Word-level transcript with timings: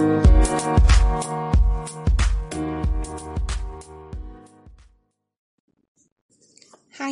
Hi, 0.00 0.06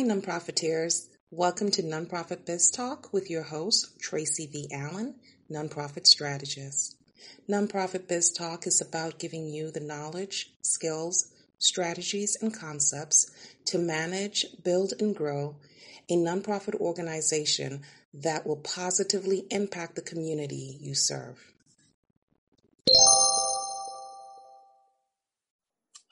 nonprofiteers. 0.01 1.05
Welcome 1.29 1.69
to 1.69 1.83
Nonprofit 1.83 2.47
Biz 2.47 2.71
Talk 2.71 3.13
with 3.13 3.29
your 3.29 3.43
host, 3.43 3.99
Tracy 4.01 4.47
V. 4.47 4.69
Allen, 4.73 5.13
Nonprofit 5.51 6.07
Strategist. 6.07 6.95
Nonprofit 7.47 8.07
Biz 8.07 8.31
Talk 8.31 8.65
is 8.65 8.81
about 8.81 9.19
giving 9.19 9.45
you 9.49 9.69
the 9.69 9.79
knowledge, 9.79 10.51
skills, 10.63 11.31
strategies, 11.59 12.37
and 12.41 12.51
concepts 12.51 13.29
to 13.65 13.77
manage, 13.77 14.47
build, 14.63 14.93
and 14.99 15.15
grow 15.15 15.57
a 16.09 16.15
nonprofit 16.15 16.73
organization 16.73 17.83
that 18.15 18.47
will 18.47 18.57
positively 18.57 19.45
impact 19.51 19.93
the 19.95 20.01
community 20.01 20.79
you 20.81 20.95
serve. 20.95 21.53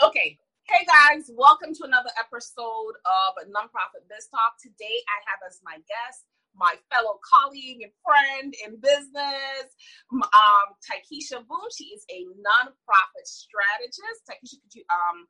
Okay. 0.02 0.38
Hey 0.68 0.84
guys, 0.86 1.32
welcome 1.32 1.74
to 1.74 1.86
another 1.86 2.12
episode 2.20 2.96
of 3.08 3.40
Nonprofit 3.48 4.04
Biz 4.10 4.28
Talk. 4.28 4.60
Today 4.62 5.00
I 5.08 5.18
have 5.32 5.40
as 5.48 5.62
my 5.64 5.78
guest 5.88 6.26
my 6.58 6.76
fellow 6.92 7.22
colleague 7.22 7.86
and 7.86 7.94
friend 8.02 8.54
in 8.66 8.82
business, 8.82 9.68
um, 10.12 10.68
Taikisha 10.82 11.46
Boone. 11.46 11.72
She 11.78 11.94
is 11.94 12.04
a 12.10 12.26
nonprofit 12.42 13.26
strategist. 13.26 14.26
Taikisha, 14.26 14.58
could 14.62 14.74
you 14.74 14.84
um, 14.90 15.28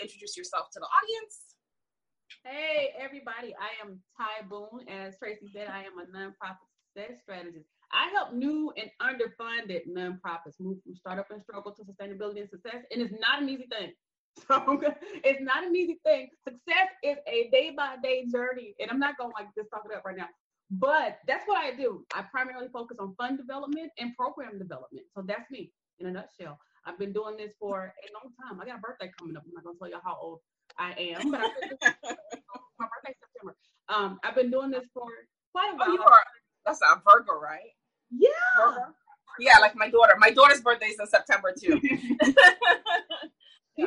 introduce 0.00 0.36
yourself 0.36 0.70
to 0.72 0.80
the 0.80 0.86
audience? 0.86 1.52
Hey, 2.44 2.94
everybody. 2.98 3.54
I 3.58 3.84
am 3.84 4.00
Ty 4.16 4.46
Boone. 4.48 4.88
As 4.88 5.18
Tracy 5.18 5.50
said, 5.52 5.68
I 5.68 5.84
am 5.84 5.98
a 5.98 6.06
nonprofit 6.10 6.66
success 6.94 7.20
strategist. 7.22 7.66
I 7.92 8.08
help 8.08 8.32
new 8.32 8.72
and 8.76 8.90
underfunded 9.00 9.82
nonprofits 9.88 10.58
move 10.60 10.78
from 10.82 10.96
startup 10.96 11.30
and 11.30 11.42
struggle 11.42 11.72
to 11.72 11.82
sustainability 11.82 12.40
and 12.40 12.50
success. 12.50 12.84
And 12.90 13.02
it's 13.02 13.14
not 13.20 13.42
an 13.42 13.48
easy 13.48 13.66
thing. 13.70 13.92
So 14.48 14.80
it's 15.24 15.42
not 15.42 15.62
an 15.62 15.76
easy 15.76 16.00
thing. 16.06 16.30
Success 16.42 16.88
is 17.04 17.18
a 17.26 17.50
day 17.52 17.70
by 17.76 17.96
day 18.02 18.24
journey. 18.32 18.74
And 18.80 18.90
I'm 18.90 18.98
not 18.98 19.18
going 19.18 19.30
to 19.30 19.34
like 19.38 19.48
just 19.54 19.68
talk 19.68 19.82
it 19.84 19.94
up 19.94 20.06
right 20.06 20.16
now. 20.16 20.28
But 20.70 21.18
that's 21.28 21.46
what 21.46 21.58
I 21.58 21.76
do. 21.76 22.06
I 22.14 22.22
primarily 22.22 22.68
focus 22.72 22.96
on 22.98 23.14
fund 23.16 23.36
development 23.36 23.92
and 23.98 24.16
program 24.16 24.58
development. 24.58 25.04
So 25.14 25.22
that's 25.26 25.50
me 25.50 25.70
in 25.98 26.06
a 26.06 26.10
nutshell. 26.10 26.58
I've 26.86 26.98
been 26.98 27.12
doing 27.12 27.36
this 27.36 27.52
for 27.60 27.92
a 27.92 28.08
long 28.14 28.32
time. 28.40 28.58
I 28.58 28.64
got 28.64 28.78
a 28.78 28.80
birthday 28.80 29.10
coming 29.18 29.36
up. 29.36 29.42
I'm 29.46 29.52
not 29.52 29.64
gonna 29.64 29.76
tell 29.78 29.90
you 29.90 30.00
how 30.02 30.16
old 30.20 30.38
I 30.78 30.92
am, 30.98 31.30
but 31.30 31.40
my 32.78 32.86
birthday 32.88 33.14
September. 33.20 33.56
Um, 33.88 34.18
I've 34.24 34.34
been 34.34 34.50
doing 34.50 34.70
this 34.70 34.84
for 34.94 35.08
quite 35.52 35.74
a 35.74 35.76
while. 35.76 35.88
Oh, 35.88 35.92
you 35.92 36.02
are. 36.02 36.24
That's 36.64 36.80
a 36.80 37.02
Virgo, 37.04 37.38
right? 37.38 37.70
Yeah. 38.16 38.30
Yeah, 39.38 39.58
like 39.60 39.74
my 39.74 39.88
daughter. 39.88 40.14
My 40.18 40.30
daughter's 40.30 40.60
birthday 40.60 40.86
is 40.86 41.00
in 41.00 41.06
September 41.06 41.54
too. 41.58 41.80
yeah. 43.76 43.86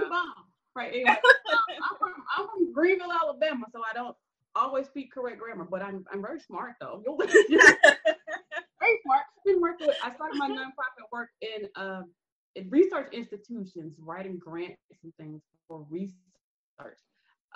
Right. 0.75 0.89
Anyway, 0.89 1.09
um, 1.09 1.17
I'm, 1.47 1.97
from, 1.97 2.13
I'm 2.37 2.47
from 2.47 2.73
Greenville, 2.73 3.11
Alabama, 3.11 3.65
so 3.71 3.81
I 3.89 3.93
don't 3.93 4.15
always 4.55 4.87
speak 4.87 5.13
correct 5.13 5.39
grammar, 5.39 5.67
but 5.69 5.81
I'm 5.81 6.05
I'm 6.11 6.21
very 6.21 6.39
smart 6.39 6.73
though. 6.81 7.01
very 7.17 8.99
smart. 9.03 9.23
Been 9.45 9.61
working 9.61 9.87
with, 9.87 9.97
I 10.03 10.13
started 10.15 10.37
my 10.37 10.49
nonprofit 10.49 11.07
work 11.11 11.29
in 11.41 11.69
uh, 11.75 12.01
in 12.55 12.69
research 12.69 13.13
institutions, 13.13 13.93
writing 13.99 14.37
grants 14.37 14.81
and 15.03 15.13
things 15.17 15.41
for 15.67 15.85
research. 15.89 16.99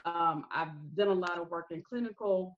Um, 0.06 0.46
I've 0.52 0.70
done 0.96 1.10
a 1.10 1.14
lot 1.14 1.40
of 1.40 1.50
work 1.50 1.68
in 1.72 1.82
clinical 1.82 2.56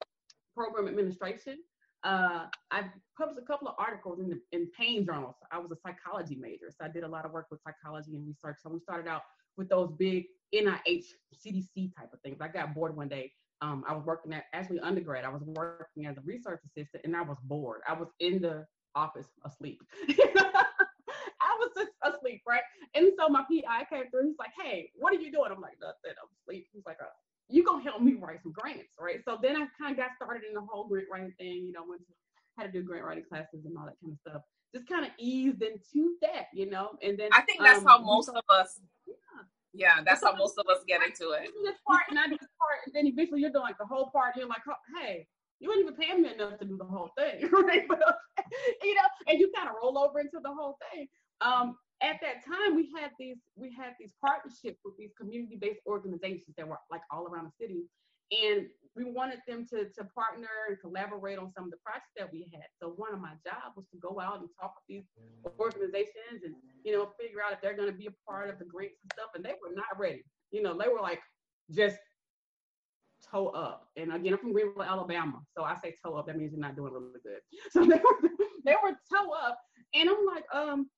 program 0.56 0.88
administration. 0.88 1.58
Uh, 2.04 2.46
I've 2.72 2.86
published 3.18 3.40
a 3.40 3.46
couple 3.46 3.68
of 3.68 3.76
articles 3.78 4.20
in 4.20 4.30
the 4.30 4.42
in 4.52 4.70
pain 4.78 5.06
journals. 5.06 5.36
I 5.52 5.60
was 5.60 5.72
a 5.72 5.76
psychology 5.76 6.36
major, 6.36 6.72
so 6.72 6.86
I 6.86 6.88
did 6.88 7.04
a 7.04 7.08
lot 7.08 7.26
of 7.26 7.32
work 7.32 7.48
with 7.52 7.60
psychology 7.62 8.16
and 8.16 8.26
research. 8.26 8.58
So 8.64 8.70
we 8.70 8.80
started 8.80 9.08
out 9.08 9.22
with 9.58 9.70
those 9.70 9.92
big 9.98 10.26
NIH, 10.54 11.06
CDC 11.36 11.96
type 11.96 12.12
of 12.14 12.20
things. 12.22 12.38
I 12.42 12.48
got 12.48 12.74
bored 12.74 12.96
one 12.96 13.08
day 13.08 13.32
um, 13.62 13.84
I 13.88 13.94
was 13.94 14.04
working 14.06 14.34
at 14.34 14.46
actually 14.54 14.80
undergrad. 14.80 15.24
I 15.24 15.30
was 15.30 15.44
working 15.46 16.08
as 16.08 16.18
a 16.18 16.22
research 16.22 16.62
assistant, 16.66 17.04
and 17.06 17.16
I 17.16 17.22
was 17.22 17.38
bored. 17.44 17.82
I 17.88 17.94
was 17.94 18.08
in 18.20 18.42
the 18.42 18.66
office 18.96 19.28
asleep. 19.46 19.82
I 20.10 21.58
was 21.60 21.70
just 21.76 21.92
asleep, 22.04 22.42
right? 22.48 22.62
And 22.96 23.12
so 23.18 23.30
my 23.30 23.44
PI 23.44 23.86
came 23.90 24.10
through. 24.10 24.28
He's 24.28 24.40
like, 24.40 24.52
"Hey, 24.60 24.90
what 24.96 25.14
are 25.14 25.20
you 25.20 25.32
doing?" 25.32 25.52
I'm 25.52 25.62
like, 25.62 25.78
"Nothing. 25.80 26.18
I'm 26.22 26.30
asleep." 26.42 26.68
He's 26.74 26.86
like, 26.86 26.98
uh, 27.00 27.06
"You 27.52 27.64
gonna 27.64 27.84
help 27.84 28.02
me 28.02 28.16
write 28.20 28.42
some 28.44 28.52
grants, 28.52 28.96
right?" 29.00 29.22
So 29.26 29.38
then 29.42 29.56
I 29.56 29.68
kind 29.80 29.92
of 29.92 29.98
got 29.98 30.12
started 30.16 30.44
in 30.48 30.54
the 30.54 30.62
whole 30.62 30.88
grant 30.88 31.08
writing 31.12 31.34
thing. 31.38 31.66
You 31.66 31.74
know, 31.74 31.84
went 31.88 32.02
to 32.08 32.14
had 32.58 32.72
to 32.74 32.80
do 32.80 32.84
grant 32.86 33.06
writing 33.06 33.24
classes 33.28 33.66
and 33.66 33.78
all 33.78 33.86
that 33.86 33.96
kind 34.02 34.14
of 34.14 34.20
stuff. 34.20 34.42
Just 34.74 34.88
kind 34.88 35.06
of 35.06 35.12
eased 35.18 35.62
into 35.62 36.16
that, 36.22 36.48
you 36.54 36.70
know. 36.70 36.92
And 37.02 37.18
then 37.18 37.30
I 37.34 37.42
think 37.42 37.62
that's 37.62 37.80
um, 37.80 37.86
how 37.86 38.00
most 38.00 38.30
of 38.30 38.44
us 38.50 38.80
yeah, 39.06 39.14
yeah 39.74 40.04
that's 40.06 40.24
how 40.24 40.36
most 40.36 40.58
of 40.58 40.66
us 40.68 40.84
get 40.88 41.02
into 41.04 41.32
it. 41.32 41.50
This 41.64 41.76
part 41.88 42.04
and 42.10 42.18
I 42.18 42.28
do 42.28 42.38
this 42.40 42.50
part, 42.60 42.80
and 42.86 42.96
then 42.96 43.08
eventually 43.08 43.42
you're 43.42 43.52
doing 43.52 43.64
like 43.64 43.78
the 43.78 43.86
whole 43.86 44.10
part. 44.12 44.36
You're 44.38 44.48
like, 44.48 44.62
hey, 44.98 45.28
you 45.60 45.72
ain't 45.72 45.82
even 45.82 45.96
paying 45.96 46.22
me 46.22 46.34
enough 46.34 46.58
to 46.60 46.66
do 46.66 46.78
the 46.78 46.86
whole 46.86 47.12
thing, 47.18 47.50
right? 47.52 47.88
But, 47.88 48.00
you 48.84 48.96
know, 48.96 49.04
and 49.28 49.40
you 49.40 49.52
kind 49.56 49.70
of 49.70 49.76
roll 49.82 49.98
over 49.98 50.20
into 50.20 50.40
the 50.42 50.54
whole 50.54 50.78
thing. 50.92 51.08
Um, 51.42 51.78
at 52.02 52.20
that 52.22 52.44
time, 52.46 52.76
we 52.76 52.90
had 52.98 53.12
these 53.20 53.38
we 53.56 53.74
had 53.78 53.94
these 54.00 54.14
partnerships 54.24 54.80
with 54.84 54.98
these 54.98 55.12
community-based 55.20 55.82
organizations 55.86 56.56
that 56.58 56.68
were 56.68 56.78
like 56.90 57.02
all 57.12 57.28
around 57.28 57.46
the 57.46 57.66
city, 57.66 57.84
and 58.32 58.68
we 58.96 59.06
wanted 59.06 59.40
them 59.48 59.66
to, 59.70 59.86
to 59.86 60.04
partner 60.16 60.48
and 60.68 60.80
collaborate 60.80 61.38
on 61.38 61.50
some 61.50 61.64
of 61.64 61.72
the 61.72 61.78
projects 61.84 62.12
that 62.18 62.32
we 62.32 62.50
had. 62.54 62.66
So 62.82 62.90
one 62.98 63.14
of 63.14 63.22
my 63.22 63.34
jobs 63.46 63.76
was 63.76 63.86
to 63.92 63.98
go 63.98 64.20
out 64.20 64.40
and 64.40 64.50
talk 64.60 64.76
with 64.76 64.88
these 64.88 65.06
organizations 65.60 66.44
and, 66.44 66.56
you 66.84 66.92
know, 66.92 67.10
figure 67.20 67.40
out 67.46 67.54
if 67.54 67.62
they're 67.62 67.76
going 67.76 67.92
to 67.92 67.98
be 67.98 68.08
a 68.08 68.30
part 68.30 68.50
of 68.50 68.60
the 68.60 68.66
grants 68.66 68.98
and 69.04 69.12
stuff. 69.16 69.32
And 69.36 69.46
they 69.46 69.56
were 69.64 69.74
not 69.74 69.98
ready. 69.98 70.24
You 70.52 70.62
know, 70.62 70.78
they 70.78 70.90
were 70.90 71.00
like, 71.00 71.20
just 71.72 71.98
toe 73.32 73.48
up. 73.50 73.88
And 73.96 74.14
again, 74.14 74.34
I'm 74.34 74.40
from 74.40 74.52
Greenville, 74.52 74.84
Alabama. 74.84 75.40
So 75.56 75.64
I 75.64 75.76
say 75.76 75.96
toe 76.04 76.16
up, 76.16 76.28
that 76.28 76.38
means 76.38 76.52
you're 76.52 76.60
not 76.60 76.76
doing 76.76 76.92
really 76.92 77.20
good. 77.24 77.40
So 77.72 77.82
they 77.86 77.96
were, 77.96 78.30
they 78.66 78.76
were 78.84 78.92
toe 79.10 79.32
up. 79.32 79.58
And 79.94 80.10
I'm 80.10 80.26
like, 80.26 80.44
um, 80.54 80.90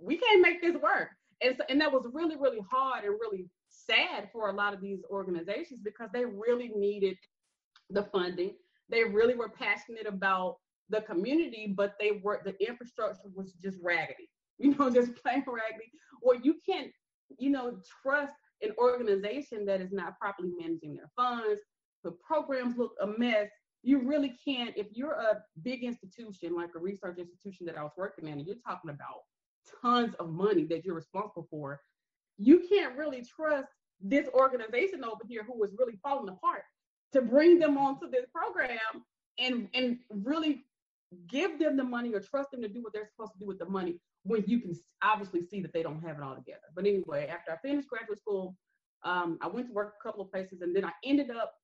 we 0.00 0.16
can't 0.16 0.42
make 0.42 0.62
this 0.62 0.74
work. 0.74 1.08
And, 1.42 1.56
so, 1.56 1.64
and 1.68 1.80
that 1.80 1.92
was 1.92 2.06
really, 2.12 2.36
really 2.36 2.60
hard 2.70 3.04
and 3.04 3.14
really 3.20 3.48
sad 3.68 4.28
for 4.32 4.48
a 4.48 4.52
lot 4.52 4.74
of 4.74 4.80
these 4.80 5.00
organizations 5.10 5.80
because 5.82 6.08
they 6.12 6.24
really 6.24 6.70
needed 6.74 7.16
the 7.90 8.04
funding. 8.04 8.52
They 8.88 9.04
really 9.04 9.34
were 9.34 9.48
passionate 9.48 10.06
about 10.06 10.56
the 10.88 11.00
community, 11.02 11.74
but 11.76 11.94
they 12.00 12.20
were 12.22 12.40
the 12.44 12.54
infrastructure 12.66 13.28
was 13.34 13.52
just 13.54 13.78
raggedy, 13.82 14.30
you 14.58 14.74
know, 14.76 14.90
just 14.90 15.14
plain 15.16 15.44
raggedy. 15.46 15.90
Or 16.22 16.36
you 16.36 16.56
can't, 16.64 16.90
you 17.38 17.50
know, 17.50 17.78
trust 18.02 18.32
an 18.62 18.70
organization 18.78 19.66
that 19.66 19.80
is 19.80 19.92
not 19.92 20.18
properly 20.18 20.52
managing 20.58 20.94
their 20.94 21.10
funds. 21.16 21.60
The 22.04 22.12
programs 22.26 22.76
look 22.76 22.92
a 23.02 23.06
mess. 23.06 23.48
You 23.82 24.00
really 24.00 24.34
can't, 24.44 24.76
if 24.76 24.86
you're 24.92 25.12
a 25.12 25.42
big 25.62 25.84
institution 25.84 26.56
like 26.56 26.70
a 26.74 26.78
research 26.78 27.18
institution 27.18 27.66
that 27.66 27.76
I 27.76 27.82
was 27.82 27.92
working 27.96 28.26
in, 28.26 28.38
and 28.38 28.46
you're 28.46 28.56
talking 28.66 28.90
about 28.90 29.22
tons 29.82 30.14
of 30.14 30.30
money 30.30 30.64
that 30.64 30.84
you're 30.84 30.94
responsible 30.94 31.46
for, 31.50 31.80
you 32.38 32.66
can't 32.68 32.96
really 32.96 33.22
trust 33.22 33.68
this 34.00 34.28
organization 34.34 35.04
over 35.04 35.22
here 35.26 35.42
who 35.44 35.62
is 35.64 35.72
really 35.78 35.98
falling 36.02 36.28
apart 36.28 36.62
to 37.12 37.22
bring 37.22 37.58
them 37.58 37.78
onto 37.78 38.10
this 38.10 38.26
program 38.32 38.78
and 39.38 39.68
and 39.74 39.98
really 40.10 40.64
give 41.28 41.58
them 41.58 41.76
the 41.76 41.84
money 41.84 42.12
or 42.12 42.20
trust 42.20 42.50
them 42.50 42.62
to 42.62 42.68
do 42.68 42.82
what 42.82 42.92
they're 42.92 43.08
supposed 43.08 43.32
to 43.32 43.38
do 43.38 43.46
with 43.46 43.58
the 43.58 43.66
money 43.66 43.98
when 44.24 44.44
you 44.46 44.60
can 44.60 44.74
obviously 45.02 45.40
see 45.40 45.60
that 45.60 45.72
they 45.72 45.82
don't 45.82 46.02
have 46.02 46.16
it 46.16 46.22
all 46.22 46.34
together. 46.34 46.66
But 46.74 46.84
anyway, 46.84 47.28
after 47.28 47.52
I 47.52 47.56
finished 47.66 47.88
graduate 47.88 48.18
school, 48.18 48.56
um, 49.04 49.38
I 49.40 49.46
went 49.46 49.68
to 49.68 49.72
work 49.72 49.94
a 50.00 50.02
couple 50.02 50.22
of 50.22 50.32
places 50.32 50.62
and 50.62 50.74
then 50.74 50.84
I 50.84 50.90
ended 51.04 51.30
up 51.30 51.54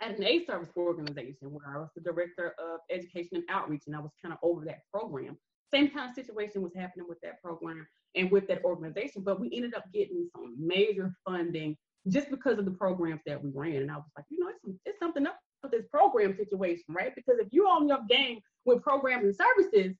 at 0.00 0.16
an 0.16 0.24
A 0.24 0.44
service 0.44 0.68
organization 0.76 1.50
where 1.50 1.66
I 1.74 1.78
was 1.78 1.88
the 1.94 2.00
director 2.00 2.54
of 2.58 2.80
education 2.90 3.30
and 3.32 3.44
outreach 3.50 3.82
and 3.86 3.96
I 3.96 4.00
was 4.00 4.12
kind 4.22 4.32
of 4.32 4.38
over 4.42 4.64
that 4.66 4.82
program. 4.92 5.36
Same 5.72 5.90
kind 5.90 6.08
of 6.08 6.14
situation 6.14 6.62
was 6.62 6.72
happening 6.74 7.06
with 7.08 7.20
that 7.22 7.42
program 7.42 7.86
and 8.14 8.30
with 8.30 8.48
that 8.48 8.64
organization, 8.64 9.22
but 9.22 9.40
we 9.40 9.50
ended 9.52 9.74
up 9.74 9.84
getting 9.92 10.28
some 10.34 10.54
major 10.58 11.14
funding 11.26 11.76
just 12.08 12.30
because 12.30 12.58
of 12.58 12.64
the 12.64 12.70
programs 12.70 13.20
that 13.26 13.42
we 13.42 13.50
ran. 13.54 13.82
And 13.82 13.90
I 13.90 13.96
was 13.96 14.10
like, 14.16 14.24
you 14.30 14.38
know, 14.40 14.48
it's, 14.48 14.78
it's 14.86 14.98
something 14.98 15.26
up 15.26 15.38
with 15.62 15.72
this 15.72 15.84
program 15.90 16.34
situation, 16.36 16.84
right? 16.88 17.14
Because 17.14 17.36
if 17.38 17.48
you're 17.50 17.68
on 17.68 17.88
your 17.88 18.00
game 18.08 18.40
with 18.64 18.82
programs 18.82 19.24
and 19.24 19.36
services, 19.36 19.94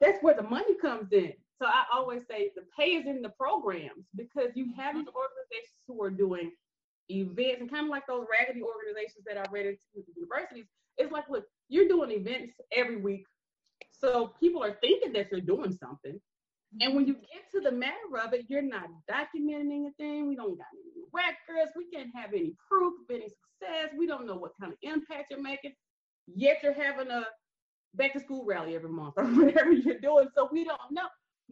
that's 0.00 0.22
where 0.22 0.34
the 0.34 0.42
money 0.42 0.74
comes 0.80 1.12
in. 1.12 1.32
So 1.60 1.66
I 1.66 1.84
always 1.92 2.22
say 2.28 2.50
the 2.54 2.62
pay 2.78 2.92
is 2.92 3.06
in 3.06 3.22
the 3.22 3.28
programs 3.30 4.06
because 4.16 4.50
you 4.54 4.72
have 4.76 4.94
these 4.94 5.04
mm-hmm. 5.04 5.16
organizations 5.16 5.76
who 5.86 6.02
are 6.02 6.10
doing 6.10 6.52
events 7.10 7.60
and 7.60 7.70
kind 7.70 7.84
of 7.84 7.90
like 7.90 8.06
those 8.06 8.26
raggedy 8.30 8.62
organizations 8.62 9.24
that 9.26 9.36
I 9.36 9.44
read 9.50 9.66
into 9.66 9.78
the 9.94 10.12
universities. 10.16 10.66
It's 10.96 11.12
like, 11.12 11.28
look, 11.28 11.44
you're 11.68 11.88
doing 11.88 12.10
events 12.10 12.54
every 12.72 12.96
week 12.96 13.24
so 14.00 14.32
people 14.40 14.62
are 14.62 14.78
thinking 14.80 15.12
that 15.12 15.30
you're 15.30 15.40
doing 15.40 15.72
something. 15.72 16.18
And 16.80 16.94
when 16.94 17.06
you 17.06 17.14
get 17.14 17.50
to 17.52 17.60
the 17.60 17.72
matter 17.72 18.16
of 18.24 18.32
it, 18.32 18.46
you're 18.48 18.62
not 18.62 18.88
documenting 19.10 19.72
anything. 19.72 20.28
We 20.28 20.36
don't 20.36 20.56
got 20.56 20.66
any 20.72 21.04
records. 21.12 21.72
We 21.76 21.90
can't 21.90 22.10
have 22.14 22.32
any 22.32 22.54
proof 22.68 22.94
of 23.00 23.14
any 23.14 23.28
success. 23.28 23.92
We 23.98 24.06
don't 24.06 24.26
know 24.26 24.36
what 24.36 24.52
kind 24.60 24.72
of 24.72 24.78
impact 24.82 25.26
you're 25.30 25.42
making. 25.42 25.72
Yet 26.32 26.58
you're 26.62 26.72
having 26.72 27.10
a 27.10 27.24
back 27.94 28.12
to 28.12 28.20
school 28.20 28.44
rally 28.44 28.76
every 28.76 28.90
month 28.90 29.14
or 29.16 29.24
whatever 29.26 29.72
you're 29.72 29.98
doing. 29.98 30.28
So 30.34 30.48
we 30.52 30.64
don't 30.64 30.78
know. 30.90 31.08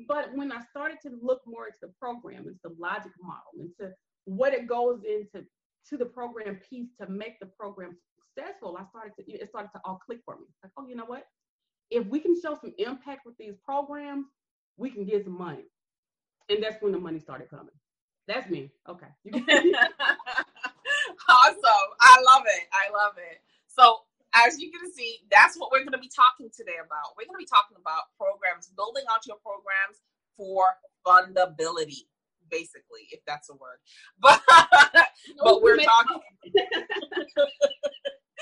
But 0.07 0.31
when 0.35 0.53
I 0.53 0.61
started 0.71 0.99
to 1.03 1.11
look 1.21 1.41
more 1.47 1.67
into 1.67 1.79
the 1.83 1.93
program, 2.01 2.47
into 2.47 2.61
the 2.63 2.75
logic 2.79 3.13
model, 3.21 3.43
into 3.59 3.93
what 4.25 4.55
it 4.55 4.69
goes 4.69 5.01
into 5.03 5.45
to 5.89 5.97
the 5.97 6.07
program 6.07 6.61
piece 6.69 6.89
to 7.01 7.09
make 7.09 7.41
the 7.41 7.47
program 7.47 7.97
successful, 8.37 8.77
I 8.79 8.85
started 8.91 9.15
to 9.19 9.33
it 9.33 9.49
started 9.49 9.71
to 9.75 9.81
all 9.85 9.99
click 10.07 10.21
for 10.25 10.37
me. 10.37 10.47
Like, 10.63 10.73
oh, 10.77 10.87
you 10.87 10.95
know 10.95 11.07
what? 11.07 11.25
If 11.91 12.07
we 12.07 12.21
can 12.21 12.41
show 12.41 12.57
some 12.61 12.75
impact 12.79 13.25
with 13.25 13.37
these 13.39 13.55
programs, 13.65 14.27
we 14.77 14.91
can 14.91 15.05
get 15.05 15.25
some 15.25 15.37
money. 15.37 15.65
And 16.49 16.63
that's 16.63 16.81
when 16.83 16.93
the 16.93 16.99
money 16.99 17.19
started 17.19 17.51
coming. 17.51 17.75
That's 18.27 18.49
me. 18.51 18.71
Okay. 18.89 19.07
awesome. 21.29 21.89
I 22.01 22.23
love 22.27 22.43
it. 22.47 22.69
I 22.73 22.91
love 22.93 23.15
it. 23.17 23.41
So 23.67 24.01
as 24.35 24.59
you 24.59 24.71
can 24.71 24.93
see, 24.93 25.21
that's 25.31 25.57
what 25.59 25.71
we're 25.73 25.81
going 25.81 25.93
to 25.93 25.99
be 25.99 26.11
talking 26.15 26.51
today 26.55 26.77
about. 26.85 27.17
We're 27.17 27.25
going 27.25 27.37
to 27.37 27.45
be 27.45 27.47
talking 27.47 27.77
about 27.81 28.13
programs, 28.17 28.69
building 28.77 29.05
out 29.11 29.27
your 29.27 29.37
programs 29.41 30.03
for 30.37 30.77
fundability, 31.07 32.07
basically, 32.51 33.09
if 33.11 33.21
that's 33.27 33.49
a 33.51 33.55
word. 33.55 33.79
But 34.21 34.41
but 35.43 35.63
we're 35.63 35.79
talking. 35.83 36.21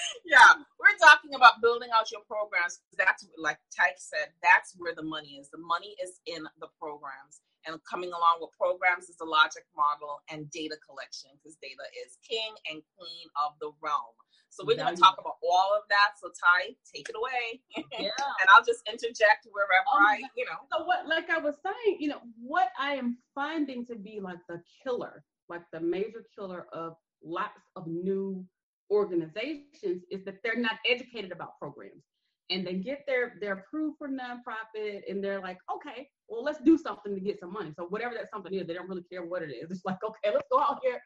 yeah, 0.27 0.61
we're 0.79 0.97
talking 1.01 1.35
about 1.35 1.61
building 1.63 1.91
out 1.95 2.11
your 2.11 2.23
programs. 2.27 2.81
That's 2.97 3.27
like 3.39 3.59
Tyke 3.75 3.99
said, 3.99 4.33
that's 4.43 4.75
where 4.77 4.95
the 4.95 5.03
money 5.03 5.39
is. 5.41 5.51
The 5.51 5.63
money 5.63 5.97
is 6.03 6.21
in 6.27 6.45
the 6.61 6.69
programs. 6.81 7.43
And 7.67 7.83
coming 7.83 8.15
along 8.15 8.39
with 8.39 8.55
programs 8.55 9.11
is 9.11 9.17
the 9.17 9.27
logic 9.27 9.67
model 9.75 10.23
and 10.31 10.47
data 10.55 10.79
collection 10.87 11.35
because 11.35 11.59
data 11.59 11.83
is 12.07 12.15
king 12.23 12.55
and 12.71 12.79
queen 12.95 13.27
of 13.43 13.59
the 13.59 13.75
realm. 13.83 14.15
So 14.51 14.65
we're 14.65 14.77
going 14.77 14.95
to 14.95 15.01
talk 15.01 15.19
about 15.19 15.37
all 15.43 15.75
of 15.77 15.83
that. 15.91 16.17
So 16.23 16.29
Ty, 16.31 16.77
take 16.95 17.09
it 17.09 17.17
away. 17.17 17.61
Yeah. 17.99 18.11
and 18.41 18.49
I'll 18.55 18.65
just 18.65 18.83
interject 18.89 19.47
wherever 19.51 19.73
um, 19.93 20.07
I, 20.07 20.21
you 20.37 20.45
know. 20.45 20.63
So 20.73 20.85
what, 20.85 21.09
like 21.09 21.29
I 21.31 21.39
was 21.39 21.55
saying, 21.65 21.99
you 21.99 22.09
know, 22.09 22.21
what 22.41 22.69
I 22.79 22.95
am 22.95 23.19
finding 23.35 23.85
to 23.87 23.97
be 23.97 24.21
like 24.21 24.39
the 24.49 24.63
killer, 24.83 25.25
like 25.49 25.63
the 25.73 25.81
major 25.81 26.25
killer 26.39 26.67
of 26.73 26.95
lots 27.25 27.61
of 27.75 27.87
new 27.87 28.45
organizations 28.91 30.03
is 30.11 30.25
that 30.25 30.37
they're 30.43 30.57
not 30.57 30.77
educated 30.89 31.33
about 31.33 31.59
programs. 31.59 32.03
And 32.51 32.65
they 32.65 32.75
get 32.75 33.01
their 33.07 33.35
their 33.41 33.55
approved 33.55 33.99
for 33.99 34.09
nonprofit 34.09 35.03
and 35.09 35.23
they're 35.23 35.41
like 35.41 35.59
okay 35.75 36.09
well 36.29 36.45
let's 36.45 36.61
do 36.61 36.79
something 36.79 37.13
to 37.15 37.21
get 37.21 37.41
some 37.41 37.53
money. 37.53 37.73
So 37.77 37.87
whatever 37.87 38.15
that 38.15 38.31
something 38.33 38.55
is 38.55 38.67
they 38.67 38.75
don't 38.75 38.89
really 38.89 39.03
care 39.11 39.25
what 39.25 39.43
it 39.43 39.51
is. 39.51 39.71
It's 39.71 39.85
like 39.85 39.99
okay 40.05 40.33
let's 40.33 40.47
go 40.51 40.61
out 40.61 40.79
here 40.83 41.01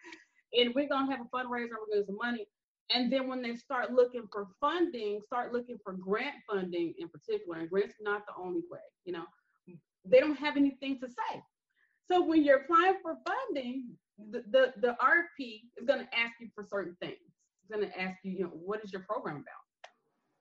and 0.53 0.75
we're 0.75 0.89
gonna 0.89 1.11
have 1.11 1.21
a 1.25 1.37
fundraiser 1.37 1.71
we're 1.81 1.89
gonna 1.91 2.01
get 2.01 2.07
some 2.07 2.17
money. 2.17 2.47
And 2.93 3.11
then 3.11 3.29
when 3.29 3.41
they 3.41 3.55
start 3.57 3.93
looking 3.93 4.25
for 4.31 4.49
funding 4.61 5.21
start 5.25 5.53
looking 5.55 5.79
for 5.83 5.95
grant 5.95 6.35
funding 6.51 6.93
in 6.99 7.09
particular 7.09 7.61
and 7.61 7.71
grants 7.71 7.95
are 7.95 8.13
not 8.13 8.27
the 8.27 8.35
only 8.39 8.63
way 8.71 8.81
you 9.07 9.15
know 9.15 9.25
they 10.05 10.21
don't 10.21 10.37
have 10.37 10.57
anything 10.59 10.99
to 11.01 11.09
say. 11.09 11.43
So 12.11 12.23
when 12.23 12.45
you're 12.45 12.59
applying 12.59 12.97
for 13.03 13.17
funding 13.27 13.97
the 14.31 14.43
the, 14.51 14.73
the 14.81 14.97
rfp 15.01 15.63
is 15.79 15.87
going 15.87 16.01
to 16.01 16.19
ask 16.19 16.35
you 16.41 16.49
for 16.55 16.65
certain 16.65 16.97
things 17.01 17.30
going 17.71 17.87
to 17.87 18.01
ask 18.01 18.19
you 18.23 18.33
you 18.33 18.43
know 18.45 18.51
what 18.51 18.85
is 18.85 18.93
your 18.93 19.03
program 19.03 19.37
about 19.37 19.61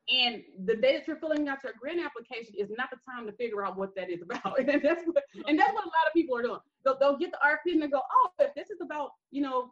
and 0.09 0.41
the 0.65 0.75
day 0.75 0.97
that 0.97 1.07
you're 1.07 1.17
filling 1.17 1.47
out 1.47 1.59
your 1.63 1.73
grant 1.79 1.99
application 2.03 2.55
is 2.57 2.69
not 2.75 2.89
the 2.89 2.97
time 3.09 3.27
to 3.27 3.31
figure 3.33 3.63
out 3.63 3.77
what 3.77 3.95
that 3.95 4.09
is 4.09 4.21
about. 4.21 4.59
and 4.59 4.81
that's 4.81 5.03
what 5.05 5.23
and 5.47 5.59
that's 5.59 5.73
what 5.73 5.83
a 5.83 5.87
lot 5.87 6.07
of 6.07 6.13
people 6.13 6.35
are 6.37 6.41
doing. 6.41 6.59
They'll, 6.83 6.97
they'll 6.99 7.17
get 7.17 7.31
the 7.31 7.37
RFP 7.45 7.73
and 7.73 7.81
they 7.81 7.87
go, 7.87 8.01
oh, 8.11 8.29
if 8.39 8.53
this 8.55 8.69
is 8.69 8.81
about, 8.81 9.11
you 9.31 9.41
know, 9.41 9.71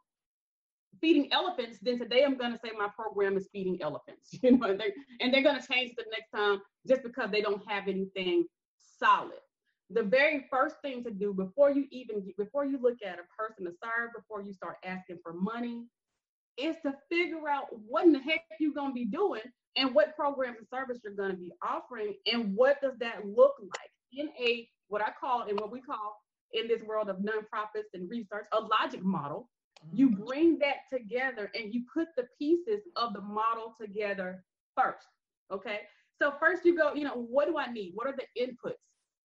feeding 1.01 1.31
elephants, 1.31 1.80
then 1.81 1.98
today 1.98 2.24
I'm 2.24 2.38
gonna 2.38 2.59
say 2.63 2.71
my 2.77 2.88
program 2.95 3.36
is 3.36 3.50
feeding 3.51 3.81
elephants. 3.81 4.30
You 4.44 4.57
know, 4.57 4.68
and, 4.68 4.80
they, 4.80 4.94
and 5.21 5.33
they're 5.33 5.44
gonna 5.44 5.63
change 5.71 5.94
the 5.98 6.06
next 6.12 6.30
time 6.36 6.62
just 6.88 7.01
because 7.04 7.31
they 7.31 7.42
don't 7.42 7.63
have 7.68 7.88
anything 7.88 8.45
solid. 9.00 9.39
The 9.89 10.04
very 10.04 10.45
first 10.51 10.75
thing 10.83 11.04
to 11.06 11.12
do 11.12 11.33
before 11.33 11.71
you 11.71 11.86
even 11.92 12.31
before 12.38 12.65
you 12.65 12.77
look 12.80 12.98
at 13.04 13.18
a 13.19 13.42
person 13.42 13.65
to 13.65 13.71
serve, 13.71 14.12
before 14.15 14.42
you 14.42 14.54
start 14.54 14.77
asking 14.83 15.19
for 15.24 15.33
money, 15.33 15.86
is 16.57 16.75
to 16.83 16.94
figure 17.09 17.50
out 17.50 17.68
what 17.88 18.06
in 18.06 18.12
the 18.12 18.19
heck 18.19 18.42
you're 18.59 18.74
gonna 18.74 18.94
be 18.94 19.06
doing 19.06 19.42
and 19.77 19.94
what 19.94 20.15
program 20.15 20.56
and 20.57 20.68
service 20.68 21.00
you're 21.04 21.13
going 21.13 21.31
to 21.31 21.38
be 21.38 21.54
offering 21.62 22.15
and 22.31 22.54
what 22.56 22.81
does 22.81 22.98
that 23.00 23.25
look 23.25 23.54
like 23.62 23.92
in 24.12 24.30
a 24.39 24.68
what 24.88 25.01
i 25.01 25.12
call 25.19 25.44
and 25.44 25.59
what 25.59 25.71
we 25.71 25.80
call 25.80 26.18
in 26.54 26.68
this 26.68 26.81
world 26.81 27.09
of 27.09 27.18
nonprofits 27.18 27.94
and 27.94 28.09
research 28.09 28.45
a 28.54 28.59
logic 28.59 29.04
model. 29.04 29.50
You 29.94 30.09
mm-hmm. 30.09 30.24
bring 30.24 30.59
that 30.59 30.77
together 30.92 31.51
and 31.54 31.74
you 31.74 31.83
put 31.94 32.07
the 32.15 32.25
pieces 32.39 32.81
of 32.95 33.13
the 33.13 33.21
model 33.21 33.75
together 33.80 34.44
first 34.75 35.07
okay? 35.51 35.81
So 36.19 36.33
first 36.39 36.65
you 36.65 36.75
go 36.75 36.94
you 36.94 37.04
know 37.04 37.27
what 37.30 37.48
do 37.48 37.57
i 37.57 37.71
need? 37.71 37.92
What 37.94 38.07
are 38.07 38.15
the 38.15 38.42
inputs? 38.42 38.74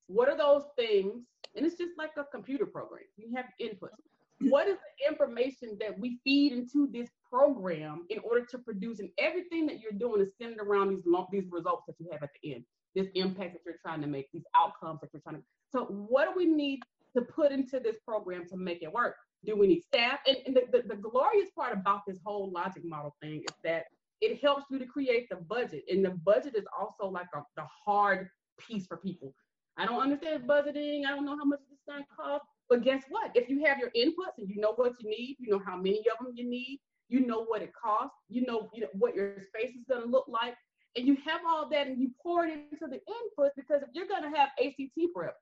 What 0.06 0.28
are 0.28 0.36
those 0.36 0.64
things? 0.76 1.22
And 1.56 1.64
it's 1.64 1.76
just 1.76 1.92
like 1.96 2.10
a 2.16 2.24
computer 2.24 2.66
program. 2.66 3.02
You 3.16 3.34
have 3.36 3.46
inputs. 3.60 4.00
What 4.40 4.66
is 4.66 4.76
the 4.76 5.10
information 5.10 5.76
that 5.80 5.98
we 5.98 6.18
feed 6.24 6.52
into 6.52 6.88
this 6.90 7.08
program 7.32 8.04
in 8.10 8.18
order 8.18 8.44
to 8.44 8.58
produce 8.58 8.98
and 9.00 9.08
everything 9.18 9.66
that 9.66 9.80
you're 9.80 9.98
doing 9.98 10.20
is 10.20 10.28
centered 10.40 10.62
around 10.62 10.90
these 10.90 11.02
these 11.32 11.50
results 11.50 11.84
that 11.86 11.94
you 11.98 12.08
have 12.12 12.22
at 12.22 12.30
the 12.42 12.54
end 12.54 12.64
this 12.94 13.08
impact 13.14 13.54
that 13.54 13.60
you're 13.64 13.76
trying 13.80 14.00
to 14.02 14.06
make 14.06 14.28
these 14.32 14.44
outcomes 14.54 15.00
that 15.00 15.08
you're 15.12 15.22
trying 15.22 15.36
to 15.36 15.42
so 15.70 15.84
what 15.86 16.28
do 16.28 16.32
we 16.36 16.44
need 16.44 16.80
to 17.16 17.22
put 17.22 17.50
into 17.50 17.80
this 17.80 17.96
program 18.06 18.46
to 18.46 18.56
make 18.56 18.82
it 18.82 18.92
work 18.92 19.16
do 19.44 19.56
we 19.56 19.66
need 19.66 19.82
staff 19.82 20.18
and, 20.26 20.36
and 20.46 20.56
the, 20.56 20.62
the, 20.70 20.88
the 20.88 20.96
glorious 20.96 21.48
part 21.56 21.72
about 21.72 22.00
this 22.06 22.18
whole 22.24 22.50
logic 22.52 22.84
model 22.84 23.16
thing 23.22 23.38
is 23.38 23.56
that 23.64 23.84
it 24.20 24.40
helps 24.40 24.64
you 24.70 24.78
to 24.78 24.86
create 24.86 25.28
the 25.30 25.36
budget 25.36 25.82
and 25.90 26.04
the 26.04 26.10
budget 26.10 26.54
is 26.54 26.64
also 26.78 27.10
like 27.10 27.26
a, 27.34 27.40
the 27.56 27.64
hard 27.84 28.28
piece 28.58 28.86
for 28.86 28.98
people 28.98 29.34
i 29.78 29.86
don't 29.86 30.02
understand 30.02 30.42
budgeting 30.46 31.06
i 31.06 31.10
don't 31.10 31.24
know 31.24 31.36
how 31.36 31.44
much 31.44 31.60
this 31.70 31.78
going 31.88 32.04
costs. 32.14 32.46
but 32.68 32.82
guess 32.82 33.02
what? 33.08 33.30
If 33.34 33.48
you 33.48 33.64
have 33.64 33.78
your 33.78 33.90
inputs 33.90 34.38
and 34.38 34.48
you 34.48 34.60
know 34.60 34.72
what 34.76 34.92
you 35.00 35.08
need, 35.08 35.36
you 35.38 35.50
know 35.50 35.62
how 35.64 35.76
many 35.76 35.98
of 36.10 36.24
them 36.24 36.32
you 36.34 36.48
need, 36.48 36.80
you 37.12 37.26
know 37.26 37.44
what 37.44 37.62
it 37.62 37.72
costs, 37.74 38.16
you 38.28 38.44
know, 38.46 38.70
you 38.72 38.80
know 38.80 38.88
what 38.94 39.14
your 39.14 39.34
space 39.48 39.70
is 39.70 39.84
going 39.88 40.02
to 40.02 40.08
look 40.08 40.26
like, 40.28 40.54
and 40.96 41.06
you 41.06 41.16
have 41.24 41.40
all 41.46 41.68
that 41.68 41.86
and 41.86 42.00
you 42.00 42.10
pour 42.22 42.46
it 42.46 42.52
into 42.52 42.86
the 42.86 43.00
inputs 43.08 43.50
because 43.56 43.82
if 43.82 43.88
you're 43.92 44.08
going 44.08 44.22
to 44.22 44.36
have 44.36 44.48
ACT 44.64 44.98
prep, 45.14 45.36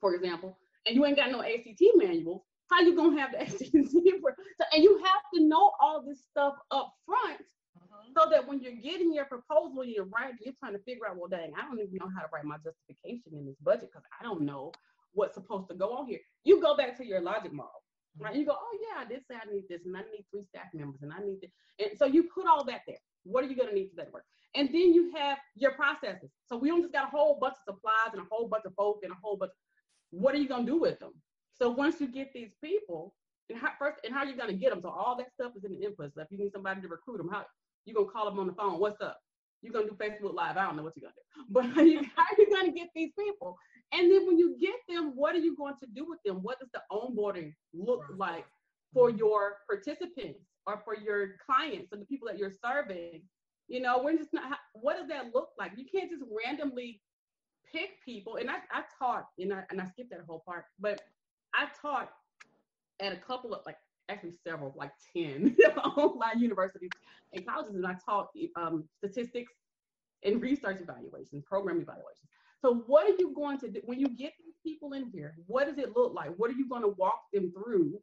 for 0.00 0.14
example, 0.14 0.58
and 0.86 0.94
you 0.94 1.04
ain't 1.04 1.16
got 1.16 1.30
no 1.30 1.42
ACT 1.42 1.82
manual, 1.96 2.46
how 2.70 2.80
you 2.80 2.96
gonna 2.96 3.20
have 3.20 3.32
the 3.32 3.40
ACT 3.42 3.62
prep? 3.62 4.36
So, 4.58 4.64
and 4.72 4.82
you 4.82 4.98
have 4.98 5.22
to 5.34 5.42
know 5.42 5.72
all 5.80 6.02
this 6.06 6.18
stuff 6.30 6.54
up 6.70 6.92
front 7.04 7.40
mm-hmm. 7.40 8.12
so 8.16 8.28
that 8.30 8.46
when 8.46 8.60
you're 8.60 8.72
getting 8.72 9.12
your 9.12 9.24
proposal, 9.26 9.84
you're 9.84 10.06
writing, 10.06 10.38
you're 10.40 10.54
trying 10.58 10.72
to 10.72 10.80
figure 10.80 11.06
out, 11.08 11.16
well, 11.16 11.28
dang, 11.28 11.52
I 11.56 11.62
don't 11.62 11.78
even 11.78 11.94
know 11.94 12.10
how 12.14 12.22
to 12.22 12.28
write 12.32 12.44
my 12.44 12.56
justification 12.56 13.38
in 13.38 13.46
this 13.46 13.56
budget 13.62 13.90
because 13.92 14.06
I 14.20 14.24
don't 14.24 14.42
know 14.42 14.72
what's 15.12 15.34
supposed 15.34 15.68
to 15.68 15.74
go 15.74 15.96
on 15.96 16.06
here. 16.06 16.20
You 16.44 16.60
go 16.60 16.76
back 16.76 16.96
to 16.98 17.06
your 17.06 17.20
logic 17.20 17.52
model, 17.52 17.82
right? 18.18 18.34
You 18.34 18.46
go, 18.46 18.56
oh 18.58 18.78
yeah, 18.80 19.04
I 19.04 19.08
did 19.08 19.22
say 19.30 19.36
I 19.36 19.52
need 19.52 19.64
this, 19.68 19.82
and 19.84 19.96
I 19.96 20.00
need 20.00 20.24
three 20.30 20.44
staff 20.44 20.66
members, 20.74 21.00
and 21.02 21.12
I 21.12 21.18
need 21.18 21.40
this. 21.40 21.50
And 21.78 21.98
so 21.98 22.06
you 22.06 22.24
put 22.24 22.46
all 22.46 22.64
that 22.64 22.82
there. 22.86 22.98
What 23.24 23.44
are 23.44 23.48
you 23.48 23.56
going 23.56 23.68
to 23.68 23.74
need 23.74 23.90
for 23.90 23.96
that 23.96 24.12
work? 24.12 24.24
And 24.54 24.68
then 24.68 24.94
you 24.94 25.12
have 25.16 25.38
your 25.54 25.72
processes. 25.72 26.30
So 26.46 26.56
we 26.56 26.68
don't 26.68 26.80
just 26.80 26.92
got 26.92 27.08
a 27.08 27.10
whole 27.10 27.38
bunch 27.40 27.54
of 27.54 27.74
supplies 27.74 28.12
and 28.12 28.22
a 28.22 28.26
whole 28.30 28.48
bunch 28.48 28.64
of 28.64 28.74
folk 28.74 29.00
and 29.02 29.12
a 29.12 29.16
whole 29.22 29.36
bunch. 29.36 29.52
What 30.10 30.34
are 30.34 30.38
you 30.38 30.48
going 30.48 30.64
to 30.64 30.72
do 30.72 30.78
with 30.78 30.98
them? 30.98 31.12
So 31.52 31.70
once 31.70 32.00
you 32.00 32.06
get 32.06 32.32
these 32.32 32.50
people, 32.62 33.14
and 33.50 33.58
how, 33.58 33.70
first, 33.78 33.98
and 34.04 34.14
how 34.14 34.20
are 34.20 34.26
you 34.26 34.36
going 34.36 34.48
to 34.48 34.54
get 34.54 34.70
them? 34.70 34.80
So 34.80 34.88
all 34.88 35.16
that 35.16 35.32
stuff 35.32 35.52
is 35.56 35.64
in 35.64 35.72
the 35.72 35.84
input 35.84 36.12
If 36.16 36.26
You 36.30 36.38
need 36.38 36.52
somebody 36.52 36.80
to 36.80 36.88
recruit 36.88 37.18
them. 37.18 37.28
How 37.28 37.44
you 37.86 37.94
gonna 37.94 38.08
call 38.08 38.24
them 38.24 38.38
on 38.38 38.48
the 38.48 38.52
phone? 38.52 38.78
What's 38.80 39.00
up? 39.00 39.18
You're 39.66 39.74
gonna 39.74 39.86
do 39.86 39.96
Facebook 39.96 40.34
Live. 40.34 40.56
I 40.56 40.64
don't 40.64 40.76
know 40.76 40.84
what 40.84 40.94
you're 40.96 41.10
gonna 41.10 41.14
do, 41.16 41.44
but 41.50 41.66
how 41.66 41.80
are 41.80 41.84
you, 41.84 42.02
how 42.14 42.22
are 42.22 42.36
you 42.38 42.48
gonna 42.50 42.72
get 42.72 42.88
these 42.94 43.10
people? 43.18 43.58
And 43.92 44.10
then 44.10 44.26
when 44.26 44.38
you 44.38 44.56
get 44.60 44.74
them, 44.88 45.12
what 45.14 45.34
are 45.34 45.38
you 45.38 45.56
going 45.56 45.74
to 45.80 45.86
do 45.94 46.06
with 46.08 46.18
them? 46.24 46.42
What 46.42 46.58
does 46.58 46.68
the 46.72 46.82
onboarding 46.90 47.54
look 47.72 48.02
like 48.16 48.44
for 48.92 49.08
mm-hmm. 49.08 49.18
your 49.18 49.56
participants 49.68 50.40
or 50.66 50.82
for 50.84 50.96
your 50.96 51.36
clients 51.44 51.92
or 51.92 51.98
the 51.98 52.04
people 52.04 52.28
that 52.28 52.38
you're 52.38 52.52
serving? 52.64 53.22
You 53.68 53.80
know, 53.80 54.00
we're 54.02 54.16
just 54.16 54.32
not, 54.32 54.58
what 54.74 54.96
does 54.96 55.08
that 55.08 55.34
look 55.34 55.50
like? 55.58 55.72
You 55.76 55.84
can't 55.92 56.10
just 56.10 56.22
randomly 56.44 57.00
pick 57.72 58.02
people. 58.04 58.36
And 58.36 58.50
I, 58.50 58.56
I 58.72 58.82
taught, 58.98 59.26
and 59.38 59.52
I, 59.52 59.64
and 59.70 59.80
I 59.80 59.86
skipped 59.86 60.10
that 60.10 60.20
whole 60.26 60.42
part, 60.46 60.64
but 60.80 61.00
I 61.54 61.66
taught 61.80 62.10
at 63.00 63.12
a 63.12 63.16
couple 63.16 63.54
of 63.54 63.60
like 63.66 63.76
actually 64.08 64.34
several, 64.46 64.74
like 64.76 64.92
10 65.16 65.56
online 65.96 66.38
universities 66.38 66.90
and 67.32 67.46
colleges, 67.46 67.74
and 67.74 67.86
I 67.86 67.96
taught 68.04 68.28
um, 68.56 68.84
statistics 68.98 69.52
and 70.22 70.40
research 70.40 70.80
evaluations, 70.80 71.44
program 71.44 71.80
evaluations. 71.80 72.28
So 72.62 72.84
what 72.86 73.06
are 73.06 73.14
you 73.18 73.32
going 73.34 73.58
to 73.58 73.68
do 73.68 73.80
when 73.84 74.00
you 74.00 74.08
get 74.08 74.32
these 74.38 74.54
people 74.62 74.92
in 74.92 75.10
here? 75.12 75.34
What 75.46 75.66
does 75.66 75.78
it 75.78 75.94
look 75.94 76.14
like? 76.14 76.30
What 76.36 76.50
are 76.50 76.54
you 76.54 76.68
going 76.68 76.82
to 76.82 76.88
walk 76.88 77.20
them 77.32 77.52
through 77.52 78.00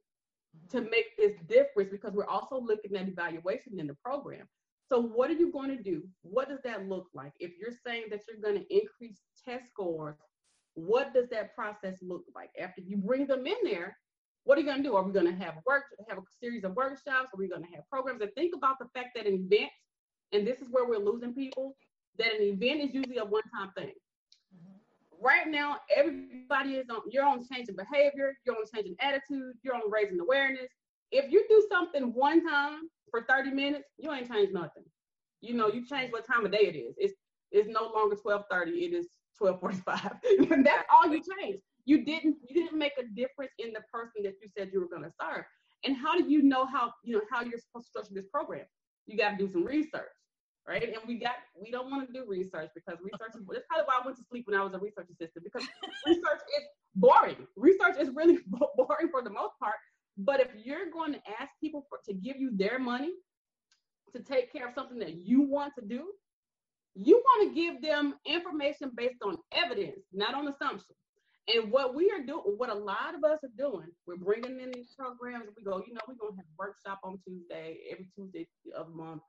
to 0.71 0.81
make 0.81 1.17
this 1.17 1.33
difference? 1.49 1.89
Because 1.91 2.13
we're 2.13 2.27
also 2.27 2.59
looking 2.61 2.95
at 2.95 3.07
evaluation 3.07 3.79
in 3.79 3.87
the 3.87 3.95
program. 3.95 4.47
So 4.87 5.01
what 5.01 5.29
are 5.29 5.33
you 5.33 5.51
going 5.51 5.75
to 5.75 5.81
do? 5.81 6.03
What 6.21 6.49
does 6.49 6.59
that 6.63 6.87
look 6.87 7.07
like? 7.13 7.33
If 7.39 7.53
you're 7.59 7.75
saying 7.85 8.05
that 8.11 8.21
you're 8.27 8.41
going 8.41 8.63
to 8.63 8.73
increase 8.73 9.21
test 9.43 9.69
scores, 9.69 10.15
what 10.75 11.13
does 11.13 11.29
that 11.29 11.55
process 11.55 11.95
look 12.01 12.23
like? 12.35 12.49
After 12.59 12.81
you 12.81 12.97
bring 12.97 13.25
them 13.25 13.47
in 13.47 13.55
there, 13.63 13.97
what 14.45 14.57
are 14.57 14.61
you 14.61 14.67
going 14.67 14.83
to 14.83 14.83
do? 14.83 14.95
Are 14.95 15.03
we 15.03 15.13
going 15.13 15.25
to 15.25 15.43
have 15.43 15.55
work, 15.65 15.83
have 16.09 16.17
a 16.17 16.21
series 16.39 16.63
of 16.63 16.75
workshops? 16.75 17.29
Are 17.33 17.37
we 17.37 17.47
going 17.47 17.63
to 17.63 17.69
have 17.75 17.87
programs? 17.89 18.21
And 18.21 18.31
think 18.35 18.55
about 18.55 18.77
the 18.79 18.87
fact 18.93 19.09
that 19.15 19.25
an 19.25 19.33
event, 19.33 19.71
and 20.31 20.45
this 20.45 20.59
is 20.59 20.67
where 20.69 20.85
we're 20.85 21.03
losing 21.03 21.33
people, 21.33 21.75
that 22.17 22.33
an 22.33 22.41
event 22.41 22.81
is 22.81 22.93
usually 22.93 23.17
a 23.17 23.25
one-time 23.25 23.71
thing 23.77 23.93
mm-hmm. 24.53 25.25
right 25.25 25.47
now, 25.47 25.77
everybody 25.95 26.75
is 26.75 26.89
on. 26.89 27.01
You're 27.09 27.25
on 27.25 27.45
changing 27.51 27.75
behavior. 27.75 28.35
You're 28.45 28.55
on 28.55 28.65
changing 28.73 28.95
attitude. 28.99 29.53
You're 29.63 29.75
on 29.75 29.89
raising 29.89 30.19
awareness. 30.19 30.67
If 31.11 31.31
you 31.31 31.45
do 31.47 31.65
something 31.71 32.13
one 32.13 32.45
time 32.45 32.89
for 33.11 33.23
30 33.29 33.51
minutes, 33.51 33.85
you 33.97 34.11
ain't 34.11 34.29
changed 34.29 34.53
nothing. 34.53 34.83
You 35.41 35.53
know, 35.53 35.67
you 35.67 35.85
change 35.85 36.11
what 36.11 36.25
time 36.25 36.45
of 36.45 36.51
day 36.51 36.65
it 36.65 36.75
is. 36.75 36.95
It's 36.97 37.13
it's 37.51 37.69
no 37.69 37.91
longer 37.93 38.15
12:30. 38.15 38.69
It 38.69 38.93
is 38.93 39.07
12:45. 39.41 40.63
That's 40.63 40.85
all 40.91 41.07
you 41.07 41.21
changed. 41.39 41.61
You 41.85 42.05
didn't 42.05 42.37
you 42.47 42.63
didn't 42.63 42.77
make 42.77 42.93
a 42.97 43.03
difference 43.15 43.51
in 43.59 43.73
the 43.73 43.81
person 43.91 44.23
that 44.23 44.35
you 44.41 44.49
said 44.57 44.69
you 44.71 44.79
were 44.79 44.87
going 44.87 45.03
to 45.03 45.13
serve. 45.21 45.43
And 45.85 45.97
how 45.97 46.17
do 46.17 46.29
you 46.29 46.41
know 46.41 46.65
how 46.65 46.93
you 47.03 47.15
know 47.15 47.21
how 47.31 47.41
you're 47.41 47.59
supposed 47.59 47.87
to 47.87 47.89
structure 47.89 48.13
this 48.13 48.29
program? 48.31 48.65
You 49.05 49.17
got 49.17 49.31
to 49.31 49.37
do 49.37 49.51
some 49.51 49.65
research 49.65 50.09
right? 50.67 50.83
And 50.83 50.95
we 51.07 51.15
got 51.15 51.35
we 51.61 51.71
don't 51.71 51.89
want 51.89 52.07
to 52.07 52.13
do 52.13 52.25
research 52.27 52.69
because 52.75 52.99
research 53.01 53.35
is 53.35 53.43
that's 53.49 53.65
probably 53.67 53.85
why 53.85 53.99
I 54.01 54.05
went 54.05 54.17
to 54.17 54.23
sleep 54.29 54.45
when 54.47 54.59
I 54.59 54.63
was 54.63 54.73
a 54.73 54.79
research 54.79 55.07
assistant 55.11 55.43
because 55.43 55.67
research 56.07 56.41
is 56.57 56.63
boring. 56.95 57.47
Research 57.55 57.95
is 57.99 58.09
really 58.15 58.37
boring 58.47 59.09
for 59.11 59.21
the 59.21 59.29
most 59.29 59.53
part. 59.59 59.75
But 60.17 60.39
if 60.39 60.49
you're 60.63 60.89
going 60.91 61.13
to 61.13 61.19
ask 61.39 61.49
people 61.59 61.85
for 61.89 61.99
to 62.07 62.13
give 62.13 62.37
you 62.37 62.51
their 62.55 62.79
money 62.79 63.11
to 64.13 64.21
take 64.21 64.51
care 64.51 64.67
of 64.67 64.73
something 64.75 64.99
that 64.99 65.15
you 65.15 65.41
want 65.41 65.73
to 65.79 65.85
do, 65.85 66.11
you 66.95 67.21
want 67.25 67.49
to 67.49 67.55
give 67.59 67.81
them 67.81 68.13
information 68.25 68.91
based 68.95 69.17
on 69.25 69.37
evidence, 69.51 69.99
not 70.13 70.35
on 70.35 70.47
assumption. 70.47 70.95
And 71.53 71.71
what 71.71 71.93
we 71.93 72.09
are 72.11 72.23
doing, 72.25 72.41
what 72.57 72.69
a 72.69 72.73
lot 72.73 73.15
of 73.15 73.23
us 73.23 73.39
are 73.43 73.57
doing, 73.57 73.87
we're 74.07 74.15
bringing 74.15 74.61
in 74.61 74.71
these 74.71 74.93
programs. 74.97 75.49
We 75.57 75.63
go, 75.63 75.83
you 75.85 75.93
know, 75.93 76.01
we're 76.07 76.15
gonna 76.15 76.37
have 76.37 76.45
a 76.45 76.57
workshop 76.57 76.99
on 77.03 77.19
Tuesday, 77.27 77.79
every 77.91 78.07
Tuesday 78.15 78.47
of 78.75 78.87
the 78.87 78.95
month 78.95 79.21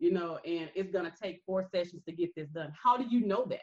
you 0.00 0.10
know, 0.10 0.38
and 0.46 0.70
it's 0.74 0.90
going 0.90 1.04
to 1.04 1.12
take 1.22 1.42
four 1.46 1.68
sessions 1.70 2.02
to 2.06 2.12
get 2.12 2.34
this 2.34 2.48
done. 2.48 2.72
How 2.82 2.96
do 2.96 3.04
you 3.08 3.24
know 3.24 3.44
that? 3.50 3.60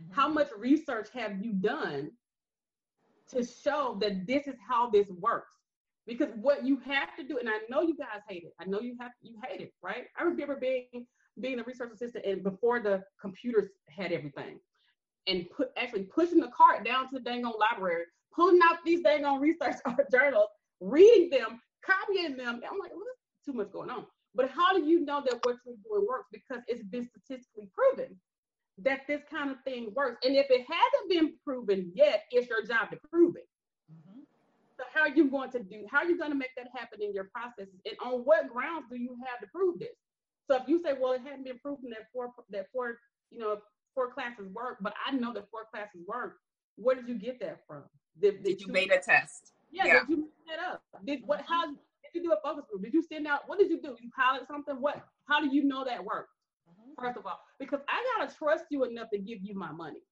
Mm-hmm. 0.00 0.12
How 0.12 0.28
much 0.28 0.48
research 0.56 1.08
have 1.14 1.42
you 1.42 1.54
done 1.54 2.10
to 3.30 3.44
show 3.44 3.96
that 4.00 4.26
this 4.26 4.46
is 4.46 4.54
how 4.68 4.90
this 4.90 5.08
works? 5.08 5.54
Because 6.06 6.28
what 6.36 6.64
you 6.64 6.78
have 6.84 7.16
to 7.16 7.24
do, 7.24 7.38
and 7.38 7.48
I 7.48 7.58
know 7.68 7.80
you 7.82 7.96
guys 7.96 8.20
hate 8.28 8.44
it. 8.44 8.52
I 8.60 8.66
know 8.66 8.80
you 8.80 8.96
have 9.00 9.10
you 9.22 9.36
hate 9.44 9.60
it, 9.60 9.72
right? 9.82 10.04
I 10.16 10.22
remember 10.22 10.56
being 10.56 11.06
being 11.40 11.58
a 11.58 11.64
research 11.64 11.90
assistant 11.92 12.24
and 12.24 12.42
before 12.44 12.80
the 12.80 13.02
computers 13.20 13.70
had 13.88 14.12
everything, 14.12 14.60
and 15.26 15.48
put 15.50 15.70
actually 15.76 16.04
pushing 16.04 16.40
the 16.40 16.50
cart 16.56 16.84
down 16.84 17.08
to 17.08 17.18
the 17.18 17.20
dang 17.20 17.44
on 17.44 17.52
library, 17.58 18.04
pulling 18.34 18.60
out 18.64 18.78
these 18.84 19.02
dang 19.02 19.24
on 19.24 19.40
research 19.40 19.76
journals, 20.12 20.48
reading 20.80 21.30
them, 21.30 21.60
copying 21.84 22.36
them. 22.36 22.60
I'm 22.68 22.78
like, 22.78 22.90
well, 22.92 23.04
there's 23.04 23.44
too 23.44 23.52
much 23.52 23.72
going 23.72 23.90
on. 23.90 24.06
But 24.34 24.50
how 24.50 24.76
do 24.76 24.84
you 24.84 25.00
know 25.00 25.22
that 25.24 25.40
what 25.44 25.56
you're 25.64 25.76
doing 25.84 26.06
works? 26.06 26.28
Because 26.30 26.62
it's 26.68 26.82
been 26.82 27.08
statistically 27.08 27.70
proven 27.74 28.16
that 28.78 29.00
this 29.08 29.22
kind 29.30 29.50
of 29.50 29.56
thing 29.64 29.92
works. 29.94 30.18
And 30.24 30.36
if 30.36 30.46
it 30.50 30.66
hasn't 30.68 31.08
been 31.08 31.32
proven 31.42 31.90
yet, 31.94 32.24
it's 32.30 32.48
your 32.48 32.62
job 32.62 32.90
to 32.90 32.98
prove 33.10 33.36
it. 33.36 33.48
Mm-hmm. 33.90 34.20
So 34.76 34.84
how 34.92 35.00
are 35.02 35.08
you 35.08 35.30
going 35.30 35.50
to 35.52 35.62
do? 35.62 35.86
How 35.90 35.98
are 35.98 36.04
you 36.04 36.18
going 36.18 36.30
to 36.30 36.36
make 36.36 36.54
that 36.56 36.68
happen 36.74 37.00
in 37.00 37.14
your 37.14 37.30
processes? 37.32 37.80
And 37.86 37.96
on 38.04 38.20
what 38.20 38.52
grounds 38.52 38.84
do 38.90 38.98
you 38.98 39.16
have 39.26 39.40
to 39.40 39.46
prove 39.46 39.78
this? 39.78 39.96
So 40.50 40.56
if 40.56 40.68
you 40.68 40.82
say, 40.84 40.92
well, 41.00 41.12
it 41.12 41.22
hadn't 41.22 41.44
been 41.44 41.58
proven 41.58 41.90
that 41.90 42.12
four 42.12 42.32
that 42.50 42.66
four 42.72 42.98
you 43.30 43.38
know 43.38 43.58
four 43.96 44.12
classes 44.12 44.46
work, 44.52 44.76
but 44.80 44.94
I 45.04 45.10
know 45.10 45.32
that 45.32 45.50
four 45.50 45.62
classes 45.72 46.02
work. 46.06 46.36
Where 46.76 46.94
did 46.94 47.08
you 47.08 47.14
get 47.14 47.40
that 47.40 47.62
from? 47.66 47.82
Did, 48.20 48.44
did, 48.44 48.58
did 48.58 48.60
you, 48.60 48.72
make 48.72 48.92
a 48.92 49.00
test? 49.00 49.52
Yeah, 49.72 49.86
yeah, 49.86 49.92
did 50.00 50.08
you 50.10 50.16
make 50.16 50.46
that 50.46 50.72
up? 50.72 50.82
Did 51.04 51.20
what? 51.24 51.42
How 51.48 51.66
did 51.66 51.78
you 52.14 52.22
do 52.22 52.32
a 52.32 52.40
focus 52.44 52.64
group? 52.70 52.84
Did 52.84 52.94
you 52.94 53.02
send 53.02 53.26
out? 53.26 53.40
What 53.46 53.58
did 53.58 53.70
you 53.70 53.80
do? 53.80 53.96
You 54.00 54.10
pilot 54.14 54.46
something? 54.46 54.76
What? 54.76 55.02
How 55.24 55.40
do 55.40 55.48
you 55.48 55.64
know 55.64 55.84
that 55.84 56.04
worked? 56.04 56.30
Mm-hmm. 56.68 57.02
First 57.02 57.18
of 57.18 57.26
all, 57.26 57.40
because 57.58 57.80
I 57.88 58.04
gotta 58.18 58.34
trust 58.36 58.66
you 58.70 58.84
enough 58.84 59.08
to 59.12 59.18
give 59.18 59.38
you 59.42 59.54
my 59.54 59.72
money. 59.72 60.02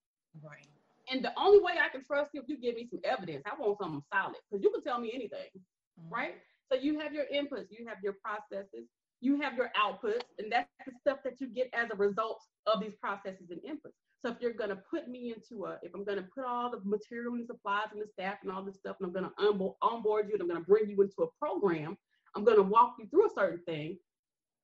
Right. 0.42 0.66
And 1.12 1.22
the 1.22 1.32
only 1.38 1.60
way 1.60 1.74
I 1.78 1.90
can 1.90 2.02
trust 2.02 2.30
you 2.32 2.40
if 2.40 2.48
you 2.48 2.58
give 2.58 2.76
me 2.76 2.88
some 2.90 3.00
evidence. 3.04 3.42
I 3.44 3.54
want 3.60 3.78
something 3.78 4.02
solid 4.12 4.36
because 4.50 4.62
you 4.64 4.70
can 4.70 4.82
tell 4.82 4.98
me 4.98 5.12
anything, 5.14 5.52
mm-hmm. 5.54 6.14
right? 6.14 6.34
So 6.72 6.78
you 6.78 6.98
have 6.98 7.12
your 7.12 7.24
inputs, 7.24 7.68
you 7.70 7.86
have 7.86 7.98
your 8.02 8.14
processes, 8.14 8.88
you 9.24 9.40
have 9.40 9.54
your 9.54 9.70
outputs, 9.74 10.26
and 10.38 10.52
that's 10.52 10.68
the 10.86 10.92
stuff 11.00 11.18
that 11.24 11.40
you 11.40 11.48
get 11.48 11.70
as 11.72 11.88
a 11.92 11.96
result 11.96 12.40
of 12.66 12.80
these 12.80 12.94
processes 13.00 13.50
and 13.50 13.60
inputs. 13.60 13.94
So 14.24 14.30
if 14.30 14.36
you're 14.40 14.52
gonna 14.52 14.80
put 14.90 15.08
me 15.08 15.34
into 15.34 15.64
a, 15.64 15.78
if 15.82 15.94
I'm 15.94 16.04
gonna 16.04 16.26
put 16.34 16.44
all 16.44 16.70
the 16.70 16.80
material 16.84 17.34
and 17.34 17.46
supplies 17.46 17.88
and 17.92 18.02
the 18.02 18.06
staff 18.06 18.38
and 18.42 18.52
all 18.52 18.62
this 18.62 18.76
stuff, 18.76 18.96
and 19.00 19.06
I'm 19.06 19.12
gonna 19.14 19.32
onboard, 19.38 19.74
onboard 19.82 20.28
you, 20.28 20.34
and 20.34 20.42
I'm 20.42 20.48
gonna 20.48 20.60
bring 20.60 20.88
you 20.88 21.00
into 21.02 21.22
a 21.22 21.26
program, 21.38 21.96
I'm 22.36 22.44
gonna 22.44 22.62
walk 22.62 22.96
you 22.98 23.06
through 23.08 23.26
a 23.26 23.34
certain 23.34 23.60
thing. 23.64 23.98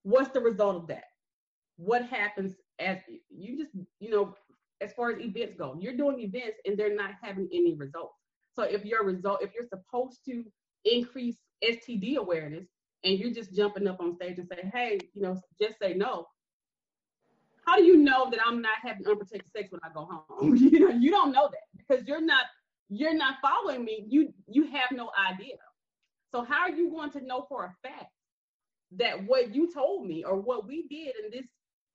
What's 0.03 0.29
the 0.29 0.39
result 0.39 0.75
of 0.75 0.87
that? 0.87 1.05
What 1.77 2.05
happens 2.05 2.55
as 2.79 2.97
you 3.29 3.57
just, 3.57 3.71
you 3.99 4.09
know, 4.11 4.35
as 4.81 4.93
far 4.93 5.11
as 5.11 5.19
events 5.19 5.55
go, 5.57 5.75
you're 5.79 5.97
doing 5.97 6.19
events 6.19 6.57
and 6.65 6.77
they're 6.77 6.95
not 6.95 7.11
having 7.21 7.47
any 7.53 7.75
results. 7.75 8.15
So 8.53 8.63
if 8.63 8.83
your 8.83 9.03
result, 9.05 9.43
if 9.43 9.51
you're 9.53 9.67
supposed 9.67 10.19
to 10.25 10.43
increase 10.85 11.37
STD 11.63 12.17
awareness 12.17 12.67
and 13.03 13.17
you're 13.17 13.33
just 13.33 13.55
jumping 13.55 13.87
up 13.87 13.99
on 13.99 14.15
stage 14.15 14.37
and 14.37 14.47
say, 14.47 14.69
hey, 14.73 14.99
you 15.13 15.21
know, 15.21 15.39
just 15.59 15.79
say 15.79 15.93
no, 15.93 16.27
how 17.65 17.77
do 17.77 17.83
you 17.83 17.97
know 17.97 18.29
that 18.29 18.39
I'm 18.45 18.61
not 18.61 18.77
having 18.83 19.07
unprotected 19.07 19.51
sex 19.55 19.71
when 19.71 19.81
I 19.83 19.89
go 19.93 20.07
home? 20.09 20.55
you 20.57 20.79
know, 20.79 20.89
you 20.89 21.11
don't 21.11 21.31
know 21.31 21.49
that 21.51 21.77
because 21.77 22.07
you're 22.07 22.21
not 22.21 22.45
you're 22.89 23.15
not 23.15 23.35
following 23.41 23.85
me. 23.85 24.05
You 24.07 24.33
you 24.47 24.65
have 24.65 24.91
no 24.91 25.11
idea. 25.29 25.55
So 26.31 26.43
how 26.43 26.61
are 26.61 26.71
you 26.71 26.89
going 26.89 27.11
to 27.11 27.21
know 27.21 27.45
for 27.47 27.65
a 27.65 27.87
fact 27.87 28.11
that 28.97 29.25
what 29.25 29.53
you 29.53 29.71
told 29.71 30.05
me 30.05 30.23
or 30.23 30.39
what 30.39 30.67
we 30.67 30.87
did 30.87 31.13
in 31.23 31.31
this 31.31 31.45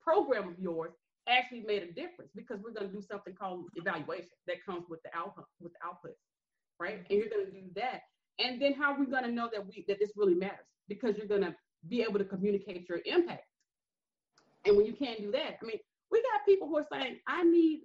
program 0.01 0.47
of 0.49 0.59
yours 0.59 0.91
actually 1.27 1.61
made 1.61 1.83
a 1.83 1.91
difference? 1.91 2.31
Because 2.35 2.59
we're 2.63 2.73
going 2.73 2.87
to 2.89 2.93
do 2.93 3.01
something 3.01 3.33
called 3.33 3.65
evaluation 3.75 4.29
that 4.47 4.65
comes 4.65 4.85
with 4.89 5.01
the 5.03 5.09
output 5.15 5.45
with 5.59 5.73
the 5.73 5.87
output, 5.87 6.13
right? 6.79 7.05
And 7.09 7.19
you're 7.19 7.29
going 7.29 7.45
to 7.45 7.51
do 7.51 7.67
that. 7.75 8.01
And 8.39 8.61
then 8.61 8.73
how 8.73 8.93
are 8.93 8.99
we 8.99 9.07
going 9.07 9.23
to 9.23 9.31
know 9.31 9.49
that 9.51 9.65
we 9.65 9.85
that 9.87 9.99
this 9.99 10.11
really 10.15 10.35
matters? 10.35 10.65
Because 10.87 11.17
you're 11.17 11.27
going 11.27 11.41
to 11.41 11.55
be 11.87 12.01
able 12.01 12.19
to 12.19 12.25
communicate 12.25 12.87
your 12.89 12.99
impact 13.05 13.43
and 14.67 14.75
when 14.75 14.85
you 14.85 14.93
can't 14.93 15.21
do 15.21 15.31
that, 15.31 15.57
I 15.61 15.65
mean, 15.65 15.79
we 16.11 16.21
got 16.21 16.45
people 16.45 16.67
who 16.67 16.77
are 16.77 16.85
saying, 16.91 17.17
I 17.25 17.43
need, 17.43 17.81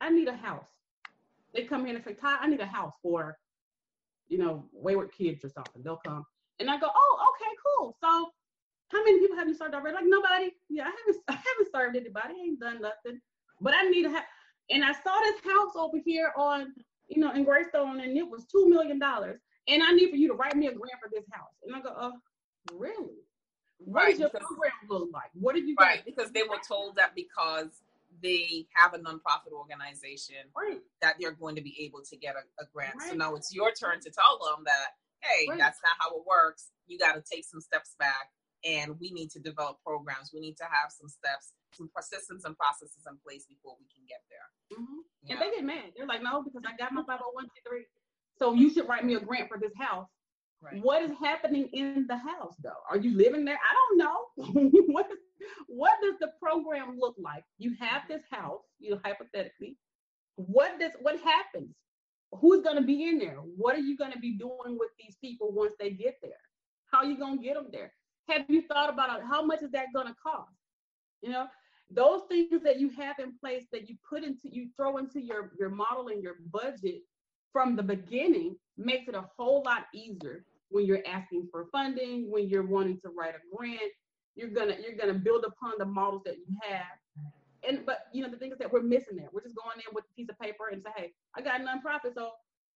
I 0.00 0.10
need 0.10 0.26
a 0.26 0.36
house. 0.36 0.66
They 1.54 1.64
come 1.64 1.84
here 1.84 1.94
and 1.94 2.04
say, 2.04 2.14
Ty, 2.14 2.38
I 2.40 2.46
need 2.48 2.60
a 2.60 2.66
house 2.66 2.94
for, 3.02 3.36
you 4.28 4.38
know, 4.38 4.64
wayward 4.72 5.10
kids 5.16 5.44
or 5.44 5.50
something. 5.50 5.82
They'll 5.82 6.00
come. 6.04 6.24
And 6.60 6.70
I 6.70 6.78
go, 6.78 6.88
oh, 6.94 7.34
okay, 7.34 7.50
cool. 7.64 7.96
So 8.02 8.30
how 8.92 9.04
many 9.04 9.20
people 9.20 9.36
have 9.36 9.48
you 9.48 9.54
served 9.54 9.74
already? 9.74 9.96
Like 9.96 10.04
nobody. 10.06 10.50
Yeah, 10.70 10.84
I 10.84 10.86
haven't 10.86 11.22
I 11.28 11.32
haven't 11.32 11.72
served 11.74 11.96
anybody. 11.96 12.34
I 12.38 12.44
ain't 12.44 12.60
done 12.60 12.80
nothing. 12.80 13.20
But 13.60 13.74
I 13.74 13.82
need 13.82 14.06
a 14.06 14.10
house. 14.10 14.22
And 14.70 14.84
I 14.84 14.92
saw 14.92 15.18
this 15.20 15.40
house 15.44 15.72
over 15.76 15.98
here 16.04 16.32
on, 16.36 16.72
you 17.08 17.20
know, 17.20 17.32
in 17.32 17.44
Greystone, 17.44 18.00
and 18.00 18.16
it 18.16 18.28
was 18.28 18.46
two 18.46 18.68
million 18.68 18.98
dollars. 18.98 19.40
And 19.68 19.82
I 19.82 19.92
need 19.92 20.10
for 20.10 20.16
you 20.16 20.28
to 20.28 20.34
write 20.34 20.56
me 20.56 20.66
a 20.66 20.72
grant 20.72 20.98
for 21.02 21.10
this 21.12 21.24
house. 21.32 21.52
And 21.64 21.74
I 21.74 21.80
go, 21.80 21.92
oh, 21.96 22.12
really? 22.72 23.26
What 23.78 24.04
right, 24.04 24.10
does 24.12 24.20
your 24.20 24.30
because, 24.30 24.46
program 24.46 24.72
look 24.88 25.10
like? 25.12 25.30
What 25.34 25.54
did 25.54 25.66
you 25.66 25.76
right? 25.78 26.04
Because 26.04 26.30
they 26.32 26.42
were 26.42 26.58
told 26.66 26.96
that 26.96 27.14
because 27.14 27.82
they 28.22 28.66
have 28.74 28.94
a 28.94 28.98
nonprofit 28.98 29.52
organization 29.52 30.48
right. 30.56 30.80
that 31.02 31.16
they're 31.20 31.36
going 31.36 31.56
to 31.56 31.62
be 31.62 31.76
able 31.84 32.00
to 32.08 32.16
get 32.16 32.34
a, 32.36 32.62
a 32.62 32.66
grant. 32.72 32.94
Right. 32.98 33.10
So 33.10 33.16
now 33.16 33.34
it's 33.34 33.54
your 33.54 33.72
turn 33.72 34.00
to 34.00 34.10
tell 34.10 34.38
them 34.40 34.64
that, 34.64 34.96
hey, 35.20 35.46
right. 35.48 35.58
that's 35.58 35.80
not 35.84 35.92
how 36.00 36.16
it 36.16 36.24
works. 36.26 36.70
You 36.86 36.98
got 36.98 37.14
to 37.14 37.22
take 37.22 37.44
some 37.44 37.60
steps 37.60 37.96
back, 37.98 38.32
and 38.64 38.98
we 38.98 39.10
need 39.10 39.30
to 39.32 39.40
develop 39.40 39.78
programs. 39.84 40.30
We 40.32 40.40
need 40.40 40.56
to 40.58 40.64
have 40.64 40.88
some 40.88 41.08
steps, 41.08 41.52
some 41.76 41.90
systems 42.00 42.44
and 42.44 42.56
processes 42.56 43.04
in 43.04 43.18
place 43.20 43.44
before 43.44 43.76
we 43.76 43.84
can 43.92 44.06
get 44.08 44.22
there. 44.32 44.48
Mm-hmm. 44.72 45.00
Yeah. 45.24 45.32
And 45.34 45.42
they 45.42 45.50
get 45.56 45.64
mad. 45.64 45.92
They're 45.96 46.06
like, 46.06 46.22
no, 46.22 46.42
because 46.42 46.62
I 46.64 46.76
got 46.78 46.92
my 46.92 47.02
501c3. 47.02 47.84
So 48.38 48.52
you 48.52 48.72
should 48.72 48.88
write 48.88 49.04
me 49.04 49.14
a 49.14 49.20
grant 49.20 49.48
for 49.48 49.58
this 49.58 49.72
house. 49.78 50.06
Right. 50.62 50.82
What 50.82 51.02
is 51.02 51.10
happening 51.22 51.68
in 51.72 52.06
the 52.08 52.16
house 52.16 52.54
though? 52.62 52.80
Are 52.90 52.96
you 52.96 53.16
living 53.16 53.44
there? 53.44 53.58
I 53.58 53.74
don't 53.74 53.98
know. 53.98 54.70
what, 54.86 55.06
what 55.68 55.92
does 56.02 56.14
the 56.20 56.32
program 56.42 56.96
look 56.98 57.14
like? 57.18 57.44
You 57.58 57.74
have 57.78 58.02
this 58.08 58.22
house, 58.30 58.62
you 58.78 58.90
know, 58.90 59.00
hypothetically. 59.04 59.76
What 60.36 60.80
does 60.80 60.92
what 61.00 61.20
happens? 61.20 61.74
Who's 62.32 62.62
gonna 62.62 62.82
be 62.82 63.08
in 63.08 63.18
there? 63.18 63.36
What 63.36 63.74
are 63.74 63.80
you 63.80 63.96
gonna 63.96 64.18
be 64.18 64.32
doing 64.32 64.78
with 64.78 64.90
these 64.98 65.16
people 65.20 65.52
once 65.52 65.72
they 65.78 65.90
get 65.90 66.16
there? 66.22 66.32
How 66.90 66.98
are 66.98 67.06
you 67.06 67.18
gonna 67.18 67.40
get 67.40 67.54
them 67.54 67.68
there? 67.70 67.92
Have 68.28 68.44
you 68.48 68.62
thought 68.62 68.90
about 68.90 69.10
uh, 69.10 69.26
how 69.26 69.44
much 69.44 69.62
is 69.62 69.70
that 69.72 69.86
gonna 69.94 70.16
cost? 70.22 70.50
You 71.22 71.30
know, 71.30 71.46
those 71.90 72.22
things 72.28 72.62
that 72.64 72.80
you 72.80 72.90
have 72.90 73.16
in 73.18 73.38
place 73.38 73.64
that 73.72 73.88
you 73.88 73.96
put 74.08 74.24
into 74.24 74.48
you 74.50 74.68
throw 74.76 74.96
into 74.96 75.20
your 75.20 75.52
your 75.58 75.70
model 75.70 76.08
and 76.08 76.22
your 76.22 76.36
budget 76.50 77.02
from 77.56 77.74
the 77.74 77.82
beginning 77.82 78.54
makes 78.76 79.08
it 79.08 79.14
a 79.14 79.24
whole 79.34 79.62
lot 79.64 79.86
easier 79.94 80.44
when 80.68 80.84
you're 80.84 81.02
asking 81.06 81.48
for 81.50 81.64
funding, 81.72 82.30
when 82.30 82.50
you're 82.50 82.66
wanting 82.66 83.00
to 83.00 83.08
write 83.16 83.34
a 83.34 83.56
grant. 83.56 83.80
You're 84.34 84.50
gonna 84.50 84.74
you're 84.78 84.94
gonna 84.94 85.18
build 85.18 85.42
upon 85.46 85.72
the 85.78 85.86
models 85.86 86.20
that 86.26 86.36
you 86.36 86.54
have. 86.68 86.84
And 87.66 87.86
but 87.86 88.08
you 88.12 88.22
know 88.22 88.30
the 88.30 88.36
thing 88.36 88.52
is 88.52 88.58
that 88.58 88.70
we're 88.70 88.82
missing 88.82 89.16
that. 89.16 89.32
We're 89.32 89.40
just 89.40 89.54
going 89.54 89.78
in 89.78 89.94
with 89.94 90.04
a 90.04 90.14
piece 90.14 90.28
of 90.28 90.38
paper 90.38 90.68
and 90.70 90.82
say, 90.82 90.90
hey, 90.98 91.12
I 91.34 91.40
got 91.40 91.62
a 91.62 91.64
nonprofit, 91.64 92.12
so 92.12 92.32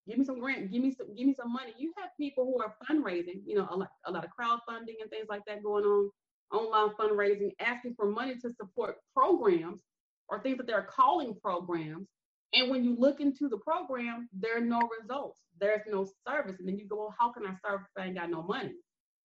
give 0.09 0.17
me 0.17 0.25
some 0.25 0.41
grant, 0.41 0.73
give 0.73 0.81
me 0.81 0.95
some 0.95 1.15
give 1.15 1.27
me 1.27 1.35
some 1.35 1.53
money. 1.53 1.75
You 1.77 1.93
have 1.99 2.09
people 2.19 2.47
who 2.47 2.63
are 2.63 2.75
fundraising, 2.89 3.43
you 3.45 3.57
know, 3.57 3.69
a 3.71 3.77
lot, 3.77 3.91
a 4.07 4.11
lot 4.11 4.25
of 4.25 4.31
crowdfunding 4.31 4.97
and 5.03 5.11
things 5.11 5.27
like 5.29 5.43
that 5.47 5.63
going 5.63 5.85
on, 5.85 6.11
online 6.55 6.95
fundraising, 6.99 7.51
asking 7.61 7.97
for 7.97 8.07
money 8.07 8.37
to 8.37 8.51
support 8.51 8.97
programs 9.15 9.83
or 10.31 10.41
things 10.43 10.57
that 10.57 10.67
they're 10.67 10.89
calling 10.89 11.35
programs 11.43 12.09
And 12.53 12.71
when 12.71 12.85
you 12.85 12.97
look 12.99 13.21
into 13.21 13.49
the 13.49 13.59
program, 13.59 14.29
there 14.33 14.57
are 14.57 14.61
no 14.61 14.81
results. 15.01 15.41
There's 15.61 15.83
no 15.87 16.09
service. 16.27 16.57
And 16.59 16.67
then 16.67 16.79
you 16.79 16.87
go, 16.87 16.97
well, 16.97 17.15
how 17.19 17.31
can 17.33 17.47
I 17.47 17.55
serve 17.65 17.83
if 17.83 18.03
I 18.03 18.07
ain't 18.07 18.17
got 18.17 18.31
no 18.31 18.43
money? 18.43 18.75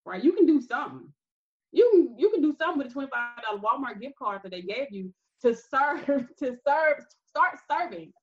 Right? 0.05 0.23
You 0.23 0.33
can 0.33 0.45
do 0.45 0.61
something. 0.61 1.11
You 1.71 1.89
can 1.91 2.15
you 2.17 2.29
can 2.29 2.41
do 2.41 2.53
something 2.57 2.77
with 2.77 2.95
a 2.95 2.99
$25 2.99 3.09
Walmart 3.61 3.99
gift 3.99 4.15
card 4.17 4.41
that 4.43 4.51
they 4.51 4.61
gave 4.61 4.87
you 4.91 5.11
to 5.41 5.55
serve, 5.55 6.05
to 6.39 6.55
serve, 6.65 7.03
start 7.27 7.59
serving 7.69 8.13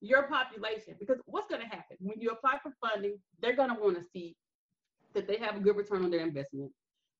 your 0.00 0.24
population. 0.24 0.94
Because 0.98 1.18
what's 1.26 1.48
going 1.48 1.60
to 1.60 1.68
happen 1.68 1.96
when 2.00 2.20
you 2.20 2.30
apply 2.30 2.58
for 2.62 2.72
funding, 2.80 3.16
they're 3.40 3.56
going 3.56 3.74
to 3.74 3.80
want 3.80 3.96
to 3.98 4.04
see 4.12 4.34
that 5.14 5.28
they 5.28 5.36
have 5.36 5.56
a 5.56 5.60
good 5.60 5.76
return 5.76 6.04
on 6.04 6.10
their 6.10 6.20
investment. 6.20 6.72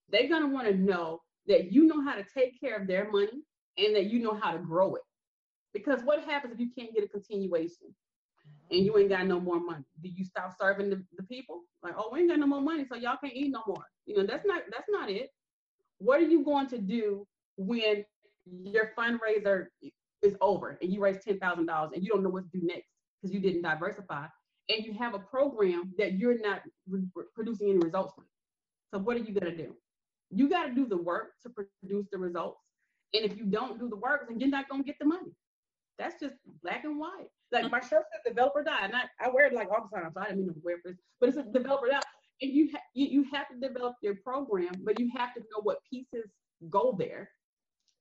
They're 0.09 0.28
going 0.28 0.43
to 0.43 0.49
want 0.49 0.69
to 0.69 0.75
know 0.75 1.21
that 1.49 1.73
you 1.73 1.87
know 1.87 2.02
how 2.02 2.14
to 2.14 2.25
take 2.37 2.59
care 2.61 2.76
of 2.76 2.87
their 2.87 3.11
money 3.11 3.43
and 3.78 3.95
that 3.95 4.05
you 4.07 4.19
know 4.19 4.35
how 4.35 4.52
to 4.52 4.59
grow 4.59 4.95
it. 4.95 5.02
Because 5.85 6.02
what 6.04 6.25
happens 6.25 6.54
if 6.54 6.61
you 6.61 6.71
can't 6.76 6.95
get 6.95 7.04
a 7.04 7.09
continuation 7.09 7.95
and 8.71 8.85
you 8.85 8.97
ain't 8.99 9.11
got 9.11 9.26
no 9.26 9.40
more 9.40 9.61
money? 9.61 9.85
Do 10.02 10.09
you 10.09 10.25
stop 10.25 10.52
serving 10.59 10.90
the, 10.90 11.02
the 11.16 11.23
people? 11.25 11.62
Like, 11.83 11.95
oh, 11.97 12.11
we 12.12 12.21
ain't 12.21 12.30
got 12.30 12.38
no 12.38 12.47
more 12.47 12.61
money, 12.61 12.85
so 12.88 12.97
y'all 12.97 13.16
can't 13.23 13.35
eat 13.35 13.50
no 13.50 13.62
more. 13.66 13.85
You 14.06 14.16
know, 14.16 14.26
that's 14.26 14.47
not 14.47 14.62
that's 14.71 14.88
not 14.88 15.11
it. 15.11 15.30
What 15.99 16.21
are 16.21 16.28
you 16.28 16.45
going 16.45 16.68
to 16.68 16.78
do 16.78 17.26
when 17.56 18.04
your 18.64 18.92
fundraiser 18.99 19.66
is 20.23 20.37
over 20.40 20.78
and 20.83 20.92
you 20.92 21.00
raise 21.00 21.23
ten 21.25 21.38
thousand 21.38 21.66
dollars 21.66 21.92
and 21.95 22.02
you 22.02 22.11
don't 22.11 22.23
know 22.23 22.30
what 22.30 22.45
to 22.50 22.59
do 22.59 22.66
next 22.66 22.88
because 23.21 23.35
you 23.35 23.40
didn't 23.40 23.62
diversify 23.62 24.26
and 24.68 24.85
you 24.85 24.95
have 24.95 25.14
a 25.14 25.18
program 25.18 25.92
that 25.99 26.14
you're 26.14 26.38
not 26.40 26.62
re- 26.88 27.06
producing 27.35 27.71
any 27.71 27.78
results 27.78 28.14
with? 28.16 28.26
So 28.92 28.99
what 28.99 29.16
are 29.16 29.21
you 29.21 29.35
to 29.35 29.56
do? 29.56 29.75
You 30.30 30.49
got 30.49 30.66
to 30.66 30.75
do 30.75 30.87
the 30.87 30.97
work 30.97 31.33
to 31.42 31.50
produce 31.50 32.06
the 32.11 32.18
results. 32.18 32.61
And 33.14 33.25
if 33.25 33.37
you 33.37 33.45
don't 33.45 33.78
do 33.78 33.88
the 33.88 33.97
work, 33.97 34.26
then 34.28 34.40
you're 34.40 34.49
not 34.49 34.66
to 34.71 34.83
get 34.83 34.97
the 34.99 35.06
money. 35.06 35.33
That's 35.99 36.21
just 36.21 36.35
black 36.62 36.85
and 36.85 36.99
white. 36.99 37.29
Like 37.53 37.65
mm-hmm. 37.65 37.73
my 37.73 37.81
shirt 37.81 38.05
says 38.12 38.23
developer 38.26 38.62
die. 38.62 38.85
And 38.85 38.95
I, 38.95 39.03
I 39.21 39.31
wear 39.31 39.47
it 39.47 39.55
like 39.55 39.69
all 39.71 39.88
the 39.91 39.97
time, 39.97 40.11
so 40.12 40.21
I 40.21 40.25
didn't 40.26 40.38
mean 40.38 40.49
to 40.49 40.61
wear 40.62 40.76
this, 40.85 40.97
but 41.21 41.29
it's 41.29 41.38
a 41.38 41.43
developer 41.43 41.88
die. 41.88 42.00
And 42.43 42.53
you, 42.53 42.69
ha- 42.73 42.83
you 42.95 43.07
you 43.07 43.25
have 43.33 43.49
to 43.49 43.57
develop 43.59 43.95
your 44.03 44.17
program, 44.17 44.75
but 44.85 45.00
you 45.00 45.11
have 45.17 45.33
to 45.35 45.41
know 45.41 45.61
what 45.62 45.79
pieces 45.91 46.31
go 46.69 46.95
there 46.99 47.31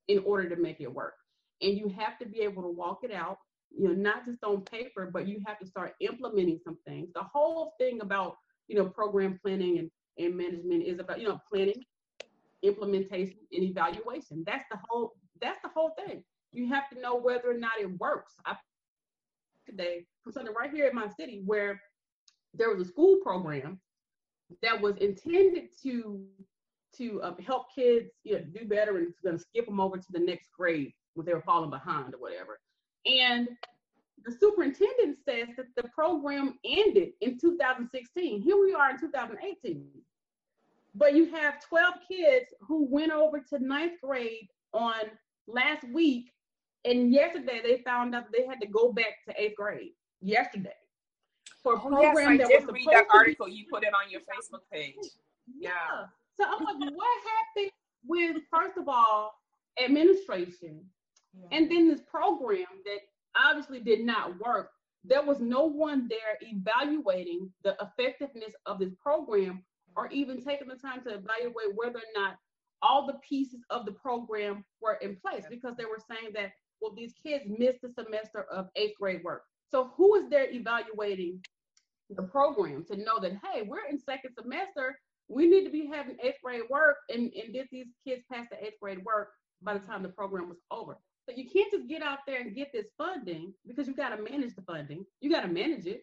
in 0.08 0.20
order 0.20 0.50
to 0.50 0.62
make 0.62 0.82
it 0.82 0.94
work. 0.94 1.14
And 1.62 1.78
you 1.78 1.90
have 1.98 2.20
to 2.20 2.26
be 2.28 2.42
able 2.42 2.64
to 2.64 2.70
walk 2.70 3.00
it 3.04 3.12
out, 3.12 3.38
you 3.72 3.88
know, 3.88 3.94
not 3.94 4.26
just 4.26 4.44
on 4.44 4.62
paper, 4.64 5.10
but 5.12 5.28
you 5.28 5.42
have 5.48 5.58
to 5.60 5.66
start 5.66 5.94
implementing 6.02 6.60
some 6.64 6.78
things. 6.86 7.10
The 7.16 7.24
whole 7.24 7.74
thing 7.80 8.02
about, 8.02 8.36
you 8.68 8.76
know, 8.76 8.86
program 8.86 9.40
planning 9.42 9.80
and, 9.80 9.90
and 10.18 10.36
management 10.36 10.84
is 10.84 11.00
about, 11.00 11.22
you 11.22 11.30
know, 11.30 11.40
planning, 11.52 11.82
implementation, 12.62 13.38
and 13.54 13.64
evaluation. 13.64 14.44
That's 14.46 14.66
the 14.70 14.78
whole 14.90 15.14
that's 15.42 15.60
the 15.64 15.70
whole 15.70 15.92
thing. 16.06 16.24
You 16.56 16.70
have 16.70 16.90
to 16.90 17.00
know 17.00 17.16
whether 17.16 17.52
or 17.52 17.58
not 17.58 17.74
it 17.80 18.00
works. 18.00 18.34
I 18.46 18.56
today 19.66 20.06
from 20.24 20.32
something 20.32 20.54
right 20.54 20.72
here 20.72 20.88
in 20.88 20.96
my 20.96 21.08
city 21.08 21.42
where 21.46 21.82
there 22.54 22.70
was 22.70 22.88
a 22.88 22.90
school 22.90 23.18
program 23.24 23.80
that 24.62 24.80
was 24.80 24.96
intended 24.98 25.70
to 25.84 26.24
to 26.98 27.22
um, 27.24 27.36
help 27.46 27.66
kids 27.76 28.10
you 28.24 28.34
know, 28.34 28.46
do 28.58 28.66
better 28.66 28.98
and 28.98 29.14
going 29.22 29.38
to 29.38 29.44
skip 29.44 29.66
them 29.66 29.82
over 29.82 29.98
to 29.98 30.12
the 30.12 30.20
next 30.20 30.50
grade 30.58 30.94
when 31.16 31.26
they 31.26 31.34
were 31.34 31.42
falling 31.42 31.70
behind 31.70 32.14
or 32.14 32.20
whatever. 32.20 32.58
And 33.06 33.50
the 34.24 34.32
superintendent 34.32 35.18
says 35.28 35.50
that 35.58 35.66
the 35.76 35.84
program 35.90 36.58
ended 36.64 37.10
in 37.20 37.38
2016. 37.38 38.42
Here 38.42 38.58
we 38.58 38.74
are 38.74 38.92
in 38.92 39.00
2018. 39.00 39.86
But 40.96 41.16
you 41.16 41.26
have 41.32 41.62
12 41.68 41.94
kids 42.10 42.46
who 42.62 42.88
went 42.90 43.12
over 43.12 43.42
to 43.50 43.60
ninth 43.60 44.00
grade 44.02 44.48
on 44.74 44.94
last 45.48 45.84
week 45.94 46.32
and 46.86 47.12
yesterday 47.12 47.62
they 47.64 47.82
found 47.84 48.16
out 48.16 48.26
they 48.32 48.46
had 48.46 48.62
to 48.62 48.68
go 48.68 48.94
back 48.94 49.26
to 49.28 49.42
eighth 49.42 49.56
grade. 49.56 49.92
Yesterday. 50.22 50.70
For 51.64 51.76
a 51.76 51.80
program 51.80 51.98
oh, 51.98 52.12
yes, 52.12 52.18
I 52.18 52.38
that 52.38 52.48
did 52.48 52.72
read 52.72 52.88
that 52.92 53.06
article 53.12 53.48
you 53.48 53.66
put 53.72 53.84
it 53.84 53.94
on 53.94 54.10
your 54.12 54.22
Facebook 54.22 54.62
page. 54.72 54.96
Yeah. 55.60 55.70
yeah. 55.70 56.06
So 56.38 56.46
I'm 56.46 56.64
like, 56.64 56.94
what 56.94 57.08
happened 57.56 57.72
with 58.06 58.38
first 58.52 58.78
of 58.78 58.88
all 58.88 59.34
administration, 59.84 60.82
yeah. 61.34 61.58
and 61.58 61.70
then 61.70 61.90
this 61.90 62.02
program 62.02 62.66
that 62.86 63.00
obviously 63.40 63.80
did 63.80 64.02
not 64.02 64.40
work. 64.40 64.72
There 65.04 65.24
was 65.24 65.40
no 65.40 65.66
one 65.66 66.08
there 66.08 66.38
evaluating 66.42 67.52
the 67.64 67.76
effectiveness 67.82 68.54
of 68.66 68.80
this 68.80 68.94
program, 69.02 69.64
or 69.96 70.08
even 70.08 70.42
taking 70.42 70.68
the 70.68 70.76
time 70.76 71.04
to 71.04 71.10
evaluate 71.10 71.76
whether 71.76 72.00
or 72.00 72.14
not 72.16 72.38
all 72.82 73.08
the 73.08 73.20
pieces 73.28 73.62
of 73.70 73.86
the 73.86 73.92
program 73.92 74.64
were 74.82 75.00
in 75.02 75.16
place 75.16 75.46
because 75.50 75.76
they 75.78 75.86
were 75.86 76.00
saying 76.08 76.34
that 76.34 76.52
well 76.82 76.94
these 76.96 77.14
kids 77.26 77.46
missed 77.48 77.82
the 77.82 77.92
semester 77.92 78.44
of 78.52 78.68
eighth 78.76 78.98
grade 79.00 79.24
work. 79.24 79.44
So 79.70 79.92
who 79.96 80.16
is 80.16 80.30
there 80.30 80.50
evaluating 80.50 81.42
the 82.10 82.24
program 82.24 82.86
to 82.86 82.98
know 82.98 83.20
that 83.20 83.34
hey 83.44 83.64
we're 83.64 83.86
in 83.90 84.00
second 84.00 84.32
semester 84.40 84.96
we 85.28 85.48
need 85.48 85.64
to 85.66 85.72
be 85.72 85.88
having 85.88 86.18
eighth 86.24 86.38
grade 86.44 86.62
work 86.70 86.98
and, 87.10 87.32
and 87.34 87.54
did 87.54 87.68
these 87.72 87.88
kids 88.08 88.22
pass 88.32 88.46
the 88.52 88.64
eighth 88.64 88.80
grade 88.82 89.04
work 89.04 89.30
by 89.62 89.74
the 89.74 89.80
time 89.80 90.04
the 90.04 90.10
program 90.10 90.48
was 90.48 90.60
over? 90.72 90.98
So 91.28 91.36
you 91.36 91.50
can't 91.50 91.72
just 91.72 91.88
get 91.88 92.04
out 92.04 92.20
there 92.28 92.42
and 92.42 92.56
get 92.56 92.72
this 92.72 92.88
funding 92.98 93.54
because 93.66 93.88
you 93.88 93.96
got 93.96 94.16
to 94.16 94.22
manage 94.22 94.56
the 94.56 94.62
funding. 94.62 95.06
You 95.22 95.32
got 95.32 95.42
to 95.42 95.48
manage 95.48 95.88
it. 95.88 96.02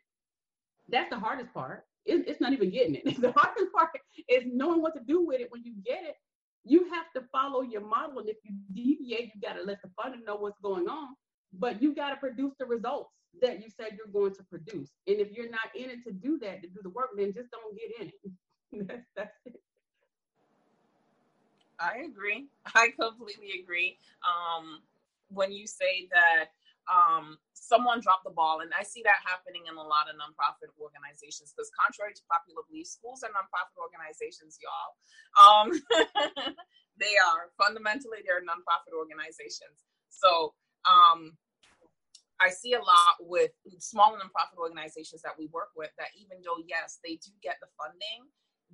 That's 0.89 1.11
the 1.11 1.19
hardest 1.19 1.55
part. 1.55 1.85
It, 2.05 2.25
it's 2.27 2.41
not 2.41 2.53
even 2.53 2.71
getting 2.71 2.97
it. 2.97 3.05
The 3.21 3.33
hardest 3.33 3.73
part 3.73 3.91
is 4.29 4.43
knowing 4.47 4.83
what 4.83 4.95
to 4.95 5.01
do 5.07 5.25
with 5.25 5.41
it 5.41 5.49
when 5.51 5.63
you 5.63 5.75
get 5.85 6.03
it 6.03 6.17
you 6.65 6.89
have 6.93 7.07
to 7.17 7.29
follow 7.33 7.63
your 7.63 7.81
model. 7.83 8.21
And 8.21 8.29
if 8.29 8.37
you 8.45 8.55
deviate, 8.73 9.33
you 9.35 9.41
got 9.41 9.55
to 9.55 9.63
let 9.63 9.79
the 9.83 9.89
funder 9.89 10.25
know 10.25 10.37
what's 10.37 10.61
going 10.63 10.89
on. 10.89 11.09
But 11.53 11.83
you 11.83 11.95
got 11.95 12.11
to 12.11 12.17
produce 12.17 12.53
the 12.59 12.67
results 12.67 13.11
that 13.41 13.63
you 13.63 13.69
said 13.71 13.97
you're 13.97 14.13
going 14.13 14.35
to 14.35 14.43
produce. 14.45 14.91
And 15.07 15.19
if 15.21 15.33
you're 15.33 15.51
not 15.51 15.75
in 15.75 15.91
it 15.91 16.05
to 16.07 16.13
do 16.13 16.39
that, 16.41 16.63
to 16.63 16.69
do 16.69 16.81
the 16.83 16.91
work, 16.91 17.11
then 17.17 17.33
just 17.35 17.51
don't 17.51 17.77
get 17.77 18.01
in 18.01 18.09
it. 18.09 18.87
that's, 18.89 19.07
that's 19.17 19.37
it. 19.47 19.61
I 21.81 22.05
agree. 22.09 22.47
I 22.75 22.91
completely 22.99 23.61
agree. 23.63 23.99
Um, 24.25 24.81
when 25.29 25.53
you 25.53 25.67
say 25.67 26.09
that 26.13 26.51
um, 26.93 27.32
someone 27.73 28.05
dropped 28.05 28.29
the 28.29 28.37
ball. 28.37 28.61
And 28.61 28.69
I 28.77 28.85
see 28.85 29.01
that 29.09 29.25
happening 29.25 29.65
in 29.65 29.81
a 29.81 29.81
lot 29.81 30.13
of 30.13 30.21
nonprofit 30.21 30.69
organizations 30.77 31.57
because, 31.57 31.73
contrary 31.73 32.13
to 32.13 32.23
popular 32.29 32.61
belief, 32.69 32.93
schools 32.93 33.25
are 33.25 33.33
nonprofit 33.33 33.81
organizations, 33.81 34.61
y'all. 34.61 34.93
Um, 35.41 35.73
they 37.01 37.17
are 37.17 37.49
fundamentally 37.57 38.21
they're 38.29 38.45
nonprofit 38.45 38.93
organizations. 38.93 39.89
So 40.13 40.53
um, 40.85 41.33
I 42.37 42.53
see 42.53 42.77
a 42.77 42.85
lot 42.85 43.17
with 43.25 43.57
small 43.81 44.13
nonprofit 44.13 44.61
organizations 44.61 45.25
that 45.25 45.33
we 45.41 45.49
work 45.49 45.73
with 45.73 45.97
that 45.97 46.13
even 46.21 46.45
though 46.45 46.61
yes 46.69 47.01
they 47.01 47.17
do 47.17 47.33
get 47.41 47.57
the 47.65 47.73
funding, 47.81 48.29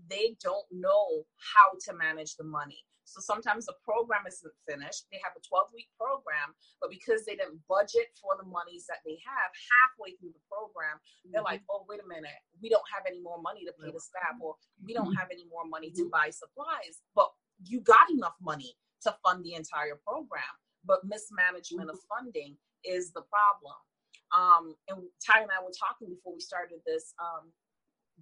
they 0.09 0.37
don't 0.43 0.67
know 0.71 1.25
how 1.37 1.75
to 1.87 1.97
manage 1.97 2.37
the 2.37 2.45
money. 2.45 2.79
So 3.09 3.25
sometimes 3.25 3.65
the 3.65 3.77
program 3.81 4.29
isn't 4.29 4.53
finished. 4.69 5.09
They 5.09 5.17
have 5.25 5.33
a 5.33 5.41
12 5.41 5.73
week 5.73 5.89
program, 5.97 6.53
but 6.77 6.93
because 6.93 7.25
they 7.25 7.41
didn't 7.41 7.65
budget 7.65 8.13
for 8.21 8.37
the 8.37 8.45
monies 8.45 8.85
that 8.85 9.01
they 9.01 9.17
have 9.25 9.49
halfway 9.49 10.13
through 10.21 10.37
the 10.37 10.45
program, 10.45 11.01
they're 11.25 11.41
mm-hmm. 11.41 11.57
like, 11.57 11.65
oh, 11.73 11.89
wait 11.89 12.05
a 12.05 12.09
minute, 12.09 12.37
we 12.61 12.69
don't 12.69 12.85
have 12.93 13.09
any 13.09 13.25
more 13.25 13.41
money 13.41 13.65
to 13.65 13.73
pay 13.81 13.89
the 13.89 14.01
staff, 14.01 14.37
or 14.45 14.61
we 14.85 14.93
don't 14.93 15.09
mm-hmm. 15.09 15.25
have 15.25 15.33
any 15.33 15.49
more 15.49 15.65
money 15.65 15.89
to 15.97 16.05
mm-hmm. 16.05 16.13
buy 16.13 16.29
supplies. 16.29 17.01
But 17.17 17.33
you 17.65 17.81
got 17.81 18.13
enough 18.13 18.37
money 18.45 18.77
to 19.09 19.17
fund 19.25 19.41
the 19.41 19.57
entire 19.57 19.97
program, 20.05 20.53
but 20.85 21.09
mismanagement 21.09 21.89
of 21.89 21.97
funding 22.05 22.61
is 22.85 23.11
the 23.17 23.25
problem. 23.25 23.81
Um, 24.37 24.77
and 24.93 25.09
Ty 25.25 25.49
and 25.49 25.51
I 25.51 25.65
were 25.65 25.73
talking 25.73 26.13
before 26.13 26.37
we 26.37 26.45
started 26.45 26.85
this 26.85 27.17
um, 27.17 27.49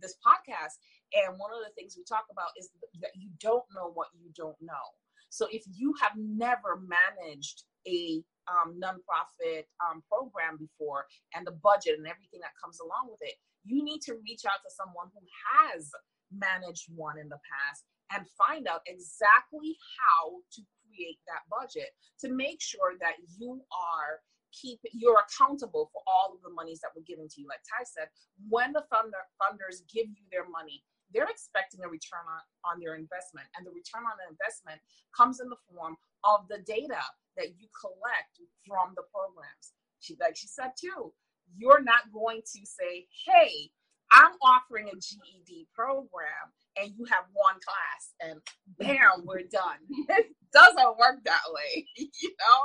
this 0.01 0.15
podcast 0.23 0.79
and 1.15 1.39
one 1.39 1.53
of 1.53 1.61
the 1.63 1.73
things 1.75 1.95
we 1.97 2.05
talk 2.05 2.27
about 2.31 2.51
is 2.59 2.71
that 3.01 3.15
you 3.15 3.31
don't 3.39 3.65
know 3.75 3.91
what 3.95 4.09
you 4.19 4.31
don't 4.35 4.59
know. 4.61 4.87
So 5.31 5.47
if 5.51 5.63
you 5.67 5.95
have 6.01 6.13
never 6.17 6.81
managed 6.81 7.65
a 7.87 8.23
um, 8.49 8.79
nonprofit 8.79 9.67
um, 9.83 10.03
program 10.11 10.59
before 10.59 11.07
and 11.35 11.47
the 11.47 11.59
budget 11.63 11.99
and 11.99 12.07
everything 12.07 12.41
that 12.43 12.55
comes 12.63 12.79
along 12.81 13.11
with 13.11 13.21
it, 13.23 13.35
you 13.65 13.83
need 13.83 14.01
to 14.07 14.15
reach 14.23 14.47
out 14.47 14.63
to 14.63 14.71
someone 14.71 15.11
who 15.15 15.23
has 15.43 15.91
managed 16.31 16.87
one 16.95 17.19
in 17.19 17.29
the 17.29 17.39
past 17.43 17.85
and 18.15 18.27
find 18.39 18.67
out 18.67 18.83
exactly 18.87 19.77
how 19.99 20.39
to 20.55 20.63
create 20.87 21.19
that 21.27 21.43
budget 21.51 21.91
to 22.23 22.31
make 22.31 22.63
sure 22.63 22.95
that 23.01 23.19
you 23.39 23.61
are 23.75 24.23
keep 24.55 24.79
you're 24.95 25.21
accountable 25.21 25.91
for 25.93 26.01
all 26.07 26.33
of 26.33 26.41
the 26.41 26.55
monies 26.55 26.81
that 26.81 26.95
were 26.95 27.05
given 27.05 27.29
to 27.29 27.43
you 27.43 27.47
like 27.51 27.61
ty 27.67 27.85
said 27.85 28.09
when 28.49 28.73
the 28.73 28.83
funder, 28.89 29.21
funders 29.37 29.85
give 29.93 30.07
you 30.09 30.25
their 30.31 30.49
money 30.49 30.83
they're 31.13 31.31
expecting 31.31 31.85
a 31.85 31.89
return 31.89 32.25
on, 32.27 32.43
on 32.67 32.81
their 32.81 32.95
investment. 32.95 33.47
And 33.57 33.67
the 33.67 33.75
return 33.75 34.05
on 34.05 34.17
the 34.19 34.29
investment 34.31 34.81
comes 35.15 35.41
in 35.41 35.49
the 35.49 35.61
form 35.71 35.97
of 36.25 36.49
the 36.49 36.63
data 36.67 37.03
that 37.37 37.55
you 37.59 37.69
collect 37.75 38.41
from 38.67 38.95
the 38.97 39.07
programs. 39.13 39.77
She, 40.01 40.17
like 40.21 40.37
she 40.37 40.49
said 40.49 40.73
too, 40.79 41.13
you're 41.57 41.83
not 41.83 42.11
going 42.13 42.43
to 42.43 42.61
say, 42.67 43.07
hey, 43.27 43.71
I'm 44.13 44.33
offering 44.43 44.89
a 44.89 44.97
GED 44.97 45.69
program 45.75 46.53
and 46.77 46.93
you 46.97 47.05
have 47.07 47.25
one 47.33 47.57
class 47.65 48.13
and 48.21 48.41
bam, 48.79 49.25
we're 49.25 49.49
done. 49.51 49.81
it 50.09 50.35
doesn't 50.53 50.99
work 50.99 51.25
that 51.25 51.47
way. 51.49 51.87
you 51.97 52.31
know, 52.39 52.59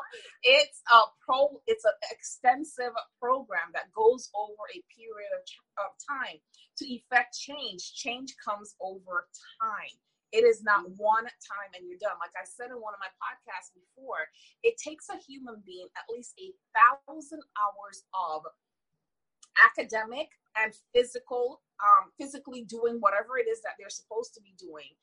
it's 0.43 0.81
a 0.93 0.99
pro, 1.25 1.61
it's 1.67 1.85
an 1.85 1.97
extensive 2.11 2.93
program 3.19 3.71
that 3.73 3.91
goes 3.95 4.29
over 4.35 4.63
a 4.69 4.79
period 4.93 5.31
of, 5.33 5.43
of 5.85 5.91
time 6.03 6.37
to 6.77 6.85
effect 6.85 7.37
change. 7.37 7.93
Change 7.95 8.35
comes 8.43 8.75
over 8.81 9.27
time. 9.61 9.95
It 10.31 10.47
is 10.47 10.63
not 10.63 10.87
one 10.95 11.27
time 11.27 11.71
and 11.75 11.83
you're 11.87 11.99
done. 11.99 12.15
Like 12.19 12.35
I 12.39 12.47
said 12.47 12.71
in 12.71 12.79
one 12.79 12.95
of 12.95 13.03
my 13.03 13.11
podcasts 13.19 13.75
before, 13.75 14.31
it 14.63 14.79
takes 14.79 15.11
a 15.11 15.19
human 15.19 15.59
being 15.65 15.87
at 15.99 16.07
least 16.07 16.31
a 16.39 16.55
thousand 16.71 17.43
hours 17.59 18.07
of 18.15 18.47
academic 19.59 20.31
and 20.57 20.73
physical 20.93 21.61
um, 21.81 22.11
physically 22.19 22.63
doing 22.63 22.97
whatever 22.99 23.37
it 23.37 23.49
is 23.49 23.61
that 23.61 23.73
they're 23.79 23.89
supposed 23.89 24.33
to 24.35 24.41
be 24.41 24.53
doing 24.57 24.93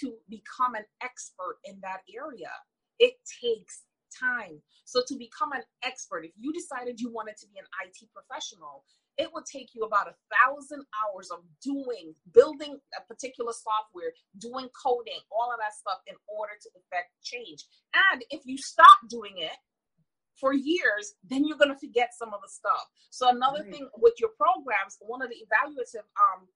to 0.00 0.14
become 0.28 0.74
an 0.74 0.84
expert 1.02 1.58
in 1.64 1.78
that 1.82 2.02
area. 2.10 2.50
It 2.98 3.14
takes 3.42 3.82
time. 4.10 4.62
So, 4.84 5.02
to 5.06 5.16
become 5.16 5.52
an 5.52 5.62
expert, 5.82 6.24
if 6.24 6.32
you 6.38 6.52
decided 6.52 7.00
you 7.00 7.10
wanted 7.10 7.36
to 7.38 7.46
be 7.48 7.58
an 7.58 7.66
IT 7.86 8.08
professional, 8.14 8.84
it 9.16 9.30
will 9.32 9.42
take 9.46 9.70
you 9.74 9.82
about 9.82 10.08
a 10.08 10.18
thousand 10.30 10.82
hours 10.98 11.30
of 11.30 11.38
doing, 11.62 12.14
building 12.32 12.78
a 12.98 13.02
particular 13.06 13.52
software, 13.52 14.10
doing 14.38 14.68
coding, 14.74 15.22
all 15.30 15.50
of 15.52 15.58
that 15.62 15.74
stuff 15.74 16.02
in 16.06 16.14
order 16.26 16.54
to 16.62 16.68
effect 16.74 17.14
change. 17.22 17.64
And 18.10 18.24
if 18.30 18.42
you 18.44 18.58
stop 18.58 19.06
doing 19.08 19.38
it, 19.38 19.54
for 20.38 20.52
years, 20.52 21.14
then 21.28 21.44
you're 21.46 21.58
going 21.58 21.72
to 21.72 21.78
forget 21.78 22.10
some 22.16 22.34
of 22.34 22.40
the 22.42 22.48
stuff. 22.48 22.86
So 23.10 23.28
another 23.28 23.62
right. 23.62 23.72
thing 23.72 23.88
with 23.98 24.14
your 24.18 24.30
programs, 24.36 24.98
one 25.00 25.22
of 25.22 25.30
the 25.30 25.38
evaluative 25.38 26.06
um, 26.18 26.46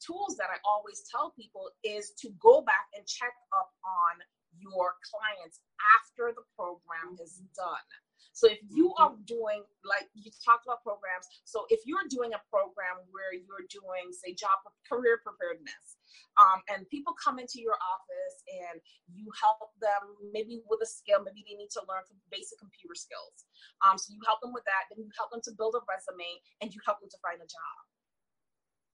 tools 0.00 0.36
that 0.38 0.50
I 0.50 0.58
always 0.66 1.02
tell 1.10 1.30
people 1.38 1.70
is 1.84 2.12
to 2.22 2.30
go 2.40 2.62
back 2.62 2.90
and 2.96 3.06
check 3.06 3.34
up 3.54 3.70
on 3.84 4.18
your 4.58 4.98
clients 5.06 5.60
after 5.98 6.34
the 6.34 6.42
program 6.56 7.18
is 7.22 7.42
done. 7.54 7.86
So 8.32 8.46
if 8.48 8.58
you 8.70 8.94
mm-hmm. 8.94 9.02
are 9.02 9.14
doing 9.26 9.66
like 9.82 10.06
you 10.14 10.30
talked 10.44 10.66
about 10.66 10.82
programs, 10.82 11.26
so 11.44 11.66
if 11.68 11.82
you're 11.86 12.06
doing 12.06 12.34
a 12.34 12.42
program 12.50 13.02
where 13.10 13.34
you're 13.34 13.66
doing 13.66 14.14
say 14.14 14.34
job 14.34 14.62
career 14.86 15.18
preparedness, 15.22 15.98
um, 16.38 16.62
and 16.70 16.88
people 16.88 17.12
come 17.18 17.42
into 17.42 17.58
your 17.58 17.74
office 17.82 18.36
and 18.46 18.78
you 19.10 19.26
help 19.34 19.74
them 19.82 20.14
maybe 20.30 20.62
with 20.70 20.80
a 20.82 20.88
skill, 20.88 21.20
maybe 21.26 21.42
they 21.42 21.58
need 21.58 21.72
to 21.74 21.82
learn 21.90 22.06
some 22.06 22.18
basic 22.30 22.58
computer 22.62 22.94
skills. 22.94 23.48
Um, 23.82 23.98
so 23.98 24.14
you 24.14 24.22
help 24.22 24.38
them 24.40 24.54
with 24.54 24.64
that, 24.70 24.86
then 24.90 25.02
you 25.02 25.10
help 25.18 25.34
them 25.34 25.42
to 25.44 25.52
build 25.58 25.74
a 25.74 25.82
resume, 25.86 26.38
and 26.62 26.70
you 26.70 26.80
help 26.86 27.02
them 27.02 27.10
to 27.10 27.20
find 27.20 27.42
a 27.42 27.48
job. 27.48 27.78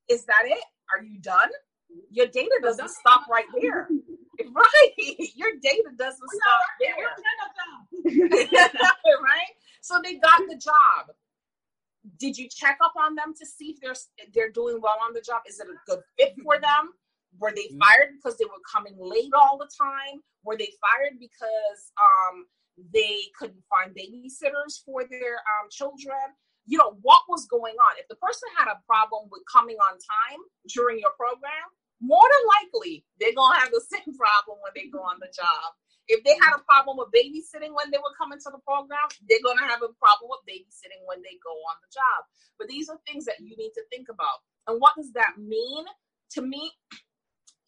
Is 0.09 0.25
that 0.27 0.45
it? 0.49 0.65
Are 0.93 1.05
you 1.05 1.21
done? 1.21 1.53
Your 2.11 2.27
data 2.27 2.57
doesn't 2.63 2.91
stop 2.91 3.29
right 3.29 3.49
there. 3.61 3.89
Right. 4.55 5.18
Your 5.35 5.53
data 5.61 5.90
doesn't 5.97 6.31
stop 6.31 6.62
there. 6.81 7.09
right? 9.23 9.53
So 9.81 10.01
they 10.03 10.16
got 10.16 10.42
the 10.49 10.57
job. 10.57 11.14
Did 12.18 12.37
you 12.37 12.49
check 12.49 12.79
up 12.85 12.92
on 12.97 13.14
them 13.14 13.35
to 13.38 13.47
see 13.47 13.70
if 13.70 13.81
they're 13.81 13.97
they're 14.33 14.51
doing 14.51 14.81
well 14.81 14.99
on 15.07 15.14
the 15.14 15.20
job? 15.20 15.42
Is 15.49 15.59
it 15.61 15.66
a 15.66 15.90
good 15.90 16.01
fit 16.18 16.35
for 16.42 16.61
them? 16.61 16.92
Were 17.38 17.53
they 17.55 17.66
mm-hmm. 17.66 17.79
fired 17.79 18.09
because 18.16 18.38
they 18.38 18.44
were 18.44 18.62
coming 18.70 18.94
late 18.99 19.33
all 19.35 19.59
the 19.59 19.70
time? 19.77 20.23
Were 20.44 20.57
they 20.57 20.70
fired 20.81 21.18
because 21.18 21.92
um, 21.99 22.47
they 22.92 23.33
couldn't 23.38 23.64
find 23.68 23.94
babysitters 23.97 24.85
for 24.85 25.05
their 25.09 25.40
um, 25.59 25.68
children? 25.70 26.37
You 26.66 26.79
know, 26.79 26.97
what 27.03 27.23
was 27.29 27.47
going 27.47 27.75
on? 27.75 27.92
If 27.99 28.09
the 28.09 28.16
person 28.16 28.49
had 28.57 28.68
a 28.68 28.81
problem 28.87 29.29
with 29.31 29.42
coming 29.51 29.77
on 29.77 29.99
time 29.99 30.40
during 30.68 30.99
your 30.99 31.12
program, 31.16 31.68
more 32.00 32.24
than 32.24 32.44
likely 32.61 33.04
they're 33.20 33.37
gonna 33.37 33.59
have 33.59 33.70
the 33.70 33.85
same 33.85 34.14
problem 34.18 34.59
when 34.62 34.72
they 34.74 34.88
go 34.90 35.00
on 35.00 35.18
the 35.20 35.30
job. 35.35 35.74
If 36.07 36.22
they 36.24 36.37
had 36.37 36.52
a 36.52 36.62
problem 36.68 37.00
with 37.00 37.09
babysitting 37.16 37.72
when 37.72 37.88
they 37.90 37.98
were 37.98 38.12
coming 38.18 38.38
to 38.38 38.50
the 38.52 38.61
program, 38.66 39.09
they're 39.28 39.44
gonna 39.44 39.66
have 39.66 39.83
a 39.83 39.92
problem 39.96 40.28
with 40.33 40.44
babysitting 40.44 41.00
when 41.07 41.22
they 41.22 41.37
go 41.40 41.54
on 41.72 41.76
the 41.80 41.90
job. 41.92 42.28
But 42.59 42.68
these 42.68 42.88
are 42.90 43.00
things 43.07 43.24
that 43.24 43.40
you 43.40 43.57
need 43.57 43.72
to 43.74 43.85
think 43.90 44.09
about. 44.09 44.44
And 44.68 44.80
what 44.80 44.94
does 44.96 45.12
that 45.14 45.38
mean? 45.38 45.85
To 46.37 46.42
me, 46.42 46.72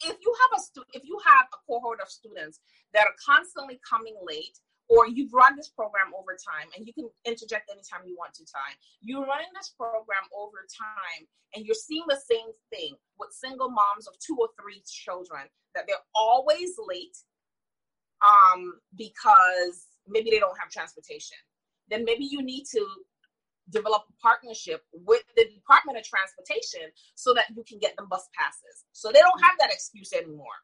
if 0.05 0.17
you 0.21 0.35
have 0.43 0.61
a 0.61 0.63
stu- 0.63 0.91
if 0.93 1.03
you 1.05 1.19
have 1.25 1.47
a 1.55 1.59
cohort 1.67 2.01
of 2.03 2.09
students 2.09 2.61
that 2.93 3.07
are 3.07 3.17
constantly 3.25 3.81
coming 3.89 4.17
late 4.23 4.59
or 4.89 5.07
you've 5.09 5.33
run 5.33 5.57
this 5.57 5.69
program 5.69 6.15
over 6.15 6.37
time 6.39 6.69
and 6.77 6.87
you 6.87 6.93
can 6.93 7.09
interject 7.25 7.71
anytime 7.71 8.07
you 8.07 8.15
want 8.19 8.33
to 8.35 8.45
time 8.45 8.75
you're 9.01 9.27
running 9.27 9.51
this 9.55 9.75
program 9.77 10.27
over 10.37 10.67
time 10.71 11.27
and 11.55 11.65
you're 11.65 11.75
seeing 11.75 12.05
the 12.09 12.21
same 12.31 12.53
thing 12.71 12.95
with 13.19 13.31
single 13.33 13.71
moms 13.71 14.07
of 14.07 14.15
two 14.19 14.37
or 14.39 14.49
three 14.61 14.83
children 14.87 15.43
that 15.75 15.85
they're 15.87 15.97
always 16.15 16.73
late 16.89 17.17
um, 18.25 18.75
because 18.97 19.87
maybe 20.09 20.31
they 20.31 20.39
don't 20.39 20.59
have 20.59 20.71
transportation. 20.71 21.37
Then 21.89 22.05
maybe 22.05 22.25
you 22.25 22.43
need 22.43 22.65
to 22.73 22.85
develop 23.71 24.05
a 24.09 24.23
partnership 24.23 24.83
with 24.93 25.23
the 25.37 25.45
department 25.45 25.99
of 25.99 26.05
transportation 26.05 26.89
so 27.15 27.35
that 27.35 27.47
you 27.55 27.65
can 27.67 27.79
get 27.79 27.97
them 27.97 28.07
bus 28.09 28.29
passes. 28.39 28.85
So 28.93 29.11
they 29.13 29.21
don't 29.21 29.43
have 29.43 29.59
that 29.59 29.73
excuse 29.73 30.13
anymore 30.13 30.61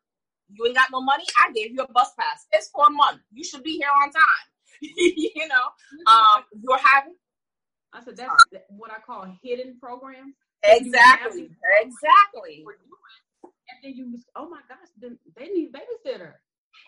you 0.55 0.67
ain't 0.67 0.77
got 0.77 0.91
no 0.93 1.01
money. 1.01 1.25
I 1.43 1.53
gave 1.53 1.73
you 1.73 1.81
a 1.81 1.93
bus 1.93 2.13
pass. 2.19 2.47
It's 2.53 2.69
for 2.69 2.87
a 2.87 2.91
month. 2.91 3.21
You 3.33 3.45
should 3.45 3.63
be 3.63 3.77
here 3.77 3.89
on 4.03 4.11
time. 4.11 4.47
you 4.83 5.49
know, 5.49 5.65
um, 6.07 6.45
you're 6.61 6.79
having. 6.79 7.15
I 7.93 8.03
said 8.03 8.17
that's 8.17 8.33
what 8.69 8.91
I 8.91 9.01
call 9.05 9.27
hidden 9.43 9.77
programs. 9.81 10.35
Exactly. 10.63 11.51
Exactly. 11.81 12.65
And 13.45 13.79
then 13.83 13.95
you, 13.95 14.19
oh 14.37 14.49
my 14.49 14.61
gosh, 14.69 14.89
they 15.01 15.49
need 15.49 15.73
babysitter 15.73 16.35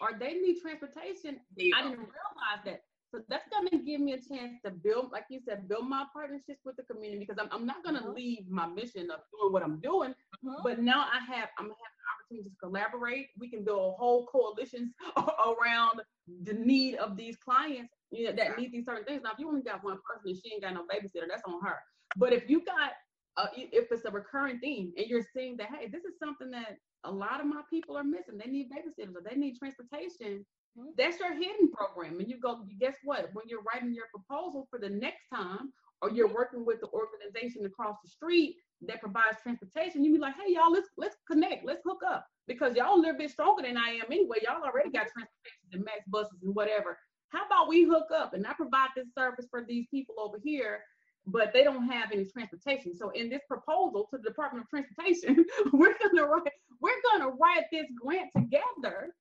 or 0.00 0.18
they 0.18 0.34
need 0.34 0.60
transportation. 0.60 1.40
I 1.58 1.82
didn't 1.82 1.98
realize 1.98 2.62
that. 2.64 2.82
So 3.14 3.20
that's 3.28 3.44
gonna 3.48 3.82
give 3.84 4.00
me 4.00 4.14
a 4.14 4.18
chance 4.18 4.54
to 4.64 4.72
build, 4.72 5.12
like 5.12 5.26
you 5.30 5.38
said, 5.46 5.68
build 5.68 5.88
my 5.88 6.04
partnerships 6.12 6.58
with 6.64 6.74
the 6.74 6.82
community 6.82 7.24
because 7.24 7.40
I'm, 7.40 7.48
I'm 7.52 7.64
not 7.64 7.84
gonna 7.84 8.00
mm-hmm. 8.00 8.12
leave 8.12 8.48
my 8.50 8.66
mission 8.66 9.08
of 9.08 9.20
doing 9.30 9.52
what 9.52 9.62
I'm 9.62 9.78
doing, 9.78 10.10
mm-hmm. 10.44 10.62
but 10.64 10.80
now 10.80 11.06
I 11.12 11.20
have 11.32 11.50
I'm 11.56 11.66
gonna 11.66 11.74
have 11.74 11.94
opportunity 12.18 12.50
to 12.50 12.56
collaborate. 12.60 13.28
We 13.38 13.48
can 13.48 13.62
build 13.62 13.94
whole 13.98 14.26
coalitions 14.26 14.94
around 15.16 16.00
the 16.42 16.54
need 16.54 16.96
of 16.96 17.16
these 17.16 17.36
clients 17.36 17.92
you 18.10 18.26
know, 18.26 18.32
that 18.32 18.58
need 18.58 18.72
these 18.72 18.84
certain 18.84 19.04
things. 19.04 19.22
Now, 19.22 19.30
if 19.32 19.38
you 19.38 19.46
only 19.46 19.62
got 19.62 19.84
one 19.84 19.98
person 20.08 20.30
and 20.30 20.36
she 20.36 20.52
ain't 20.52 20.62
got 20.62 20.74
no 20.74 20.82
babysitter, 20.82 21.28
that's 21.28 21.42
on 21.46 21.60
her. 21.62 21.76
But 22.16 22.32
if 22.32 22.50
you 22.50 22.64
got, 22.64 22.92
uh, 23.36 23.46
if 23.54 23.92
it's 23.92 24.04
a 24.04 24.10
recurring 24.10 24.58
theme 24.58 24.92
and 24.96 25.06
you're 25.06 25.24
seeing 25.34 25.56
that, 25.58 25.68
hey, 25.68 25.86
this 25.86 26.02
is 26.04 26.18
something 26.18 26.50
that 26.50 26.78
a 27.04 27.10
lot 27.10 27.40
of 27.40 27.46
my 27.46 27.60
people 27.70 27.96
are 27.96 28.04
missing. 28.04 28.38
They 28.38 28.50
need 28.50 28.70
babysitters 28.70 29.14
or 29.14 29.22
they 29.28 29.36
need 29.36 29.56
transportation. 29.56 30.44
Mm-hmm. 30.78 30.90
That's 30.96 31.18
your 31.18 31.34
hidden 31.34 31.70
program. 31.70 32.18
And 32.18 32.28
you 32.28 32.38
go, 32.38 32.64
guess 32.80 32.96
what? 33.04 33.30
When 33.32 33.46
you're 33.48 33.62
writing 33.62 33.94
your 33.94 34.06
proposal 34.12 34.66
for 34.70 34.78
the 34.78 34.88
next 34.88 35.24
time, 35.32 35.72
or 36.02 36.10
you're 36.10 36.28
working 36.28 36.66
with 36.66 36.80
the 36.80 36.88
organization 36.88 37.64
across 37.64 37.96
the 38.04 38.10
street 38.10 38.56
that 38.86 39.00
provides 39.00 39.38
transportation, 39.42 40.04
you 40.04 40.12
be 40.12 40.18
like, 40.18 40.34
hey 40.34 40.52
y'all, 40.52 40.70
let's 40.70 40.88
let's 40.98 41.16
connect, 41.30 41.64
let's 41.64 41.82
hook 41.84 42.02
up 42.06 42.26
because 42.46 42.76
y'all 42.76 42.94
a 42.94 43.00
little 43.00 43.16
bit 43.16 43.30
stronger 43.30 43.62
than 43.62 43.78
I 43.78 43.90
am 43.90 44.06
anyway. 44.10 44.38
Y'all 44.42 44.62
already 44.62 44.90
got 44.90 45.08
transportation 45.08 45.72
and 45.72 45.84
MAX 45.84 46.00
buses 46.08 46.42
and 46.42 46.54
whatever. 46.54 46.98
How 47.28 47.46
about 47.46 47.68
we 47.68 47.84
hook 47.84 48.08
up 48.14 48.34
and 48.34 48.46
I 48.46 48.52
provide 48.52 48.88
this 48.94 49.08
service 49.16 49.46
for 49.50 49.64
these 49.66 49.86
people 49.90 50.16
over 50.18 50.38
here, 50.42 50.80
but 51.26 51.52
they 51.52 51.64
don't 51.64 51.88
have 51.88 52.12
any 52.12 52.26
transportation. 52.26 52.94
So 52.94 53.10
in 53.10 53.30
this 53.30 53.42
proposal 53.48 54.06
to 54.10 54.18
the 54.18 54.28
Department 54.28 54.66
of 54.66 54.70
Transportation, 54.70 55.44
we're 55.72 55.96
gonna 56.02 56.26
write 56.26 56.52
we're 56.80 57.00
gonna 57.12 57.30
write 57.30 57.64
this 57.72 57.86
grant 57.98 58.30
together, 58.36 59.14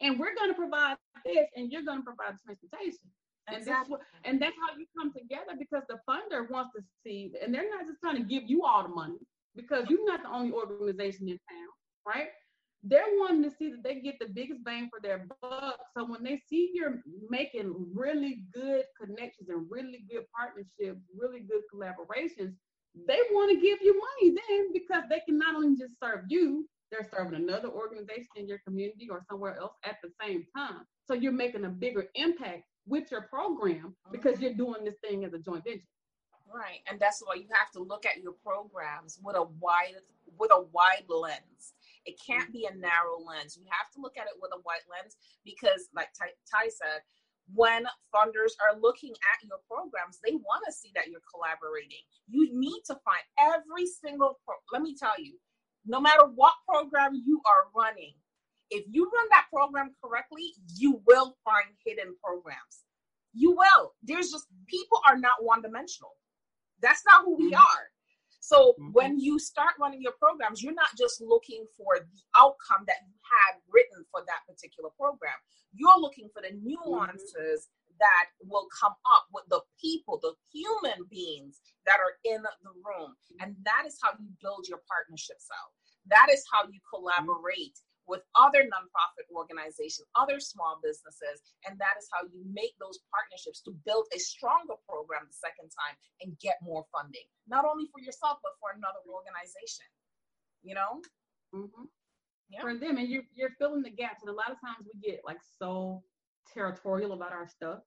and 0.00 0.18
we're 0.18 0.34
gonna 0.34 0.54
provide 0.54 0.96
this, 1.24 1.46
and 1.56 1.70
you're 1.70 1.84
gonna 1.84 2.02
provide 2.02 2.34
the 2.34 2.38
transportation. 2.44 3.10
And 3.48 3.58
exactly. 3.58 3.72
that's 3.72 3.90
what, 3.90 4.00
and 4.24 4.40
that's 4.40 4.56
how 4.56 4.78
you 4.78 4.86
come 4.96 5.12
together 5.12 5.58
because 5.58 5.82
the 5.88 5.98
funder 6.08 6.48
wants 6.50 6.70
to 6.76 6.82
see, 7.04 7.32
and 7.42 7.54
they're 7.54 7.68
not 7.68 7.86
just 7.86 8.00
trying 8.00 8.16
to 8.16 8.22
give 8.22 8.44
you 8.46 8.64
all 8.64 8.82
the 8.82 8.88
money 8.88 9.18
because 9.56 9.86
you're 9.88 10.06
not 10.06 10.22
the 10.22 10.30
only 10.30 10.52
organization 10.52 11.28
in 11.28 11.38
town, 11.50 11.68
right? 12.06 12.28
They're 12.82 13.04
wanting 13.18 13.42
to 13.42 13.50
see 13.50 13.70
that 13.70 13.82
they 13.82 13.96
get 13.96 14.18
the 14.20 14.28
biggest 14.28 14.64
bang 14.64 14.88
for 14.88 15.00
their 15.02 15.26
buck. 15.42 15.78
So 15.96 16.04
when 16.06 16.22
they 16.22 16.40
see 16.48 16.70
you're 16.72 17.02
making 17.28 17.74
really 17.92 18.44
good 18.54 18.84
connections 18.98 19.48
and 19.48 19.66
really 19.68 20.04
good 20.10 20.24
partnerships, 20.34 21.00
really 21.14 21.40
good 21.40 21.62
collaborations, 21.72 22.54
they 23.06 23.18
want 23.32 23.50
to 23.50 23.60
give 23.60 23.80
you 23.82 24.00
money 24.00 24.36
then 24.48 24.72
because 24.72 25.04
they 25.10 25.20
can 25.26 25.38
not 25.38 25.56
only 25.56 25.76
just 25.76 25.94
serve 26.02 26.24
you, 26.28 26.66
they're 26.90 27.08
serving 27.14 27.34
another 27.34 27.68
organization 27.68 28.28
in 28.36 28.48
your 28.48 28.58
community 28.66 29.08
or 29.10 29.22
somewhere 29.30 29.56
else 29.56 29.74
at 29.84 29.96
the 30.02 30.10
same 30.20 30.44
time. 30.56 30.86
So 31.06 31.14
you're 31.14 31.32
making 31.32 31.64
a 31.64 31.68
bigger 31.68 32.06
impact 32.14 32.64
with 32.86 33.10
your 33.10 33.22
program 33.22 33.94
because 34.10 34.40
you're 34.40 34.54
doing 34.54 34.84
this 34.84 34.96
thing 35.02 35.24
as 35.24 35.32
a 35.32 35.38
joint 35.38 35.64
venture. 35.64 35.82
Right, 36.52 36.80
and 36.90 36.98
that's 36.98 37.22
why 37.24 37.34
you 37.34 37.46
have 37.52 37.70
to 37.72 37.80
look 37.80 38.04
at 38.06 38.22
your 38.22 38.32
programs 38.44 39.20
with 39.22 39.36
a 39.36 39.44
wide 39.60 39.94
with 40.38 40.50
a 40.52 40.62
wide 40.72 41.06
lens. 41.08 41.74
It 42.06 42.18
can't 42.18 42.52
be 42.52 42.66
a 42.66 42.74
narrow 42.74 43.20
lens. 43.22 43.56
You 43.56 43.64
have 43.70 43.90
to 43.94 44.00
look 44.00 44.16
at 44.16 44.26
it 44.26 44.34
with 44.40 44.50
a 44.54 44.60
wide 44.64 44.82
lens 44.90 45.16
because, 45.44 45.88
like 45.94 46.08
Ty, 46.18 46.34
Ty 46.50 46.70
said, 46.70 47.02
when 47.54 47.84
funders 48.14 48.54
are 48.62 48.78
looking 48.80 49.12
at 49.12 49.46
your 49.46 49.58
programs, 49.70 50.18
they 50.24 50.34
want 50.34 50.64
to 50.66 50.72
see 50.72 50.90
that 50.94 51.08
you're 51.08 51.24
collaborating. 51.30 52.02
You 52.28 52.48
need 52.52 52.82
to 52.86 52.98
find 53.04 53.22
every 53.38 53.86
single, 53.86 54.38
pro- 54.44 54.62
let 54.72 54.82
me 54.82 54.94
tell 54.94 55.18
you, 55.18 55.38
no 55.86 56.00
matter 56.00 56.24
what 56.34 56.54
program 56.68 57.14
you 57.14 57.40
are 57.46 57.70
running, 57.74 58.14
if 58.70 58.84
you 58.90 59.04
run 59.04 59.26
that 59.30 59.46
program 59.52 59.90
correctly, 60.02 60.52
you 60.76 61.02
will 61.06 61.36
find 61.44 61.66
hidden 61.84 62.14
programs. 62.22 62.84
You 63.32 63.52
will. 63.52 63.92
There's 64.02 64.30
just 64.30 64.46
people 64.66 65.00
are 65.08 65.18
not 65.18 65.42
one 65.42 65.62
dimensional. 65.62 66.12
That's 66.80 67.02
not 67.06 67.24
who 67.24 67.36
we 67.36 67.52
mm-hmm. 67.52 67.60
are. 67.60 67.84
So 68.40 68.74
mm-hmm. 68.80 68.92
when 68.92 69.20
you 69.20 69.38
start 69.38 69.74
running 69.78 70.02
your 70.02 70.14
programs, 70.18 70.62
you're 70.62 70.74
not 70.74 70.88
just 70.98 71.20
looking 71.20 71.66
for 71.76 72.00
the 72.00 72.20
outcome 72.36 72.84
that 72.86 72.96
you 73.06 73.14
had 73.22 73.60
written 73.68 74.04
for 74.10 74.22
that 74.26 74.40
particular 74.48 74.90
program. 74.98 75.36
You're 75.74 76.00
looking 76.00 76.30
for 76.32 76.42
the 76.42 76.48
mm-hmm. 76.48 76.74
nuances. 76.84 77.68
That 78.00 78.26
will 78.42 78.66
come 78.72 78.96
up 79.04 79.28
with 79.32 79.44
the 79.48 79.60
people, 79.80 80.18
the 80.18 80.34
human 80.50 81.06
beings 81.08 81.60
that 81.86 82.00
are 82.00 82.16
in 82.24 82.42
the 82.42 82.74
room. 82.82 83.14
And 83.40 83.54
that 83.64 83.84
is 83.86 84.00
how 84.02 84.16
you 84.18 84.26
build 84.40 84.66
your 84.66 84.80
partnerships 84.88 85.46
out. 85.52 85.70
That 86.08 86.32
is 86.32 86.42
how 86.48 86.66
you 86.66 86.80
collaborate 86.88 87.76
with 88.08 88.26
other 88.34 88.66
nonprofit 88.66 89.28
organizations, 89.30 90.08
other 90.18 90.40
small 90.40 90.82
businesses, 90.82 91.46
and 91.62 91.78
that 91.78 91.94
is 91.94 92.10
how 92.10 92.26
you 92.26 92.42
make 92.50 92.74
those 92.82 92.98
partnerships 93.06 93.62
to 93.62 93.70
build 93.86 94.10
a 94.10 94.18
stronger 94.18 94.74
program 94.82 95.22
the 95.30 95.38
second 95.38 95.70
time 95.70 95.94
and 96.24 96.34
get 96.42 96.58
more 96.58 96.82
funding, 96.90 97.22
not 97.46 97.62
only 97.62 97.86
for 97.94 98.02
yourself 98.02 98.42
but 98.42 98.58
for 98.58 98.74
another 98.74 98.98
organization. 99.06 99.86
You 100.66 100.74
know. 100.74 100.98
Mm-hmm. 101.54 101.86
Yeah. 102.50 102.60
For 102.66 102.74
them, 102.74 102.98
and 102.98 103.06
you're 103.06 103.22
you're 103.30 103.54
filling 103.62 103.82
the 103.86 103.94
gaps, 103.94 104.26
and 104.26 104.30
a 104.30 104.34
lot 104.34 104.50
of 104.50 104.58
times 104.58 104.82
we 104.82 104.98
get 104.98 105.22
like 105.24 105.38
so 105.58 106.02
territorial 106.52 107.12
about 107.12 107.30
our 107.30 107.46
stuff. 107.46 107.78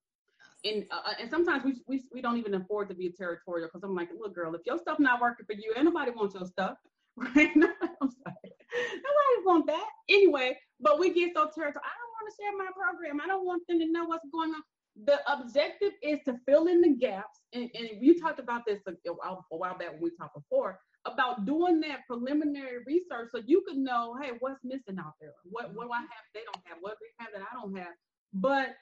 And, 0.65 0.86
uh, 0.91 1.13
and 1.19 1.30
sometimes 1.30 1.63
we, 1.65 1.82
we 1.88 2.04
we 2.13 2.21
don't 2.21 2.38
even 2.38 2.54
afford 2.54 2.89
to 2.89 2.95
be 2.95 3.12
territorial 3.12 3.67
because 3.67 3.84
I'm 3.84 3.95
like, 3.95 4.10
look, 4.17 4.34
girl, 4.34 4.56
if 4.56 4.62
your 4.65 4.78
stuff 4.78 4.99
not 4.99 5.21
working 5.21 5.45
for 5.45 5.54
you, 5.54 5.73
anybody 5.76 6.12
wants 6.12 6.36
your 6.36 6.45
stuff, 6.45 6.78
right? 7.17 7.52
I'm 7.56 8.10
sorry. 8.12 8.52
Nobody 8.73 9.45
want 9.45 9.67
that 9.67 9.88
anyway. 10.10 10.58
But 10.80 10.99
we 10.99 11.13
get 11.13 11.34
so 11.36 11.49
territorial. 11.54 11.82
I 11.84 11.95
don't 11.99 12.13
want 12.15 12.28
to 12.30 12.36
share 12.41 12.58
my 12.58 12.69
program. 12.76 13.21
I 13.21 13.28
don't 13.28 13.45
want 13.45 13.63
them 13.67 13.80
to 13.80 13.91
know 13.91 14.06
what's 14.06 14.28
going 14.32 14.52
on. 14.52 14.62
The 15.06 15.19
objective 15.32 15.93
is 16.02 16.19
to 16.26 16.38
fill 16.47 16.67
in 16.67 16.82
the 16.82 16.95
gaps. 16.95 17.39
And, 17.54 17.69
and 17.73 17.89
you 17.99 18.19
talked 18.19 18.39
about 18.39 18.62
this 18.65 18.80
a, 18.88 18.91
a 18.91 19.58
while 19.58 19.78
back 19.78 19.93
when 19.93 20.02
we 20.02 20.12
talked 20.17 20.36
before 20.36 20.80
about 21.06 21.45
doing 21.45 21.82
that 21.82 21.99
preliminary 22.08 22.84
research 22.86 23.30
so 23.34 23.41
you 23.45 23.63
could 23.67 23.78
know, 23.78 24.15
hey, 24.21 24.32
what's 24.39 24.60
missing 24.63 24.97
out 24.99 25.13
there? 25.19 25.34
What 25.43 25.73
what 25.73 25.88
do 25.88 25.91
I 25.91 25.99
have 25.99 26.26
they 26.34 26.41
don't 26.45 26.63
have? 26.65 26.78
What 26.82 26.91
do 26.99 27.06
they 27.06 27.23
have 27.26 27.34
that 27.34 27.47
I 27.52 27.54
don't 27.62 27.76
have? 27.78 27.93
But 28.34 28.76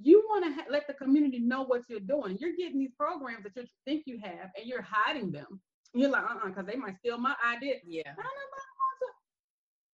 you 0.00 0.24
want 0.28 0.44
to 0.44 0.52
ha- 0.52 0.68
let 0.70 0.86
the 0.86 0.94
community 0.94 1.38
know 1.38 1.64
what 1.64 1.82
you're 1.88 2.00
doing. 2.00 2.36
You're 2.40 2.56
getting 2.56 2.78
these 2.78 2.92
programs 2.98 3.44
that 3.44 3.56
you 3.56 3.64
think 3.84 4.04
you 4.06 4.18
have, 4.22 4.50
and 4.56 4.66
you're 4.66 4.82
hiding 4.82 5.32
them. 5.32 5.60
You're 5.92 6.10
like, 6.10 6.22
uh-uh, 6.22 6.48
because 6.48 6.66
they 6.66 6.76
might 6.76 6.96
steal 6.98 7.18
my 7.18 7.34
idea. 7.46 7.76
Yeah. 7.86 8.14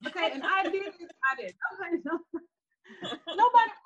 Okay, 0.07 0.31
and 0.33 0.42
I 0.44 0.64
did 0.64 0.72
this, 0.72 1.11
I 1.33 1.40
did. 1.40 1.55
Okay, 1.72 2.03
so 2.05 2.20
nobody 3.35 3.70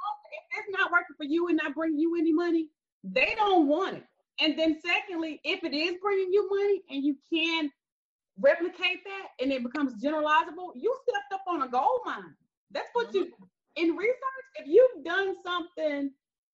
if 0.52 0.58
it's 0.58 0.78
not 0.78 0.90
working 0.90 1.16
for 1.16 1.24
you 1.24 1.48
and 1.48 1.60
not 1.62 1.74
bringing 1.74 1.98
you 1.98 2.16
any 2.18 2.32
money, 2.32 2.68
they 3.04 3.34
don't 3.36 3.68
want 3.68 3.96
it. 3.96 4.04
And 4.40 4.58
then 4.58 4.78
secondly, 4.84 5.40
if 5.44 5.62
it 5.64 5.74
is 5.74 5.96
bringing 6.02 6.32
you 6.32 6.48
money 6.50 6.82
and 6.90 7.04
you 7.04 7.16
can 7.32 7.70
replicate 8.38 9.04
that 9.04 9.28
and 9.40 9.52
it 9.52 9.62
becomes 9.62 10.02
generalizable, 10.02 10.72
you 10.74 10.94
stepped 11.08 11.32
up 11.32 11.42
on 11.46 11.62
a 11.62 11.68
gold 11.68 12.00
mine. 12.04 12.34
That's 12.70 12.88
what 12.92 13.08
mm-hmm. 13.08 13.18
you 13.18 13.32
in 13.76 13.96
research. 13.96 14.16
If 14.56 14.66
you've 14.66 15.04
done 15.04 15.34
something 15.44 16.10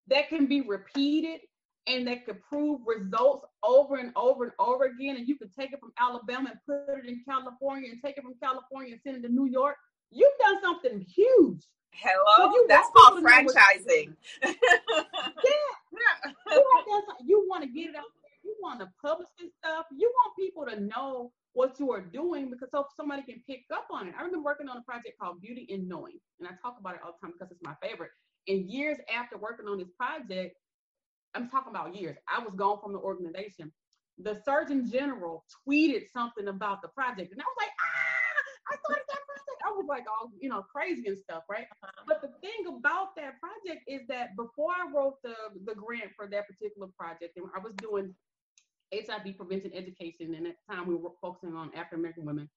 that 0.08 0.28
can 0.28 0.46
be 0.46 0.60
repeated 0.60 1.40
and 1.86 2.06
that 2.06 2.26
could 2.26 2.42
prove 2.42 2.80
results 2.86 3.46
over 3.62 3.96
and 3.96 4.12
over 4.16 4.44
and 4.44 4.52
over 4.58 4.84
again, 4.84 5.16
and 5.16 5.28
you 5.28 5.36
could 5.36 5.54
take 5.54 5.72
it 5.72 5.80
from 5.80 5.92
Alabama 5.98 6.50
and 6.50 6.58
put 6.66 6.98
it 6.98 7.08
in 7.08 7.22
California, 7.28 7.90
and 7.90 8.00
take 8.04 8.16
it 8.16 8.22
from 8.22 8.34
California 8.42 8.92
and 8.92 9.00
send 9.04 9.24
it 9.24 9.28
to 9.28 9.32
New 9.32 9.46
York, 9.46 9.76
you've 10.10 10.28
done 10.40 10.56
something 10.62 11.00
huge. 11.00 11.62
Hello, 11.90 12.52
so 12.52 12.64
that's 12.68 12.88
called 12.94 13.24
franchising. 13.24 14.14
yeah, 14.42 14.52
yeah. 15.42 16.32
You, 16.86 17.02
you 17.24 17.46
want 17.48 17.62
to 17.62 17.68
get 17.68 17.90
it 17.90 17.96
out. 17.96 18.04
You 18.46 18.54
want 18.62 18.78
to 18.78 18.88
publish 19.04 19.26
this 19.40 19.50
stuff. 19.58 19.86
You 19.90 20.08
want 20.14 20.36
people 20.38 20.64
to 20.66 20.80
know 20.80 21.32
what 21.52 21.80
you 21.80 21.90
are 21.90 22.00
doing 22.00 22.48
because 22.48 22.68
so 22.70 22.86
somebody 22.96 23.22
can 23.22 23.42
pick 23.48 23.62
up 23.74 23.88
on 23.90 24.06
it. 24.06 24.14
I 24.16 24.22
remember 24.22 24.44
working 24.44 24.68
on 24.68 24.76
a 24.76 24.82
project 24.82 25.18
called 25.20 25.40
Beauty 25.40 25.66
in 25.68 25.88
Knowing, 25.88 26.20
and 26.38 26.46
I 26.46 26.52
talk 26.62 26.76
about 26.78 26.94
it 26.94 27.00
all 27.04 27.16
the 27.18 27.26
time 27.26 27.34
because 27.34 27.50
it's 27.50 27.62
my 27.64 27.74
favorite. 27.82 28.10
And 28.46 28.70
years 28.70 28.98
after 29.12 29.36
working 29.36 29.66
on 29.66 29.78
this 29.78 29.90
project, 29.98 30.54
I'm 31.34 31.50
talking 31.50 31.74
about 31.74 31.96
years. 31.96 32.16
I 32.28 32.38
was 32.38 32.54
gone 32.54 32.78
from 32.80 32.92
the 32.92 33.00
organization. 33.00 33.72
The 34.18 34.40
Surgeon 34.44 34.88
General 34.88 35.44
tweeted 35.66 36.04
something 36.12 36.46
about 36.46 36.82
the 36.82 36.88
project, 36.88 37.32
and 37.32 37.40
I 37.40 37.44
was 37.44 37.58
like, 37.58 37.74
ah, 37.74 38.72
I 38.72 38.76
started 38.84 39.04
that 39.08 39.22
project. 39.26 39.60
I 39.66 39.72
was 39.72 39.86
like 39.88 40.04
all 40.06 40.30
you 40.38 40.48
know 40.48 40.62
crazy 40.70 41.08
and 41.08 41.18
stuff, 41.18 41.42
right? 41.50 41.66
Uh-huh. 41.82 42.04
But 42.06 42.22
the 42.22 42.30
thing 42.40 42.68
about 42.68 43.16
that 43.16 43.40
project 43.40 43.82
is 43.88 44.02
that 44.08 44.36
before 44.36 44.70
I 44.70 44.92
wrote 44.94 45.16
the 45.24 45.34
the 45.64 45.74
grant 45.74 46.12
for 46.14 46.28
that 46.28 46.46
particular 46.46 46.88
project, 46.98 47.36
and 47.36 47.46
I 47.56 47.58
was 47.58 47.72
doing 47.80 48.14
HIV 49.06 49.36
prevention 49.36 49.72
education, 49.74 50.34
and 50.34 50.46
at 50.46 50.54
the 50.56 50.74
time 50.74 50.86
we 50.86 50.94
were 50.94 51.10
focusing 51.20 51.54
on 51.54 51.68
African 51.74 52.00
American 52.00 52.24
women. 52.24 52.48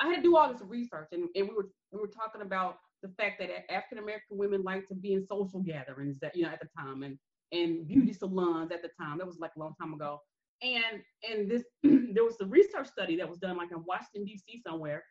I 0.00 0.06
had 0.06 0.16
to 0.16 0.22
do 0.22 0.36
all 0.36 0.52
this 0.52 0.62
research, 0.62 1.08
and, 1.12 1.28
and 1.34 1.48
we 1.48 1.54
were 1.54 1.68
we 1.92 2.00
were 2.00 2.08
talking 2.08 2.42
about 2.42 2.78
the 3.02 3.08
fact 3.08 3.40
that 3.40 3.50
African 3.72 3.98
American 3.98 4.38
women 4.38 4.62
like 4.62 4.86
to 4.88 4.94
be 4.94 5.12
in 5.12 5.26
social 5.26 5.60
gatherings 5.60 6.18
that 6.20 6.36
you 6.36 6.44
know 6.44 6.50
at 6.50 6.60
the 6.60 6.68
time, 6.76 7.02
and 7.02 7.18
and 7.52 7.86
beauty 7.86 8.12
salons 8.12 8.72
at 8.72 8.82
the 8.82 8.90
time. 9.00 9.18
That 9.18 9.26
was 9.26 9.38
like 9.38 9.52
a 9.56 9.60
long 9.60 9.74
time 9.80 9.94
ago. 9.94 10.20
And 10.62 11.02
and 11.30 11.50
this 11.50 11.64
there 11.82 12.24
was 12.24 12.40
a 12.40 12.46
research 12.46 12.88
study 12.88 13.16
that 13.16 13.28
was 13.28 13.38
done 13.38 13.56
like 13.56 13.72
in 13.72 13.84
Washington 13.86 14.24
D.C. 14.24 14.62
somewhere, 14.66 15.04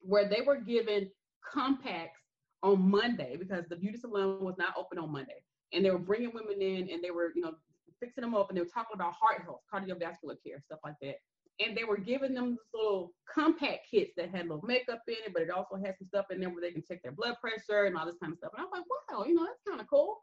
where 0.00 0.28
they 0.28 0.40
were 0.42 0.56
given 0.56 1.10
compacts 1.52 2.20
on 2.62 2.90
Monday 2.90 3.36
because 3.38 3.64
the 3.68 3.76
beauty 3.76 3.98
salon 3.98 4.44
was 4.44 4.56
not 4.58 4.74
open 4.76 4.98
on 4.98 5.10
Monday, 5.12 5.42
and 5.72 5.84
they 5.84 5.90
were 5.90 5.98
bringing 5.98 6.32
women 6.34 6.60
in 6.60 6.90
and 6.90 7.02
they 7.02 7.10
were 7.10 7.32
you 7.34 7.42
know 7.42 7.54
fixing 8.00 8.22
them 8.22 8.34
up 8.34 8.48
and 8.48 8.56
they 8.56 8.62
were 8.62 8.68
talking 8.68 8.94
about 8.94 9.14
heart 9.14 9.42
health, 9.42 9.60
cardiovascular 9.72 10.36
care, 10.44 10.60
stuff 10.64 10.80
like 10.84 10.96
that. 11.02 11.16
And 11.58 11.76
they 11.76 11.84
were 11.84 11.98
giving 11.98 12.32
them 12.32 12.52
this 12.52 12.66
little 12.72 13.12
compact 13.32 13.80
kits 13.90 14.12
that 14.16 14.30
had 14.30 14.48
little 14.48 14.64
makeup 14.66 15.02
in 15.06 15.14
it, 15.26 15.32
but 15.34 15.42
it 15.42 15.50
also 15.50 15.76
had 15.76 15.94
some 15.98 16.08
stuff 16.08 16.26
in 16.30 16.40
there 16.40 16.48
where 16.48 16.62
they 16.62 16.72
can 16.72 16.82
check 16.86 17.02
their 17.02 17.12
blood 17.12 17.36
pressure 17.40 17.84
and 17.84 17.96
all 17.96 18.06
this 18.06 18.16
kind 18.20 18.32
of 18.32 18.38
stuff. 18.38 18.52
And 18.56 18.62
I 18.62 18.64
was 18.64 18.72
like, 18.72 18.84
wow, 19.18 19.24
you 19.24 19.34
know, 19.34 19.44
that's 19.44 19.60
kind 19.68 19.80
of 19.80 19.86
cool. 19.88 20.16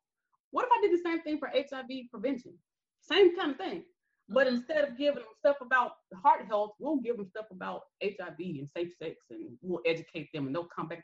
What 0.52 0.66
if 0.66 0.72
I 0.72 0.82
did 0.82 0.94
the 0.94 1.04
same 1.04 1.22
thing 1.22 1.38
for 1.38 1.50
HIV 1.54 2.10
prevention? 2.12 2.54
Same 3.02 3.36
kind 3.38 3.52
of 3.52 3.58
thing. 3.58 3.84
But 4.30 4.48
mm-hmm. 4.48 4.58
instead 4.58 4.84
of 4.84 4.98
giving 4.98 5.16
them 5.16 5.34
stuff 5.38 5.58
about 5.62 5.92
heart 6.24 6.46
health, 6.48 6.72
we'll 6.80 6.98
give 6.98 7.18
them 7.18 7.28
stuff 7.28 7.46
about 7.52 7.82
HIV 8.04 8.40
and 8.40 8.68
safe 8.68 8.94
sex 9.02 9.26
and 9.30 9.58
we'll 9.62 9.82
educate 9.86 10.30
them 10.34 10.48
and 10.48 10.56
they'll 10.56 10.66
come 10.66 10.88
back. 10.88 11.04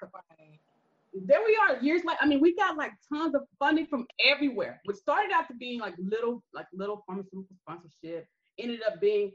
There 1.14 1.42
we 1.46 1.58
are, 1.58 1.80
years 1.82 2.04
later. 2.04 2.20
I 2.22 2.28
mean, 2.28 2.42
we 2.42 2.56
got 2.56 2.78
like 2.78 2.92
tons 3.12 3.36
of 3.36 3.42
funding 3.60 3.86
from 3.88 4.06
everywhere, 4.26 4.82
which 4.86 4.98
started 4.98 5.32
out 5.32 5.48
to 5.48 5.54
being 5.56 5.80
like 5.80 5.94
little, 6.00 6.44
like 6.54 6.66
little 6.74 7.04
pharmaceutical 7.06 7.56
sponsorship, 7.62 8.26
ended 8.58 8.82
up 8.88 9.00
being 9.00 9.32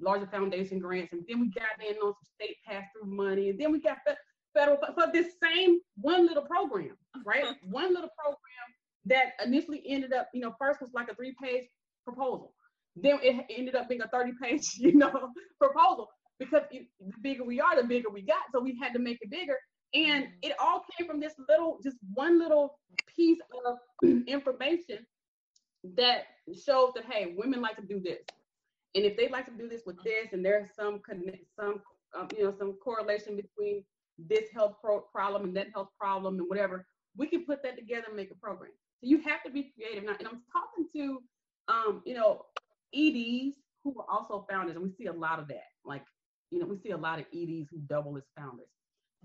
larger 0.00 0.26
foundation 0.26 0.78
grants, 0.78 1.12
and 1.12 1.22
then 1.28 1.40
we 1.40 1.50
got 1.50 1.82
in 1.88 1.96
on 1.96 2.12
some 2.12 2.28
state 2.34 2.56
pass-through 2.66 3.10
money, 3.10 3.50
and 3.50 3.58
then 3.58 3.72
we 3.72 3.80
got 3.80 3.98
federal 4.54 4.78
for 4.94 5.10
this 5.12 5.34
same 5.42 5.78
one 6.00 6.26
little 6.26 6.44
program, 6.44 6.96
right? 7.24 7.44
one 7.64 7.94
little 7.94 8.10
program 8.18 8.66
that 9.06 9.32
initially 9.44 9.82
ended 9.86 10.12
up, 10.12 10.28
you 10.34 10.40
know, 10.40 10.54
first 10.58 10.80
was 10.80 10.90
like 10.94 11.08
a 11.10 11.14
three 11.14 11.34
page 11.42 11.64
proposal. 12.04 12.52
Then 12.96 13.18
it 13.22 13.46
ended 13.50 13.74
up 13.74 13.88
being 13.88 14.00
a 14.00 14.08
30 14.08 14.32
page, 14.42 14.62
you 14.78 14.94
know, 14.94 15.30
proposal 15.60 16.08
because 16.38 16.62
it, 16.70 16.86
the 17.00 17.12
bigger 17.22 17.44
we 17.44 17.60
are, 17.60 17.80
the 17.80 17.86
bigger 17.86 18.10
we 18.10 18.22
got. 18.22 18.42
So 18.52 18.60
we 18.60 18.78
had 18.82 18.92
to 18.94 18.98
make 18.98 19.18
it 19.20 19.30
bigger. 19.30 19.56
And 19.94 20.24
mm-hmm. 20.24 20.32
it 20.42 20.52
all 20.60 20.84
came 20.96 21.06
from 21.06 21.20
this 21.20 21.34
little, 21.48 21.78
just 21.82 21.96
one 22.14 22.38
little 22.38 22.78
piece 23.14 23.38
of 23.66 23.78
information 24.26 25.06
that 25.96 26.24
shows 26.64 26.92
that, 26.94 27.04
hey, 27.10 27.34
women 27.36 27.60
like 27.60 27.76
to 27.76 27.82
do 27.82 28.00
this. 28.00 28.20
And 28.94 29.04
if 29.04 29.16
they 29.16 29.28
like 29.28 29.44
to 29.46 29.52
do 29.52 29.68
this 29.68 29.82
with 29.84 30.02
this, 30.02 30.32
and 30.32 30.44
there's 30.44 30.68
some 30.74 31.00
some 31.58 31.82
um, 32.18 32.28
you 32.36 32.44
know 32.44 32.54
some 32.58 32.74
correlation 32.82 33.36
between 33.36 33.84
this 34.18 34.48
health 34.54 34.76
pro- 34.82 35.00
problem 35.00 35.44
and 35.44 35.56
that 35.56 35.66
health 35.74 35.90
problem 36.00 36.38
and 36.38 36.48
whatever, 36.48 36.86
we 37.16 37.26
can 37.26 37.44
put 37.44 37.62
that 37.62 37.76
together 37.76 38.06
and 38.08 38.16
make 38.16 38.30
a 38.30 38.34
program. 38.34 38.70
So 39.00 39.08
you 39.08 39.20
have 39.20 39.42
to 39.44 39.50
be 39.50 39.72
creative. 39.74 40.04
Now, 40.04 40.16
and 40.18 40.26
I'm 40.26 40.42
talking 40.50 40.86
to, 40.94 41.22
um, 41.68 42.02
you 42.06 42.14
know, 42.14 42.46
EDs 42.94 43.56
who 43.84 43.94
are 44.00 44.06
also 44.10 44.46
founders, 44.48 44.76
and 44.76 44.84
we 44.84 44.90
see 44.90 45.06
a 45.06 45.12
lot 45.12 45.38
of 45.38 45.48
that. 45.48 45.68
Like, 45.84 46.04
you 46.50 46.58
know, 46.58 46.66
we 46.66 46.78
see 46.78 46.90
a 46.90 46.96
lot 46.96 47.18
of 47.18 47.26
EDs 47.34 47.68
who 47.70 47.78
double 47.86 48.16
as 48.16 48.24
founders. 48.36 48.66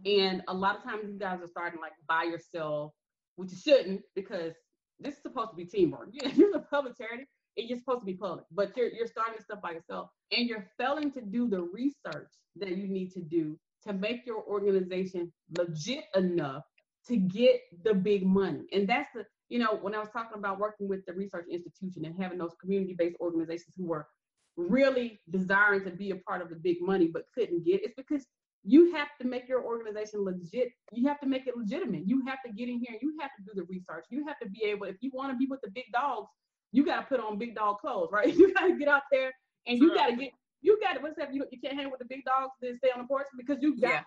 And 0.06 0.42
a 0.48 0.54
lot 0.54 0.78
of 0.78 0.84
times 0.84 1.04
you 1.08 1.20
guys 1.20 1.40
are 1.42 1.48
starting 1.48 1.80
like 1.80 1.94
by 2.08 2.24
yourself, 2.24 2.92
which 3.36 3.52
you 3.52 3.58
shouldn't 3.58 4.02
because 4.16 4.54
this 5.00 5.16
is 5.16 5.22
supposed 5.22 5.52
to 5.52 5.56
be 5.56 5.66
teamwork. 5.66 6.10
You're 6.36 6.56
a 6.56 6.60
public 6.60 6.98
charity 6.98 7.26
and 7.58 7.68
you're 7.68 7.78
supposed 7.78 8.02
to 8.02 8.06
be 8.06 8.14
public, 8.14 8.46
but 8.52 8.76
you're 8.78 8.90
you're 8.90 9.08
starting 9.08 9.42
stuff 9.42 9.62
by 9.62 9.72
yourself 9.72 10.10
and 10.32 10.48
you're 10.48 10.68
failing 10.78 11.12
to 11.12 11.22
do 11.22 11.50
the 11.50 11.62
research 11.62 12.32
that 12.56 12.70
you 12.70 12.88
need 12.88 13.12
to 13.12 13.22
do 13.22 13.58
to 13.86 13.94
make 13.94 14.26
your 14.26 14.44
organization 14.44 15.32
legit 15.58 16.06
enough 16.16 16.64
to 17.08 17.18
get 17.18 17.60
the 17.84 17.94
big 17.94 18.26
money. 18.26 18.62
And 18.72 18.88
that's 18.88 19.10
the 19.14 19.26
you 19.52 19.60
know, 19.60 19.78
when 19.82 19.94
I 19.94 20.00
was 20.00 20.08
talking 20.14 20.38
about 20.38 20.60
working 20.60 20.88
with 20.88 21.06
the 21.06 21.12
research 21.12 21.46
institution 21.52 22.06
and 22.06 22.16
having 22.18 22.38
those 22.38 22.56
community-based 22.62 23.18
organizations 23.20 23.74
who 23.76 23.86
were 23.86 24.08
really 24.56 25.20
desiring 25.30 25.84
to 25.84 25.92
be 25.92 26.12
a 26.12 26.16
part 26.16 26.42
of 26.42 26.50
the 26.50 26.56
big 26.56 26.78
money 26.82 27.10
but 27.12 27.24
couldn't 27.36 27.66
get, 27.66 27.84
it's 27.84 27.94
because 27.98 28.26
you 28.64 28.94
have 28.94 29.08
to 29.20 29.28
make 29.28 29.48
your 29.48 29.64
organization 29.64 30.24
legit. 30.24 30.72
You 30.92 31.08
have 31.08 31.20
to 31.22 31.28
make 31.28 31.48
it 31.48 31.58
legitimate. 31.58 32.08
You 32.08 32.24
have 32.28 32.40
to 32.46 32.52
get 32.52 32.70
in 32.70 32.80
here 32.80 32.92
and 32.92 33.02
you 33.02 33.18
have 33.20 33.32
to 33.38 33.44
do 33.44 33.52
the 33.56 33.64
research. 33.64 34.06
You 34.10 34.26
have 34.28 34.40
to 34.40 34.50
be 34.50 34.64
able, 34.66 34.86
if 34.86 34.98
you 35.02 35.12
want 35.14 35.32
to 35.32 35.38
be 35.38 35.48
with 35.48 35.62
the 35.62 35.70
big 35.72 35.86
dogs, 35.92 36.28
you 36.72 36.86
got 36.86 37.02
to 37.02 37.06
put 37.08 37.20
on 37.20 37.38
big 37.38 37.56
dog 37.56 37.80
clothes, 37.80 38.10
right? 38.12 38.34
You 38.38 38.54
got 38.54 38.68
to 38.68 38.78
get 38.78 38.88
out 38.88 39.04
there 39.12 39.32
and 39.68 39.80
you 39.80 39.96
got 39.96 40.08
to 40.08 40.16
get, 40.16 40.32
you 40.62 40.80
got 40.80 40.94
to, 40.94 41.00
what's 41.00 41.18
that? 41.18 41.34
You, 41.34 41.46
you 41.52 41.60
can't 41.60 41.76
hang 41.76 41.90
with 41.90 42.00
the 42.00 42.06
big 42.06 42.24
dogs 42.24 42.52
to 42.64 42.78
stay 42.78 42.90
on 42.96 43.02
the 43.02 43.08
porch 43.08 43.28
because 43.36 43.58
you 43.62 43.80
got, 43.80 44.06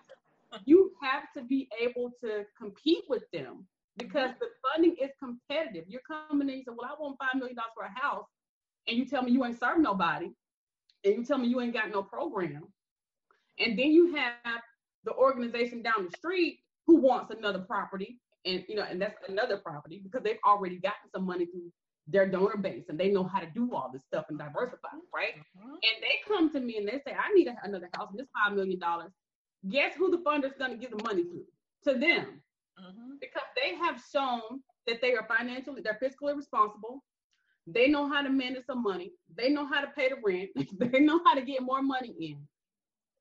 yeah. 0.53 0.59
you 0.65 0.91
have 1.01 1.23
to 1.35 1.43
be 1.43 1.67
able 1.81 2.11
to 2.23 2.45
compete 2.57 3.03
with 3.09 3.23
them 3.33 3.65
because 3.97 4.31
the 4.39 4.47
funding 4.63 4.95
is 5.01 5.11
competitive. 5.19 5.83
You're 5.87 6.01
coming 6.07 6.47
in 6.47 6.55
and 6.55 6.63
say, 6.65 6.71
well, 6.75 6.89
I 6.89 7.01
want 7.01 7.17
$5 7.19 7.39
million 7.39 7.57
for 7.75 7.83
a 7.83 7.99
house. 7.99 8.25
And 8.87 8.97
you 8.97 9.05
tell 9.05 9.21
me 9.21 9.31
you 9.31 9.43
ain't 9.43 9.59
serve 9.59 9.79
nobody. 9.79 10.29
And 11.03 11.15
you 11.17 11.25
tell 11.25 11.37
me 11.37 11.47
you 11.47 11.59
ain't 11.59 11.73
got 11.73 11.91
no 11.91 12.03
program 12.03 12.67
and 13.59 13.77
then 13.77 13.91
you 13.91 14.15
have 14.15 14.61
the 15.03 15.13
organization 15.13 15.81
down 15.81 16.07
the 16.09 16.17
street 16.17 16.59
who 16.87 16.97
wants 16.97 17.33
another 17.35 17.59
property, 17.59 18.19
and 18.45 18.63
you 18.67 18.75
know, 18.75 18.83
and 18.83 19.01
that's 19.01 19.17
another 19.27 19.57
property 19.57 20.01
because 20.03 20.23
they've 20.23 20.39
already 20.45 20.77
gotten 20.77 21.09
some 21.13 21.25
money 21.25 21.45
through 21.45 21.71
their 22.07 22.27
donor 22.27 22.57
base 22.57 22.85
and 22.89 22.99
they 22.99 23.09
know 23.09 23.23
how 23.23 23.39
to 23.39 23.47
do 23.47 23.73
all 23.73 23.89
this 23.91 24.03
stuff 24.03 24.25
and 24.29 24.37
diversify, 24.37 24.89
right? 25.13 25.33
Mm-hmm. 25.57 25.69
And 25.69 26.01
they 26.01 26.19
come 26.27 26.51
to 26.51 26.59
me 26.59 26.77
and 26.77 26.87
they 26.87 27.01
say, 27.05 27.15
I 27.17 27.33
need 27.33 27.47
a, 27.47 27.55
another 27.63 27.89
house 27.95 28.09
and 28.11 28.19
this 28.19 28.27
five 28.33 28.55
million 28.55 28.79
dollars. 28.79 29.11
Guess 29.69 29.95
who 29.95 30.11
the 30.11 30.19
funder's 30.19 30.53
gonna 30.59 30.77
give 30.77 30.91
the 30.91 31.03
money 31.03 31.23
to? 31.23 31.91
To 31.91 31.99
them. 31.99 32.41
Mm-hmm. 32.79 33.15
Because 33.19 33.47
they 33.55 33.75
have 33.75 34.01
shown 34.13 34.61
that 34.85 35.01
they 35.01 35.13
are 35.13 35.27
financially, 35.27 35.81
they're 35.81 35.99
fiscally 36.01 36.35
responsible. 36.35 37.03
They 37.65 37.87
know 37.87 38.07
how 38.07 38.21
to 38.21 38.29
manage 38.29 38.65
some 38.67 38.83
money. 38.83 39.11
They 39.35 39.49
know 39.49 39.65
how 39.65 39.81
to 39.81 39.87
pay 39.87 40.09
the 40.09 40.17
rent. 40.23 40.49
they 40.79 40.99
know 40.99 41.19
how 41.25 41.33
to 41.33 41.41
get 41.41 41.63
more 41.63 41.81
money 41.81 42.13
in. 42.19 42.37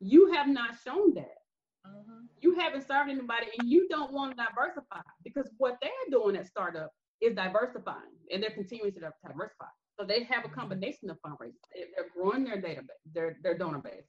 You 0.00 0.32
have 0.32 0.48
not 0.48 0.74
shown 0.84 1.14
that. 1.14 1.38
Mm-hmm. 1.86 2.24
You 2.40 2.54
haven't 2.58 2.86
served 2.86 3.10
anybody 3.10 3.46
and 3.58 3.68
you 3.68 3.88
don't 3.88 4.12
want 4.12 4.36
to 4.36 4.44
diversify 4.44 5.00
because 5.22 5.48
what 5.58 5.76
they're 5.82 5.90
doing 6.10 6.36
at 6.36 6.46
startup 6.46 6.90
is 7.20 7.34
diversifying 7.34 8.14
and 8.32 8.42
they're 8.42 8.50
continuing 8.50 8.92
to 8.92 9.00
diversify. 9.00 9.66
So 9.98 10.04
they 10.04 10.24
have 10.24 10.44
a 10.44 10.48
combination 10.48 11.10
of 11.10 11.18
fundraising. 11.24 11.54
They're 11.74 12.10
growing 12.14 12.44
their 12.44 12.60
database, 12.60 12.88
their, 13.12 13.36
their 13.42 13.56
donor 13.56 13.78
base. 13.78 14.04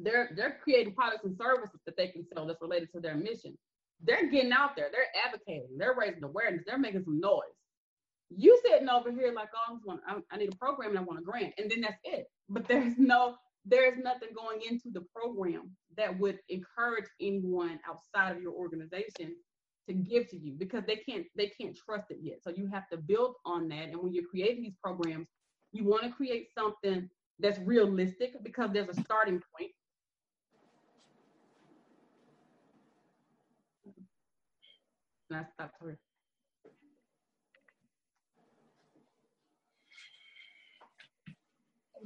They're, 0.00 0.30
they're 0.36 0.58
creating 0.62 0.94
products 0.94 1.24
and 1.24 1.36
services 1.36 1.80
that 1.86 1.96
they 1.96 2.08
can 2.08 2.24
sell 2.32 2.46
that's 2.46 2.60
related 2.60 2.90
to 2.94 3.00
their 3.00 3.16
mission. 3.16 3.56
They're 4.00 4.30
getting 4.30 4.52
out 4.52 4.76
there, 4.76 4.90
they're 4.92 5.08
advocating, 5.26 5.76
they're 5.76 5.96
raising 5.98 6.22
awareness, 6.22 6.62
they're 6.66 6.78
making 6.78 7.02
some 7.02 7.18
noise. 7.18 7.42
You 8.30 8.60
sitting 8.64 8.88
over 8.88 9.10
here 9.10 9.32
like, 9.34 9.48
oh, 9.56 9.98
I, 10.06 10.18
I 10.30 10.36
need 10.36 10.52
a 10.52 10.56
program 10.56 10.90
and 10.90 10.98
I 10.98 11.02
want 11.02 11.18
a 11.18 11.22
grant, 11.22 11.54
and 11.58 11.68
then 11.70 11.80
that's 11.80 11.98
it. 12.04 12.26
But 12.48 12.68
there's 12.68 12.96
no 12.96 13.36
there's 13.68 13.98
nothing 13.98 14.28
going 14.34 14.60
into 14.68 14.90
the 14.92 15.04
program 15.14 15.70
that 15.96 16.18
would 16.18 16.38
encourage 16.48 17.06
anyone 17.20 17.78
outside 17.88 18.36
of 18.36 18.42
your 18.42 18.52
organization 18.52 19.34
to 19.88 19.94
give 19.94 20.28
to 20.28 20.36
you 20.38 20.54
because 20.58 20.84
they 20.86 20.96
can't 20.96 21.26
they 21.36 21.52
can't 21.60 21.76
trust 21.76 22.10
it 22.10 22.18
yet. 22.22 22.38
So 22.42 22.50
you 22.50 22.68
have 22.72 22.88
to 22.90 22.96
build 22.98 23.34
on 23.44 23.68
that. 23.68 23.88
And 23.88 23.96
when 24.02 24.12
you're 24.14 24.24
creating 24.30 24.62
these 24.62 24.76
programs 24.82 25.28
you 25.72 25.84
want 25.84 26.02
to 26.04 26.10
create 26.10 26.48
something 26.56 27.08
that's 27.38 27.58
realistic 27.60 28.42
because 28.42 28.70
there's 28.72 28.88
a 28.88 29.00
starting 29.02 29.40
point. 29.56 29.70
And 35.30 35.40
I 35.40 35.44
stopped. 35.44 36.07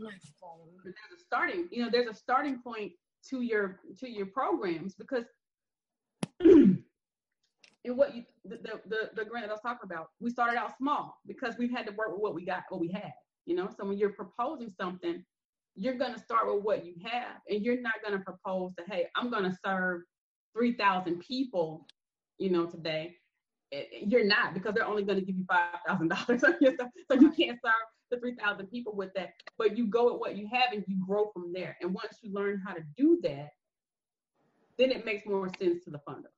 My 0.02 0.12
phone. 0.40 0.68
But 0.84 0.92
there's 0.92 1.20
a 1.20 1.24
starting, 1.24 1.68
you 1.70 1.84
know, 1.84 1.90
there's 1.90 2.08
a 2.08 2.14
starting 2.14 2.60
point 2.62 2.92
to 3.30 3.40
your 3.42 3.80
to 3.98 4.10
your 4.10 4.26
programs 4.26 4.94
because 4.94 5.24
and 7.84 7.96
what 7.96 8.14
you 8.14 8.24
the, 8.44 8.58
the 8.86 9.10
the 9.14 9.24
grant 9.24 9.46
that 9.46 9.50
I 9.50 9.54
was 9.54 9.60
talking 9.62 9.84
about, 9.84 10.08
we 10.20 10.30
started 10.30 10.58
out 10.58 10.76
small 10.76 11.16
because 11.26 11.56
we've 11.58 11.70
had 11.70 11.86
to 11.86 11.92
work 11.92 12.12
with 12.12 12.20
what 12.20 12.34
we 12.34 12.44
got, 12.44 12.64
what 12.68 12.80
we 12.80 12.90
had. 12.90 13.12
You 13.46 13.56
know, 13.56 13.68
so 13.76 13.84
when 13.86 13.98
you're 13.98 14.10
proposing 14.12 14.72
something, 14.80 15.24
you're 15.74 15.96
gonna 15.96 16.18
start 16.18 16.52
with 16.52 16.62
what 16.62 16.84
you 16.84 16.94
have, 17.04 17.40
and 17.48 17.62
you're 17.64 17.80
not 17.80 17.94
gonna 18.04 18.20
propose 18.20 18.72
to, 18.78 18.84
hey, 18.88 19.06
I'm 19.16 19.30
gonna 19.30 19.56
serve 19.64 20.02
three 20.56 20.74
thousand 20.74 21.20
people, 21.20 21.86
you 22.38 22.50
know, 22.50 22.66
today. 22.66 23.16
Eh, 23.72 23.78
eh, 23.78 24.04
you're 24.06 24.24
not 24.24 24.54
because 24.54 24.74
they're 24.74 24.86
only 24.86 25.02
gonna 25.02 25.22
give 25.22 25.36
you 25.36 25.44
five 25.48 25.80
thousand 25.86 26.08
dollars. 26.08 26.42
So 27.10 27.14
you 27.14 27.30
can't 27.32 27.58
serve 27.64 27.72
to 28.12 28.20
3,000 28.20 28.66
people 28.66 28.94
with 28.94 29.12
that, 29.14 29.30
but 29.58 29.76
you 29.76 29.86
go 29.86 30.12
with 30.12 30.20
what 30.20 30.36
you 30.36 30.48
have 30.52 30.72
and 30.72 30.84
you 30.86 30.96
grow 31.04 31.30
from 31.32 31.52
there. 31.52 31.76
And 31.80 31.92
once 31.94 32.18
you 32.22 32.32
learn 32.32 32.62
how 32.64 32.74
to 32.74 32.82
do 32.96 33.18
that, 33.22 33.50
then 34.78 34.90
it 34.90 35.04
makes 35.04 35.26
more 35.26 35.50
sense 35.58 35.84
to 35.84 35.90
the 35.90 36.00
funder. 36.08 36.30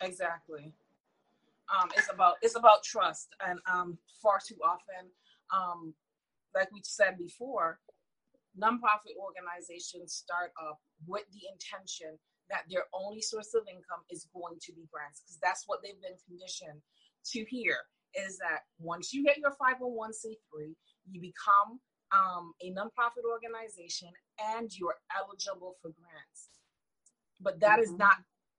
Exactly. 0.00 0.72
Um, 1.68 1.90
it's 1.96 2.10
about 2.10 2.36
it's 2.40 2.56
about 2.56 2.82
trust, 2.82 3.28
and 3.46 3.58
um, 3.70 3.98
far 4.22 4.38
too 4.46 4.56
often, 4.64 5.10
um, 5.52 5.92
like 6.54 6.72
we 6.72 6.80
said 6.82 7.18
before, 7.18 7.78
nonprofit 8.58 9.18
organizations 9.20 10.14
start 10.14 10.52
up 10.62 10.78
with 11.06 11.24
the 11.32 11.40
intention 11.52 12.18
that 12.48 12.62
their 12.70 12.84
only 12.94 13.20
source 13.20 13.52
of 13.52 13.62
income 13.68 14.00
is 14.08 14.28
going 14.32 14.56
to 14.62 14.72
be 14.72 14.88
grants 14.90 15.20
because 15.20 15.38
that's 15.42 15.64
what 15.66 15.80
they've 15.82 16.00
been 16.00 16.16
conditioned 16.26 16.80
to 17.26 17.44
hear 17.44 17.76
is 18.14 18.38
that 18.38 18.60
once 18.78 19.12
you 19.12 19.24
get 19.24 19.38
your 19.38 19.50
501c3, 19.50 20.74
you 21.10 21.20
become 21.20 21.80
um, 22.12 22.52
a 22.62 22.70
nonprofit 22.72 23.24
organization 23.30 24.08
and 24.56 24.70
you're 24.76 24.96
eligible 25.16 25.76
for 25.82 25.90
grants. 25.90 26.48
But 27.40 27.60
that 27.60 27.78
mm-hmm. 27.78 27.82
is 27.82 27.92
not 27.92 28.16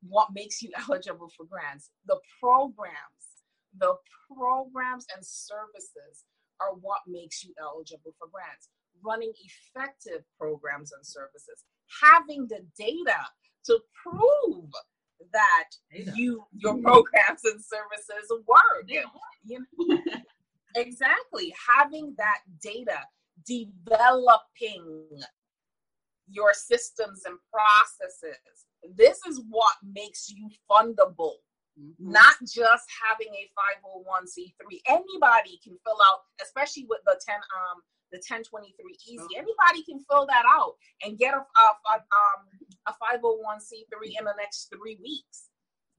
what 0.08 0.30
makes 0.34 0.62
you 0.62 0.72
eligible 0.90 1.30
for 1.36 1.46
grants. 1.46 1.92
The 2.06 2.20
programs, 2.40 3.44
the 3.78 3.96
programs 4.36 5.06
and 5.16 5.26
services 5.26 6.26
are 6.62 6.76
what 6.82 7.02
makes 7.08 7.44
you 7.44 7.54
eligible 7.60 8.14
for 8.18 8.28
grants. 8.32 8.70
Running 9.04 9.32
effective 9.46 10.24
programs 10.38 10.92
and 10.92 11.06
services, 11.06 11.64
having 12.04 12.48
the 12.48 12.66
data 12.78 13.20
to 13.66 13.80
prove 14.04 14.70
that 15.34 15.70
you 16.16 16.44
your 16.54 16.78
programs 16.82 17.44
and 17.46 17.62
services 17.64 18.32
work. 18.48 18.86
You 18.88 19.04
know? 19.88 19.98
exactly. 20.76 21.54
Having 21.68 22.16
that 22.18 22.40
data, 22.62 23.00
developing 23.46 25.08
your 26.30 26.54
systems 26.54 27.24
and 27.26 27.38
processes. 27.52 28.38
This 28.96 29.20
is 29.28 29.42
what 29.50 29.76
makes 29.84 30.30
you 30.30 30.50
fundable. 30.70 31.42
Mm-hmm. 31.80 32.12
Not 32.12 32.36
just 32.42 32.86
having 33.08 33.34
a 33.34 33.50
501c3. 33.56 34.80
Anybody 34.88 35.60
can 35.64 35.78
fill 35.86 36.00
out, 36.06 36.20
especially 36.42 36.86
with 36.90 37.00
the 37.06 37.20
10 37.26 37.36
um 37.36 37.82
the 38.12 38.18
1023 38.18 38.74
easy. 39.08 39.18
Okay. 39.18 39.38
Anybody 39.38 39.84
can 39.86 40.04
fill 40.10 40.26
that 40.28 40.46
out 40.48 40.76
and 41.04 41.18
get 41.18 41.34
a, 41.34 41.42
a, 41.42 41.68
a 41.94 41.96
um 42.02 42.42
a 42.88 42.94
501c3 42.98 44.18
in 44.18 44.26
the 44.26 44.38
next 44.38 44.74
three 44.74 44.98
weeks. 45.02 45.50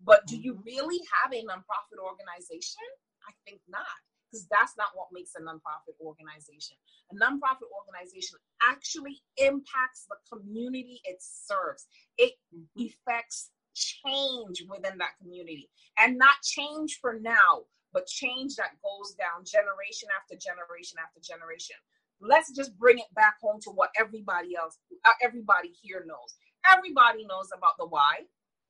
But 0.02 0.26
do 0.26 0.36
you 0.36 0.54
mm-hmm. 0.54 0.66
really 0.66 1.00
have 1.20 1.32
a 1.32 1.44
nonprofit 1.44 2.00
organization? 2.00 2.88
I 3.28 3.32
think 3.44 3.60
not, 3.68 4.00
because 4.26 4.48
that's 4.50 4.74
not 4.76 4.90
what 4.94 5.12
makes 5.12 5.36
a 5.36 5.42
nonprofit 5.44 5.94
organization. 6.00 6.76
A 7.12 7.14
nonprofit 7.14 7.68
organization 7.70 8.38
actually 8.64 9.20
impacts 9.36 10.08
the 10.08 10.16
community 10.32 11.00
it 11.04 11.20
serves, 11.20 11.86
it 12.16 12.32
mm-hmm. 12.54 12.88
affects 12.88 13.50
change 13.74 14.64
within 14.68 14.98
that 14.98 15.14
community 15.22 15.70
and 15.98 16.18
not 16.18 16.42
change 16.42 16.98
for 17.00 17.20
now 17.20 17.62
but 17.92 18.06
change 18.06 18.56
that 18.56 18.74
goes 18.82 19.14
down 19.14 19.46
generation 19.46 20.08
after 20.10 20.34
generation 20.34 20.98
after 20.98 21.22
generation 21.22 21.76
let's 22.20 22.52
just 22.52 22.76
bring 22.78 22.98
it 22.98 23.12
back 23.14 23.34
home 23.40 23.58
to 23.60 23.70
what 23.70 23.90
everybody 23.98 24.54
else 24.56 24.78
uh, 25.04 25.12
everybody 25.22 25.70
here 25.82 26.04
knows 26.06 26.36
everybody 26.68 27.24
knows 27.24 27.48
about 27.56 27.78
the 27.78 27.86
Y, 27.86 28.14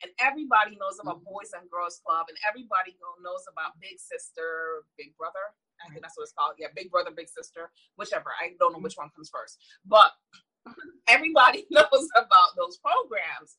and 0.03 0.11
everybody 0.21 0.79
knows 0.79 0.99
about 1.01 1.21
mm-hmm. 1.21 1.35
Boys 1.35 1.51
and 1.55 1.69
Girls 1.71 2.01
Club, 2.05 2.27
and 2.29 2.39
everybody 2.47 2.97
knows 3.23 3.45
about 3.51 3.79
Big 3.81 3.99
Sister, 3.99 4.87
Big 4.97 5.17
Brother. 5.17 5.55
I 5.81 5.89
think 5.89 6.03
that's 6.05 6.17
what 6.17 6.29
it's 6.29 6.37
called. 6.37 6.61
Yeah, 6.61 6.73
Big 6.77 6.91
Brother, 6.91 7.11
Big 7.11 7.29
Sister, 7.29 7.73
whichever. 7.97 8.31
I 8.37 8.57
don't 8.59 8.73
know 8.73 8.79
mm-hmm. 8.79 8.85
which 8.85 9.01
one 9.01 9.11
comes 9.17 9.31
first, 9.33 9.59
but 9.85 10.13
everybody 11.09 11.67
knows 11.71 12.07
about 12.17 12.57
those 12.57 12.79
programs. 12.79 13.57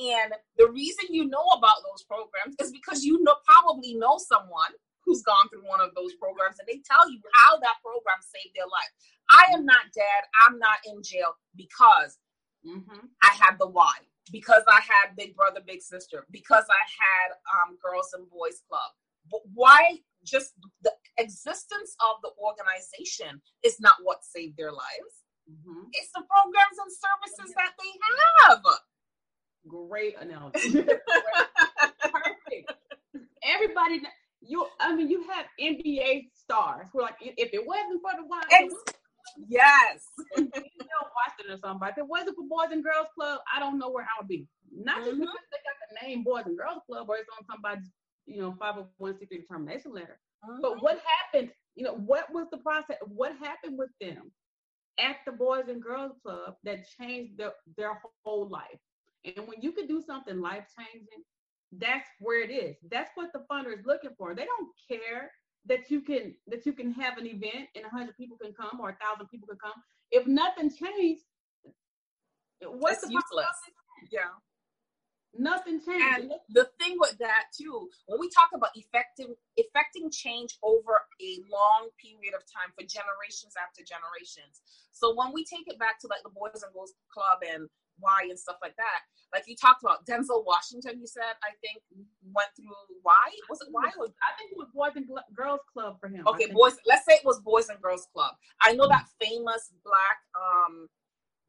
And 0.00 0.32
the 0.56 0.72
reason 0.72 1.12
you 1.12 1.28
know 1.28 1.44
about 1.56 1.84
those 1.84 2.04
programs 2.04 2.56
is 2.60 2.72
because 2.72 3.04
you 3.04 3.22
know 3.22 3.36
probably 3.44 3.94
know 3.94 4.16
someone 4.16 4.72
who's 5.04 5.22
gone 5.22 5.48
through 5.50 5.66
one 5.66 5.80
of 5.80 5.94
those 5.94 6.14
programs 6.14 6.58
and 6.58 6.68
they 6.68 6.80
tell 6.86 7.10
you 7.10 7.18
how 7.34 7.58
that 7.58 7.82
program 7.82 8.20
saved 8.22 8.54
their 8.54 8.68
life. 8.70 8.92
I 9.30 9.52
am 9.54 9.64
not 9.66 9.90
dead. 9.94 10.22
I'm 10.44 10.58
not 10.58 10.78
in 10.86 11.02
jail 11.02 11.34
because 11.56 12.18
Mm-hmm. 12.66 13.06
I 13.22 13.30
had 13.40 13.58
the 13.58 13.68
Y 13.68 13.92
because 14.30 14.62
I 14.68 14.80
had 14.80 15.16
Big 15.16 15.34
Brother, 15.34 15.60
Big 15.66 15.82
Sister, 15.82 16.26
because 16.30 16.64
I 16.70 16.82
had 16.86 17.32
um, 17.50 17.76
Girls 17.82 18.10
and 18.14 18.28
Boys 18.30 18.62
Club. 18.68 18.90
But 19.30 19.40
why 19.54 19.98
just 20.24 20.52
the 20.82 20.92
existence 21.18 21.96
of 22.00 22.22
the 22.22 22.30
organization 22.38 23.40
is 23.64 23.80
not 23.80 23.94
what 24.02 24.24
saved 24.24 24.56
their 24.56 24.70
lives? 24.70 25.26
Mm-hmm. 25.50 25.88
It's 25.92 26.10
the 26.14 26.22
programs 26.22 26.78
and 26.78 26.92
services 26.92 27.54
that 27.56 27.72
they 27.78 27.92
have. 28.46 28.62
Great 29.66 30.16
analogy. 30.20 30.72
Perfect. 32.02 32.72
Everybody, 33.44 34.02
you. 34.46 34.66
I 34.80 34.94
mean, 34.94 35.08
you 35.08 35.24
have 35.30 35.46
NBA 35.60 36.28
stars 36.34 36.88
who 36.92 37.00
are 37.00 37.02
like, 37.02 37.16
if 37.20 37.52
it 37.52 37.66
wasn't 37.66 38.00
for 38.02 38.12
the 38.16 38.26
Wild, 38.26 38.44
Ex- 38.50 38.96
yes, 39.48 40.08
you 40.36 40.44
know, 40.44 41.02
Boston 41.14 41.52
or 41.52 41.58
something. 41.58 41.88
If 41.88 41.98
it 41.98 42.06
wasn't 42.06 42.36
for 42.36 42.46
Boys 42.48 42.72
and 42.72 42.84
Girls 42.84 43.08
Club, 43.14 43.40
I 43.54 43.60
don't 43.60 43.78
know 43.78 43.90
where 43.90 44.04
I 44.04 44.20
would 44.20 44.28
be. 44.28 44.46
Not 44.74 44.98
just 44.98 45.12
mm-hmm. 45.12 45.20
because 45.20 45.36
they 45.50 45.58
got 45.58 45.76
the 45.88 46.06
name 46.06 46.24
Boys 46.24 46.44
and 46.46 46.56
Girls 46.56 46.82
Club 46.86 47.08
or 47.08 47.16
it's 47.16 47.28
on 47.38 47.46
somebody's, 47.46 47.90
you 48.26 48.40
know, 48.40 48.54
501c 48.60 49.28
determination 49.28 49.92
letter. 49.92 50.18
Mm-hmm. 50.44 50.60
But 50.60 50.82
what 50.82 51.00
happened? 51.32 51.50
You 51.74 51.84
know, 51.84 51.94
what 51.94 52.32
was 52.32 52.46
the 52.50 52.58
process? 52.58 52.96
What 53.06 53.32
happened 53.38 53.78
with 53.78 53.90
them 54.00 54.32
at 54.98 55.16
the 55.26 55.32
Boys 55.32 55.64
and 55.68 55.82
Girls 55.82 56.12
Club 56.22 56.54
that 56.64 56.84
changed 56.98 57.38
their, 57.38 57.52
their 57.76 58.00
whole 58.24 58.48
life? 58.48 58.78
And 59.24 59.46
when 59.46 59.60
you 59.60 59.72
can 59.72 59.86
do 59.86 60.02
something 60.02 60.40
life 60.40 60.64
changing, 60.76 61.24
that's 61.78 62.08
where 62.20 62.42
it 62.42 62.50
is. 62.50 62.76
That's 62.90 63.10
what 63.14 63.32
the 63.32 63.44
funder 63.50 63.72
is 63.72 63.84
looking 63.86 64.10
for. 64.18 64.34
They 64.34 64.44
don't 64.44 64.68
care 64.88 65.30
that 65.66 65.90
you 65.90 66.00
can 66.00 66.34
that 66.48 66.66
you 66.66 66.72
can 66.72 66.92
have 66.92 67.18
an 67.18 67.26
event 67.26 67.68
and 67.74 67.84
a 67.84 67.88
hundred 67.88 68.16
people 68.16 68.36
can 68.42 68.52
come 68.52 68.80
or 68.80 68.90
a 68.90 68.96
thousand 68.96 69.28
people 69.28 69.48
can 69.48 69.58
come. 69.62 69.74
If 70.10 70.26
nothing 70.26 70.70
changed, 70.70 71.22
what's 72.60 73.02
it's 73.02 73.06
the 73.06 73.12
useless? 73.12 73.56
Yeah. 74.10 74.36
Nothing 75.32 75.80
changed. 75.80 76.28
And 76.28 76.32
the 76.50 76.68
thing 76.78 76.96
with 77.00 77.16
that 77.18 77.48
too, 77.56 77.88
when 78.04 78.20
we 78.20 78.28
talk 78.28 78.50
about 78.52 78.70
effective 78.74 79.32
effecting 79.56 80.10
change 80.10 80.58
over 80.62 81.00
a 81.24 81.30
long 81.48 81.88
period 81.96 82.36
of 82.36 82.44
time 82.44 82.68
for 82.76 82.84
generations 82.84 83.56
after 83.56 83.80
generations. 83.80 84.60
So 84.92 85.14
when 85.16 85.32
we 85.32 85.44
take 85.48 85.72
it 85.72 85.78
back 85.78 85.96
to 86.00 86.06
like 86.12 86.20
the 86.20 86.34
Boys 86.36 86.60
and 86.60 86.74
Girls 86.74 86.92
Club 87.08 87.40
and 87.48 87.64
Y 88.00 88.26
and 88.28 88.38
stuff 88.38 88.56
like 88.62 88.76
that. 88.76 89.00
Like 89.32 89.44
you 89.46 89.56
talked 89.56 89.82
about 89.82 90.04
Denzel 90.04 90.44
Washington, 90.44 91.00
you 91.00 91.06
said 91.06 91.36
I 91.42 91.56
think 91.60 91.82
went 92.32 92.48
through 92.56 92.76
why 93.02 93.32
was 93.48 93.60
it 93.60 93.68
why? 93.70 93.90
was 93.96 94.10
I 94.22 94.36
think 94.36 94.52
it 94.52 94.58
was 94.58 94.68
Boys 94.74 94.92
and 94.96 95.08
Girls 95.34 95.60
Club 95.72 95.96
for 96.00 96.08
him. 96.08 96.26
Okay, 96.28 96.52
boys. 96.52 96.76
Let's 96.86 97.06
say 97.06 97.14
it 97.14 97.24
was 97.24 97.40
Boys 97.40 97.68
and 97.68 97.80
Girls 97.80 98.06
Club. 98.12 98.32
I 98.60 98.74
know 98.74 98.88
that 98.88 99.06
famous 99.20 99.72
black 99.84 100.18
um 100.36 100.88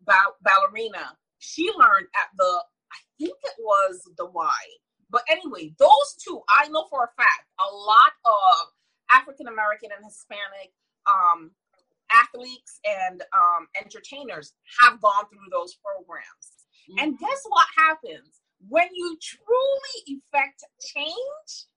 ba- 0.05 0.35
ballerina. 0.41 1.17
She 1.39 1.69
learned 1.77 2.07
at 2.15 2.29
the 2.37 2.63
I 2.91 2.99
think 3.19 3.35
it 3.43 3.55
was 3.59 4.01
the 4.17 4.25
Y. 4.25 4.63
But 5.09 5.23
anyway, 5.29 5.75
those 5.77 6.15
two 6.23 6.41
I 6.49 6.67
know 6.69 6.85
for 6.89 7.03
a 7.03 7.11
fact. 7.21 7.47
A 7.59 7.75
lot 7.75 8.13
of 8.25 8.71
African 9.11 9.47
American 9.47 9.89
and 9.95 10.05
Hispanic 10.05 10.71
um 11.05 11.51
athletes 12.11 12.79
and 12.85 13.21
um, 13.21 13.67
entertainers 13.79 14.53
have 14.81 15.01
gone 15.01 15.25
through 15.29 15.49
those 15.51 15.77
programs. 15.83 16.65
Mm-hmm. 16.89 16.99
And 16.99 17.19
guess 17.19 17.41
what 17.47 17.67
happens? 17.77 18.41
When 18.69 18.87
you 18.93 19.17
truly 19.21 20.17
effect 20.17 20.63
change, 20.81 21.67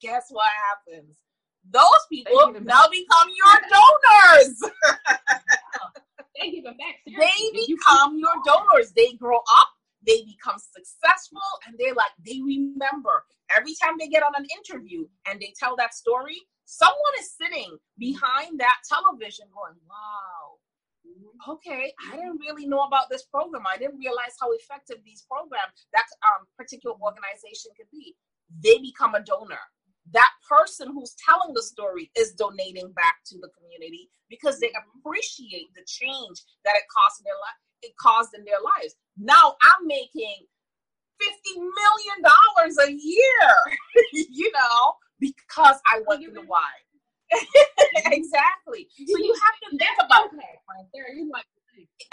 guess 0.00 0.26
what 0.30 0.50
happens? 0.70 1.18
Those 1.70 2.04
people 2.10 2.52
now 2.60 2.84
become 2.88 3.28
your 3.36 3.56
donors. 3.72 4.60
they 6.40 6.50
give 6.50 6.64
them 6.64 6.76
back. 6.76 7.00
They 7.06 7.66
become 7.66 8.18
your 8.18 8.34
donors. 8.44 8.92
They 8.92 9.14
grow 9.14 9.38
up, 9.38 9.68
they 10.06 10.22
become 10.24 10.58
successful, 10.58 11.40
and 11.66 11.76
they're 11.78 11.94
like, 11.94 12.12
they 12.24 12.40
remember 12.44 13.24
every 13.56 13.74
time 13.82 13.94
they 13.98 14.08
get 14.08 14.22
on 14.22 14.32
an 14.36 14.46
interview 14.56 15.06
and 15.26 15.40
they 15.40 15.54
tell 15.58 15.76
that 15.76 15.94
story, 15.94 16.36
someone 16.64 17.14
is 17.20 17.32
sitting 17.36 17.76
behind 17.98 18.60
that 18.60 18.78
television 18.88 19.46
going, 19.52 19.76
wow, 19.88 20.58
okay, 21.54 21.92
I 22.10 22.16
didn't 22.16 22.40
really 22.40 22.66
know 22.66 22.80
about 22.80 23.10
this 23.10 23.24
program. 23.24 23.64
I 23.68 23.76
didn't 23.76 23.98
realize 23.98 24.36
how 24.40 24.52
effective 24.52 24.98
these 25.04 25.24
programs, 25.28 25.86
that 25.92 26.06
um, 26.24 26.46
particular 26.56 26.96
organization 26.96 27.72
could 27.76 27.90
be. 27.92 28.16
They 28.62 28.78
become 28.78 29.14
a 29.14 29.22
donor. 29.22 29.60
That 30.12 30.30
person 30.48 30.92
who's 30.92 31.16
telling 31.24 31.54
the 31.54 31.62
story 31.62 32.10
is 32.16 32.32
donating 32.32 32.92
back 32.92 33.24
to 33.26 33.38
the 33.38 33.48
community 33.56 34.10
because 34.28 34.60
they 34.60 34.70
appreciate 34.76 35.72
the 35.74 35.84
change 35.86 36.44
that 36.64 36.76
it 36.76 36.84
caused 36.92 37.20
in 37.20 37.24
their 37.24 37.40
life. 37.40 37.60
It 37.82 37.96
caused 37.96 38.34
in 38.36 38.44
their 38.44 38.60
lives. 38.60 38.96
Now 39.16 39.56
I'm 39.62 39.86
making 39.86 40.44
fifty 41.20 41.56
million 41.56 42.18
dollars 42.20 42.76
a 42.84 42.92
year. 42.92 43.48
you 44.12 44.52
know, 44.52 44.94
because 45.20 45.76
I 45.86 46.02
went 46.06 46.22
through 46.22 46.34
the 46.34 46.46
Y. 46.46 46.72
exactly. 48.06 48.88
So 48.96 49.18
you 49.18 49.34
have 49.44 49.70
to 49.70 49.76
think 49.76 49.96
about 49.98 50.30
that 50.32 50.56
right 50.68 50.86
there. 50.92 51.12
You 51.14 51.30
like 51.32 51.44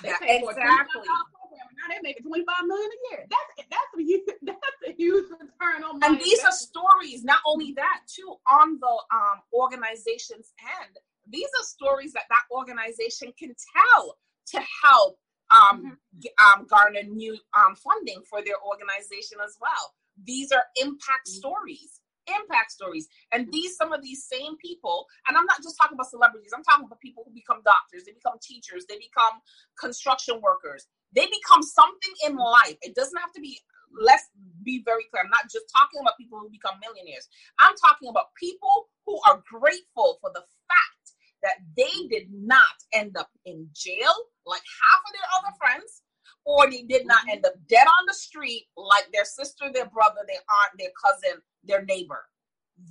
yeah, 0.04 0.18
exactly. 0.22 1.02
Now 1.06 1.86
they're 1.90 2.00
making 2.02 2.26
twenty 2.26 2.44
five 2.46 2.66
million 2.66 2.90
a 2.90 3.00
year. 3.12 3.26
That's 3.30 3.70
that's 3.70 3.92
a 3.98 4.02
huge 4.02 4.22
that's 4.42 4.82
a 4.88 4.94
huge 4.94 5.26
return 5.30 5.84
on. 5.84 6.04
And 6.04 6.20
these 6.20 6.44
are 6.44 6.52
stories. 6.52 7.24
Not 7.24 7.40
only 7.46 7.74
that, 7.74 8.02
too, 8.08 8.36
on 8.52 8.80
the 8.80 8.96
um, 9.14 9.42
organization's 9.54 10.54
end, 10.82 10.98
these 11.28 11.48
are 11.60 11.64
stories 11.64 12.14
that 12.14 12.26
that 12.30 12.44
organization 12.52 13.34
can 13.38 13.54
tell 13.76 14.18
to 14.48 14.62
help 14.84 15.20
um, 15.50 15.98
mm-hmm. 16.18 16.60
um, 16.62 16.68
garner 16.68 17.04
new 17.04 17.38
um, 17.58 17.76
funding 17.76 18.22
for 18.30 18.42
their 18.44 18.60
organization 18.66 19.38
as 19.44 19.58
well. 19.62 19.94
These 20.24 20.52
are 20.52 20.64
impact 20.82 21.28
mm-hmm. 21.28 21.40
stories 21.40 22.01
impact 22.32 22.72
stories. 22.72 23.08
And 23.32 23.52
these, 23.52 23.76
some 23.76 23.92
of 23.94 24.02
these 24.02 24.26
same 24.26 24.58
people, 24.58 25.08
and 25.28 25.38
I'm 25.38 25.46
not 25.46 25.62
just 25.64 25.78
talking 25.80 25.96
about 25.96 26.10
celebrities, 26.10 26.52
I'm 26.56 26.64
talking 26.64 26.86
about 26.86 27.00
people 27.00 27.24
who 27.26 27.34
become 27.34 27.62
doctors, 27.64 28.04
they 28.06 28.14
become 28.14 28.40
teachers, 28.42 28.86
they 28.88 28.98
become 28.98 29.40
construction 29.80 30.42
workers, 30.42 30.88
they 31.14 31.28
become 31.28 31.64
something 31.64 32.14
in 32.26 32.36
life. 32.38 32.78
It 32.82 32.96
doesn't 32.96 33.18
have 33.20 33.34
to 33.34 33.42
be, 33.42 33.60
let's 33.92 34.30
be 34.64 34.82
very 34.84 35.06
clear. 35.12 35.24
I'm 35.24 35.30
not 35.30 35.52
just 35.52 35.68
talking 35.72 36.00
about 36.00 36.18
people 36.18 36.40
who 36.40 36.50
become 36.50 36.80
millionaires. 36.80 37.28
I'm 37.60 37.76
talking 37.78 38.10
about 38.10 38.34
people 38.40 38.90
who 39.06 39.20
are 39.28 39.44
grateful 39.46 40.18
for 40.22 40.32
the 40.34 40.44
fact 40.70 41.02
that 41.44 41.58
they 41.76 42.08
did 42.10 42.30
not 42.32 42.78
end 42.94 43.18
up 43.18 43.30
in 43.46 43.68
jail 43.74 44.14
like 44.46 44.62
half 44.62 45.02
of 45.02 45.12
their 45.14 45.30
other 45.40 45.54
friends 45.58 46.02
or 46.46 46.70
they 46.70 46.84
did 46.84 47.06
not 47.06 47.22
end 47.30 47.46
up 47.46 47.54
dead 47.68 47.86
on 47.86 48.06
the 48.08 48.14
street 48.14 48.68
like 48.76 49.06
their 49.14 49.26
sister, 49.26 49.72
their 49.74 49.90
brother, 49.90 50.22
their 50.28 50.42
aunt, 50.64 50.74
their 50.78 50.92
cousin, 50.98 51.42
their 51.64 51.86
neighbor. 51.86 52.26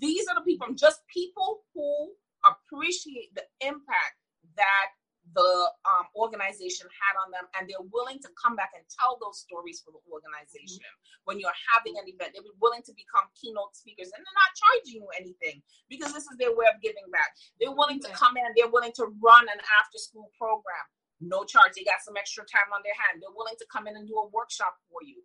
These 0.00 0.28
are 0.28 0.36
the 0.36 0.42
people, 0.42 0.68
just 0.74 1.00
people 1.12 1.62
who 1.74 2.10
appreciate 2.46 3.34
the 3.34 3.44
impact 3.60 4.16
that 4.56 4.94
the 5.34 5.52
um, 5.86 6.10
organization 6.16 6.90
had 6.90 7.14
on 7.22 7.30
them, 7.30 7.46
and 7.54 7.70
they're 7.70 7.86
willing 7.94 8.18
to 8.18 8.30
come 8.34 8.58
back 8.58 8.74
and 8.74 8.82
tell 8.90 9.14
those 9.22 9.38
stories 9.38 9.78
for 9.78 9.94
the 9.94 10.02
organization. 10.10 10.82
Mm-hmm. 10.82 11.26
When 11.28 11.36
you're 11.38 11.54
having 11.70 11.94
an 12.02 12.08
event, 12.10 12.34
they're 12.34 12.42
willing 12.58 12.82
to 12.82 12.94
become 12.98 13.30
keynote 13.38 13.76
speakers, 13.78 14.10
and 14.10 14.18
they're 14.18 14.40
not 14.42 14.58
charging 14.58 15.04
you 15.04 15.08
anything 15.14 15.62
because 15.86 16.10
this 16.10 16.26
is 16.26 16.34
their 16.40 16.50
way 16.50 16.66
of 16.66 16.82
giving 16.82 17.06
back. 17.14 17.30
They're 17.62 17.74
willing 17.74 18.02
to 18.02 18.10
come 18.10 18.34
in, 18.42 18.50
they're 18.58 18.72
willing 18.72 18.96
to 18.98 19.14
run 19.22 19.46
an 19.46 19.60
after-school 19.78 20.34
program, 20.34 20.86
no 21.20 21.44
charge. 21.44 21.72
They 21.76 21.84
got 21.84 22.00
some 22.04 22.16
extra 22.16 22.44
time 22.44 22.72
on 22.74 22.80
their 22.84 22.96
hand. 22.96 23.20
They're 23.20 23.34
willing 23.34 23.56
to 23.58 23.66
come 23.72 23.86
in 23.86 23.96
and 23.96 24.08
do 24.08 24.16
a 24.16 24.28
workshop 24.28 24.76
for 24.90 25.00
you. 25.04 25.22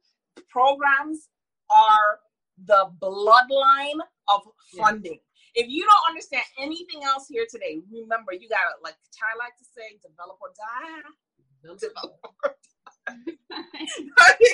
programs 0.49 1.29
are 1.69 2.19
the 2.63 2.91
bloodline 3.01 3.99
of 4.27 4.41
funding. 4.77 5.19
Yeah. 5.55 5.63
If 5.63 5.67
you 5.69 5.83
don't 5.83 6.05
understand 6.09 6.43
anything 6.59 7.03
else 7.03 7.27
here 7.29 7.47
today, 7.49 7.79
remember 7.91 8.33
you 8.33 8.47
gotta 8.49 8.75
like 8.83 8.95
I 9.23 9.37
like 9.39 9.55
to 9.57 9.65
say, 9.65 9.99
develop 10.03 10.37
or 10.41 10.51
die. 10.51 11.03
Develop 11.63 12.19
or 12.43 12.55
die. 12.59 12.75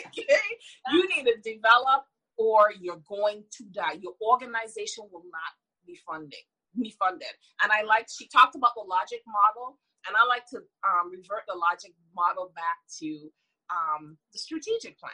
okay? 0.08 0.46
You 0.92 1.10
need 1.10 1.26
to 1.26 1.38
develop 1.42 2.06
or 2.38 2.72
you're 2.80 3.02
going 3.08 3.44
to 3.58 3.64
die. 3.72 3.98
Your 4.02 4.14
organization 4.22 5.06
will 5.12 5.26
not 5.32 5.54
be 5.86 5.98
funding, 6.08 6.46
be 6.80 6.94
funded. 6.98 7.34
And 7.62 7.72
I 7.72 7.84
like 7.84 8.08
she 8.10 8.28
talked 8.28 8.56
about 8.56 8.72
the 8.76 8.86
logic 8.88 9.22
model, 9.28 9.80
and 10.08 10.16
I 10.16 10.26
like 10.28 10.46
to 10.52 10.58
um, 10.58 11.12
revert 11.12 11.44
the 11.48 11.56
logic 11.56 11.94
model 12.16 12.52
back 12.56 12.78
to 13.00 13.30
um, 13.70 14.18
the 14.34 14.40
strategic 14.40 15.00
plan. 15.00 15.12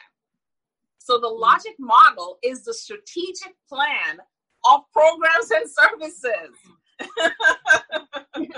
So 1.00 1.20
the 1.20 1.28
logic 1.28 1.76
model 1.80 2.38
is 2.44 2.64
the 2.64 2.74
strategic 2.74 3.56
plan 3.70 4.20
of 4.66 4.82
programs 4.92 5.52
and 5.52 5.70
services. 5.70 6.52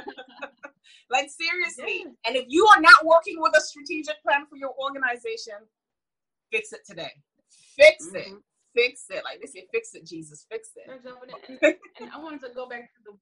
like 1.11 1.30
seriously. 1.30 2.05
And 2.25 2.36
if 2.36 2.45
you 2.47 2.65
are 2.67 2.82
not 2.82 3.05
working 3.05 3.38
with 3.39 3.55
a 3.57 3.61
strategic 3.61 4.21
plan 4.23 4.45
for 4.49 4.57
your 4.57 4.73
organization, 4.80 5.55
fix 6.51 6.73
it 6.73 6.82
today. 6.88 7.11
Fix 7.75 8.07
mm-hmm. 8.07 8.15
it. 8.15 8.27
Fix 8.75 9.05
it. 9.09 9.23
Like 9.23 9.41
they 9.41 9.47
say, 9.47 9.67
fix 9.71 9.93
it, 9.93 10.05
Jesus, 10.05 10.45
fix 10.49 10.69
it. 10.75 10.89
And, 10.89 11.01
and 11.99 12.09
I 12.13 12.19
wanted 12.19 12.41
to 12.41 12.53
go 12.53 12.67
back 12.69 12.93
to 12.95 13.01
the 13.05 13.17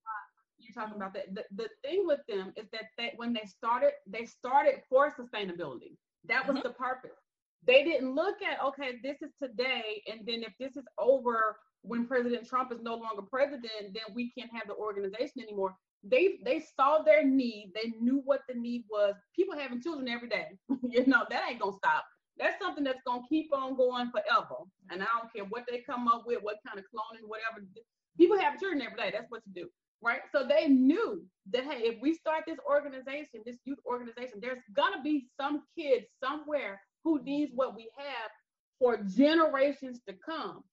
you're 0.68 0.84
talking 0.84 0.98
about 0.98 1.14
that. 1.14 1.34
The, 1.34 1.44
the 1.56 1.70
thing 1.84 2.04
with 2.06 2.20
them 2.28 2.54
is 2.56 2.66
that 2.72 2.86
they, 2.98 3.14
when 3.16 3.34
they 3.34 3.46
started, 3.46 3.92
they 4.06 4.26
started 4.26 4.82
for 4.90 5.12
sustainability 5.12 5.98
That 6.28 6.48
was 6.48 6.58
mm-hmm. 6.58 6.68
the 6.68 6.74
purpose. 6.74 7.18
They 7.66 7.84
didn't 7.84 8.16
look 8.16 8.36
at, 8.42 8.64
okay, 8.64 8.94
this 9.04 9.18
is 9.22 9.32
today, 9.42 10.02
and 10.10 10.22
then 10.26 10.44
if 10.44 10.54
this 10.60 10.78
is 10.78 10.86
over 10.98 11.58
when 11.82 12.06
President 12.06 12.48
Trump 12.48 12.72
is 12.72 12.82
no 12.82 12.96
longer 12.96 13.22
president, 13.22 13.94
then 13.94 14.04
we 14.14 14.32
can't 14.38 14.52
have 14.54 14.68
the 14.68 14.76
organization 14.76 15.42
anymore. 15.42 15.76
They 16.04 16.40
they 16.46 16.64
saw 16.76 17.00
their 17.00 17.26
need. 17.26 17.72
They 17.74 17.94
knew 18.00 18.22
what 18.24 18.42
the 18.48 18.56
need 18.56 18.86
was. 18.90 19.16
People 19.36 19.58
having 19.58 19.82
children 19.82 20.08
every 20.08 20.30
day. 20.30 20.48
you 20.90 21.06
know, 21.08 21.24
that 21.30 21.44
ain't 21.50 21.60
gonna 21.60 21.76
stop. 21.76 22.06
That's 22.38 22.62
something 22.62 22.84
that's 22.84 23.02
gonna 23.06 23.24
keep 23.28 23.50
on 23.54 23.76
going 23.76 24.12
forever. 24.12 24.64
And 24.92 25.02
I 25.02 25.08
don't 25.18 25.34
care 25.34 25.46
what 25.46 25.66
they 25.70 25.80
come 25.80 26.08
up 26.08 26.24
with, 26.26 26.40
what 26.42 26.58
kind 26.66 26.78
of 26.78 26.86
cloning, 26.86 27.28
whatever. 27.28 27.66
People 28.18 28.40
have 28.40 28.60
children 28.60 28.82
every 28.82 28.98
day. 28.98 29.12
That's 29.12 29.30
what 29.30 29.42
you 29.48 29.64
do 29.64 29.70
right? 30.02 30.22
So 30.32 30.46
they 30.48 30.68
knew 30.68 31.24
that 31.52 31.64
hey, 31.64 31.80
if 31.84 32.02
we 32.02 32.14
start 32.14 32.44
this 32.48 32.58
organization, 32.70 33.42
this 33.46 33.58
youth 33.66 33.80
organization, 33.86 34.40
there's 34.42 34.62
gonna 34.76 35.02
be 35.04 35.28
some 35.40 35.64
kid 35.78 36.06
somewhere 36.24 36.82
who 37.04 37.22
needs 37.24 37.52
what 37.56 37.76
we 37.76 37.90
have 37.98 38.30
for 38.80 38.98
generations 38.98 40.00
to 40.08 40.14
come. 40.26 40.64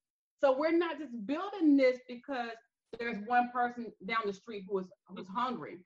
So 0.41 0.57
we're 0.59 0.77
not 0.77 0.99
just 0.99 1.13
building 1.27 1.77
this 1.77 1.99
because 2.09 2.51
there's 2.99 3.19
one 3.27 3.51
person 3.53 3.87
down 4.07 4.21
the 4.27 4.33
street 4.33 4.65
who 4.69 4.81
is 4.81 4.87
who's 5.09 5.27
hungry, 5.35 5.79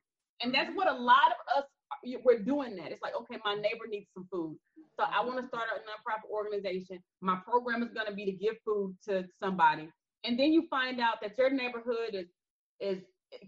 and 0.42 0.52
that's 0.52 0.70
what 0.74 0.88
a 0.88 0.92
lot 0.92 1.32
of 1.56 1.62
us 1.62 1.64
we're 2.24 2.40
doing. 2.40 2.76
That 2.76 2.90
it's 2.90 3.02
like 3.02 3.14
okay, 3.14 3.38
my 3.44 3.54
neighbor 3.54 3.86
needs 3.88 4.08
some 4.14 4.26
food, 4.32 4.56
so 4.98 5.06
I 5.06 5.24
want 5.24 5.40
to 5.40 5.46
start 5.46 5.68
a 5.74 5.78
nonprofit 5.80 6.30
organization. 6.30 6.98
My 7.20 7.38
program 7.46 7.82
is 7.82 7.90
going 7.94 8.06
to 8.06 8.14
be 8.14 8.24
to 8.26 8.32
give 8.32 8.56
food 8.64 8.96
to 9.08 9.24
somebody, 9.40 9.88
and 10.24 10.38
then 10.38 10.52
you 10.52 10.66
find 10.68 11.00
out 11.00 11.20
that 11.22 11.38
your 11.38 11.50
neighborhood 11.50 12.14
is 12.14 12.26
is 12.80 12.98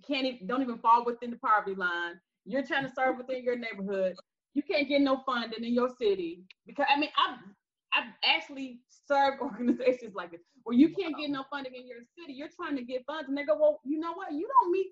can't 0.07 0.27
even 0.27 0.47
don't 0.47 0.63
even 0.63 0.79
fall 0.79 1.05
within 1.05 1.31
the 1.31 1.39
poverty 1.39 1.75
line. 1.75 2.21
You're 2.45 2.65
trying 2.65 2.87
to 2.87 2.93
serve 2.95 3.17
within 3.19 3.43
your 3.45 3.57
neighborhood. 3.57 4.15
You 4.55 4.63
can't 4.63 4.89
get 4.89 5.01
no 5.01 5.23
funding 5.25 5.65
in 5.65 5.75
your 5.75 5.91
city 6.01 6.43
because 6.67 6.87
I 6.89 6.99
mean 6.99 7.11
I've 7.17 7.39
I've 7.93 8.13
actually 8.25 8.81
served 9.07 9.41
organizations 9.43 10.15
like 10.15 10.33
this 10.33 10.41
where 10.65 10.77
you 10.77 10.91
can't 10.91 11.17
get 11.17 11.31
no 11.31 11.45
funding 11.51 11.75
in 11.75 11.87
your 11.87 11.99
city. 12.19 12.35
You're 12.35 12.51
trying 12.55 12.77
to 12.77 12.85
get 12.85 13.05
funds 13.07 13.29
and 13.29 13.37
they 13.37 13.45
go, 13.45 13.57
well, 13.59 13.81
you 13.85 13.99
know 13.99 14.13
what? 14.13 14.33
You 14.33 14.49
don't 14.61 14.71
meet 14.73 14.89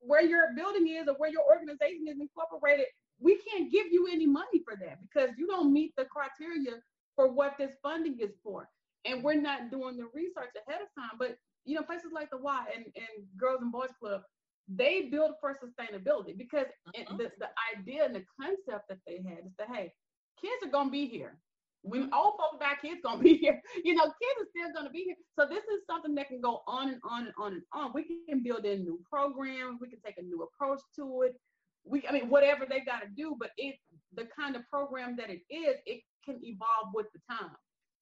where 0.00 0.22
your 0.22 0.48
building 0.56 0.88
is 0.88 1.06
or 1.08 1.14
where 1.14 1.30
your 1.30 1.42
organization 1.48 2.06
is 2.08 2.16
incorporated. 2.20 2.86
We 3.20 3.38
can't 3.38 3.70
give 3.70 3.86
you 3.90 4.08
any 4.10 4.26
money 4.26 4.62
for 4.64 4.76
that 4.80 4.98
because 5.02 5.30
you 5.38 5.46
don't 5.46 5.72
meet 5.72 5.94
the 5.96 6.04
criteria 6.04 6.80
for 7.14 7.32
what 7.32 7.54
this 7.58 7.72
funding 7.82 8.18
is 8.20 8.32
for. 8.42 8.68
And 9.04 9.22
we're 9.22 9.40
not 9.40 9.70
doing 9.70 9.96
the 9.96 10.06
research 10.14 10.52
ahead 10.66 10.82
of 10.82 10.88
time. 10.98 11.16
But 11.18 11.36
you 11.66 11.74
know, 11.74 11.82
places 11.82 12.10
like 12.14 12.30
the 12.30 12.38
Y 12.38 12.64
and, 12.74 12.84
and 12.84 13.26
Girls 13.36 13.60
and 13.60 13.72
Boys 13.72 13.90
Club, 14.00 14.22
they 14.68 15.08
build 15.10 15.32
for 15.40 15.54
sustainability 15.54 16.36
because 16.36 16.66
uh-huh. 16.88 17.16
the, 17.16 17.30
the 17.38 17.48
idea 17.76 18.04
and 18.04 18.14
the 18.14 18.24
concept 18.40 18.88
that 18.88 18.98
they 19.06 19.20
had 19.28 19.46
is 19.46 19.52
that, 19.58 19.68
hey, 19.72 19.92
kids 20.40 20.64
are 20.64 20.70
going 20.70 20.88
to 20.88 20.92
be 20.92 21.06
here. 21.06 21.38
When 21.82 22.04
mm-hmm. 22.04 22.14
old 22.14 22.34
folks 22.36 22.58
die, 22.58 22.74
kids 22.82 23.00
gonna 23.04 23.22
be 23.22 23.36
here. 23.36 23.60
You 23.84 23.94
know, 23.94 24.04
kids 24.04 24.38
are 24.40 24.50
still 24.50 24.74
gonna 24.74 24.90
be 24.90 25.04
here. 25.04 25.14
So 25.38 25.46
this 25.48 25.62
is 25.62 25.86
something 25.88 26.14
that 26.16 26.28
can 26.28 26.40
go 26.40 26.62
on 26.66 26.88
and 26.88 27.00
on 27.08 27.26
and 27.26 27.34
on 27.38 27.52
and 27.52 27.62
on. 27.72 27.92
We 27.94 28.04
can 28.28 28.42
build 28.42 28.64
in 28.64 28.82
new 28.82 28.98
programs. 29.08 29.78
We 29.80 29.88
can 29.88 30.00
take 30.04 30.18
a 30.18 30.22
new 30.22 30.42
approach 30.42 30.80
to 30.96 31.22
it. 31.22 31.36
We, 31.84 32.02
I 32.08 32.12
mean, 32.12 32.28
whatever 32.28 32.66
they 32.68 32.80
got 32.80 33.02
to 33.02 33.08
do, 33.16 33.36
but 33.38 33.50
it, 33.56 33.76
the 34.16 34.26
kind 34.36 34.56
of 34.56 34.62
program 34.68 35.16
that 35.18 35.30
it 35.30 35.42
is, 35.48 35.76
it 35.86 36.02
can 36.24 36.40
evolve 36.42 36.92
with 36.92 37.06
the 37.14 37.20
time. 37.30 37.54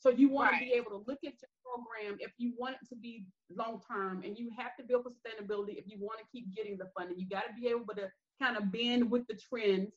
So 0.04 0.10
you 0.10 0.28
want 0.28 0.52
right. 0.52 0.58
to 0.60 0.66
be 0.66 0.72
able 0.72 0.90
to 0.90 1.02
look 1.06 1.20
at 1.24 1.32
your 1.40 1.48
program 1.64 2.18
if 2.20 2.32
you 2.36 2.52
want 2.58 2.74
it 2.74 2.86
to 2.90 2.94
be 2.94 3.24
long 3.50 3.80
term 3.90 4.22
and 4.22 4.36
you 4.38 4.50
have 4.56 4.76
to 4.78 4.84
build 4.84 5.04
for 5.04 5.10
sustainability 5.10 5.78
if 5.78 5.84
you 5.86 5.96
want 5.98 6.18
to 6.18 6.26
keep 6.30 6.54
getting 6.54 6.76
the 6.76 6.90
funding. 6.96 7.18
You 7.18 7.26
got 7.26 7.44
to 7.46 7.54
be 7.58 7.68
able 7.68 7.94
to 7.94 8.10
kind 8.40 8.58
of 8.58 8.70
bend 8.70 9.10
with 9.10 9.26
the 9.28 9.38
trends 9.48 9.92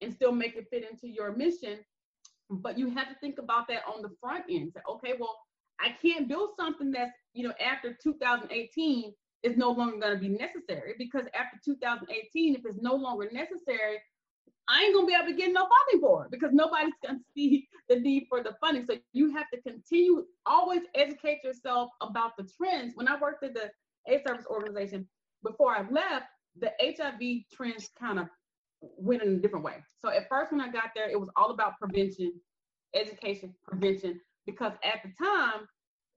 and 0.00 0.14
still 0.14 0.30
make 0.30 0.54
it 0.54 0.68
fit 0.70 0.88
into 0.88 1.08
your 1.12 1.34
mission. 1.34 1.78
But 2.48 2.78
you 2.78 2.88
have 2.90 3.08
to 3.08 3.16
think 3.20 3.38
about 3.38 3.66
that 3.66 3.82
on 3.92 4.00
the 4.00 4.10
front 4.20 4.44
end. 4.48 4.70
Say, 4.76 4.82
okay, 4.88 5.14
well, 5.18 5.36
I 5.80 5.88
can't 6.00 6.28
build 6.28 6.50
something 6.56 6.92
that's, 6.92 7.10
you 7.32 7.42
know, 7.42 7.54
after 7.60 7.98
2018 8.00 9.12
is 9.42 9.56
no 9.56 9.72
longer 9.72 9.98
going 9.98 10.14
to 10.14 10.20
be 10.20 10.28
necessary 10.28 10.94
because 10.98 11.24
after 11.34 11.58
2018, 11.64 12.54
if 12.54 12.60
it's 12.64 12.78
no 12.80 12.94
longer 12.94 13.28
necessary, 13.32 13.98
I 14.68 14.82
ain't 14.82 14.94
gonna 14.94 15.06
be 15.06 15.14
able 15.14 15.26
to 15.26 15.34
get 15.34 15.52
no 15.52 15.66
funding 15.66 16.00
for 16.00 16.24
it 16.24 16.30
because 16.30 16.50
nobody's 16.52 16.92
gonna 17.04 17.18
see 17.34 17.68
the 17.88 17.98
need 17.98 18.26
for 18.28 18.42
the 18.42 18.54
funding. 18.60 18.84
So 18.84 18.96
you 19.12 19.34
have 19.34 19.46
to 19.52 19.60
continue 19.62 20.24
always 20.46 20.82
educate 20.94 21.42
yourself 21.42 21.90
about 22.00 22.36
the 22.36 22.48
trends. 22.56 22.94
When 22.94 23.08
I 23.08 23.18
worked 23.18 23.44
at 23.44 23.54
the 23.54 23.70
AIDS 24.06 24.24
service 24.26 24.46
organization 24.46 25.06
before 25.42 25.74
I 25.74 25.88
left, 25.90 26.26
the 26.58 26.72
HIV 26.80 27.44
trends 27.52 27.90
kind 27.98 28.18
of 28.18 28.28
went 28.80 29.22
in 29.22 29.34
a 29.34 29.38
different 29.38 29.64
way. 29.64 29.76
So 30.00 30.10
at 30.10 30.28
first 30.28 30.52
when 30.52 30.60
I 30.60 30.70
got 30.70 30.90
there, 30.94 31.08
it 31.08 31.18
was 31.18 31.30
all 31.36 31.50
about 31.50 31.78
prevention, 31.78 32.32
education, 32.94 33.54
prevention, 33.66 34.20
because 34.46 34.72
at 34.84 35.02
the 35.02 35.12
time, 35.24 35.66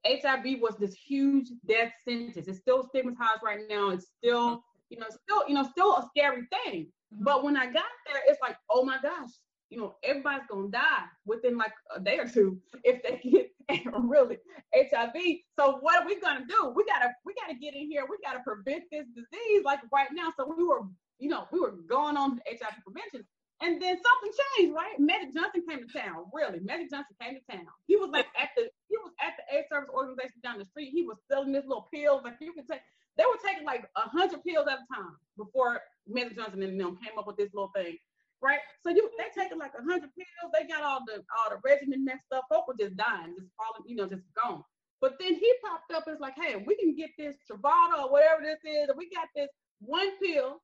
HIV 0.06 0.62
was 0.62 0.76
this 0.78 0.94
huge 0.94 1.50
death 1.68 1.92
sentence. 2.04 2.48
It's 2.48 2.60
still 2.60 2.84
stigmatized 2.84 3.42
right 3.44 3.60
now. 3.70 3.90
It's 3.90 4.08
still, 4.18 4.64
you 4.92 5.00
know, 5.00 5.08
still, 5.10 5.48
you 5.48 5.56
know, 5.56 5.68
still 5.72 5.96
a 5.96 6.08
scary 6.10 6.44
thing. 6.52 6.88
Mm-hmm. 7.14 7.24
But 7.24 7.44
when 7.44 7.58
I 7.58 7.66
got 7.66 7.86
there, 8.06 8.22
it's 8.28 8.42
like, 8.42 8.58
oh 8.70 8.84
my 8.84 8.98
gosh, 9.02 9.30
you 9.70 9.80
know, 9.80 9.96
everybody's 10.04 10.46
gonna 10.50 10.68
die 10.68 11.06
within 11.26 11.58
like 11.58 11.72
a 11.96 12.00
day 12.00 12.20
or 12.20 12.28
two 12.28 12.60
if 12.84 13.02
they 13.02 13.20
get 13.28 13.86
really 13.96 14.38
HIV. 14.76 15.16
So 15.58 15.78
what 15.80 16.02
are 16.02 16.06
we 16.06 16.20
gonna 16.20 16.46
do? 16.48 16.74
We 16.76 16.84
gotta 16.86 17.12
we 17.26 17.34
gotta 17.34 17.58
get 17.58 17.74
in 17.74 17.90
here. 17.90 18.06
We 18.10 18.18
gotta 18.24 18.42
prevent 18.46 18.84
this 18.92 19.06
disease 19.16 19.64
like 19.64 19.80
right 19.92 20.10
now. 20.14 20.34
So 20.38 20.54
we 20.56 20.64
were, 20.64 20.82
you 21.20 21.30
know, 21.30 21.48
we 21.52 21.60
were 21.60 21.76
going 21.90 22.18
on 22.18 22.36
to 22.36 22.42
HIV 22.48 22.84
prevention. 22.86 23.26
And 23.64 23.80
then 23.80 23.96
something 23.96 24.32
changed, 24.58 24.74
right? 24.76 25.00
Magic 25.00 25.36
Johnson 25.36 25.62
came 25.70 25.88
to 25.88 25.94
town. 25.94 26.26
Really, 26.34 26.60
Magic 26.62 26.90
Johnson 26.90 27.16
came 27.22 27.38
to 27.38 27.58
town. 27.58 27.68
He 27.86 27.96
was 27.96 28.10
like 28.12 28.26
at 28.36 28.50
the 28.58 28.64
he 28.90 28.98
was 28.98 29.14
at 29.22 29.34
the 29.38 29.56
AIDS 29.56 29.68
service 29.72 29.90
organization 29.94 30.42
down 30.44 30.58
the 30.58 30.66
street. 30.66 30.90
He 30.92 31.04
was 31.04 31.18
selling 31.30 31.54
this 31.54 31.64
little 31.68 31.88
pills 31.94 32.24
like 32.26 32.36
you 32.42 32.54
can 32.54 32.66
take. 32.66 32.82
They 33.18 33.26
were 33.26 33.40
taking 33.46 33.66
like 33.66 33.86
a 33.96 34.08
hundred 34.10 34.44
pills 34.44 34.68
at 34.68 34.80
a 34.80 34.96
time 34.96 35.16
before 35.38 35.82
Magic 36.08 36.38
Johnson 36.38 36.64
and 36.64 36.80
them 36.80 36.98
came 37.04 37.18
up 37.18 37.28
with 37.28 37.38
this 37.38 37.54
little 37.54 37.72
thing, 37.76 37.98
right? 38.42 38.60
So 38.84 38.90
you 38.90 39.10
they 39.18 39.30
taking 39.40 39.60
like 39.60 39.74
a 39.78 39.84
hundred 39.84 40.10
pills. 40.16 40.52
They 40.54 40.68
got 40.68 40.84
all 40.84 41.02
the 41.06 41.24
all 41.38 41.50
the 41.50 41.60
regimen 41.64 42.06
messed 42.06 42.32
up. 42.34 42.46
Folk 42.50 42.68
were 42.68 42.76
just 42.80 42.96
dying, 42.96 43.36
just 43.38 43.52
falling, 43.58 43.86
you 43.86 43.96
know, 43.96 44.08
just 44.08 44.24
gone. 44.36 44.64
But 45.02 45.18
then 45.20 45.34
he 45.34 45.54
popped 45.66 45.92
up 45.94 46.06
and 46.08 46.16
was 46.16 46.22
like, 46.22 46.36
hey, 46.38 46.64
we 46.66 46.76
can 46.76 46.96
get 46.96 47.10
this 47.18 47.36
Truvada 47.50 48.04
or 48.04 48.12
whatever 48.12 48.44
this 48.44 48.60
is, 48.64 48.88
and 48.88 48.98
we 48.98 49.10
got 49.10 49.28
this 49.36 49.50
one 49.80 50.18
pill 50.22 50.62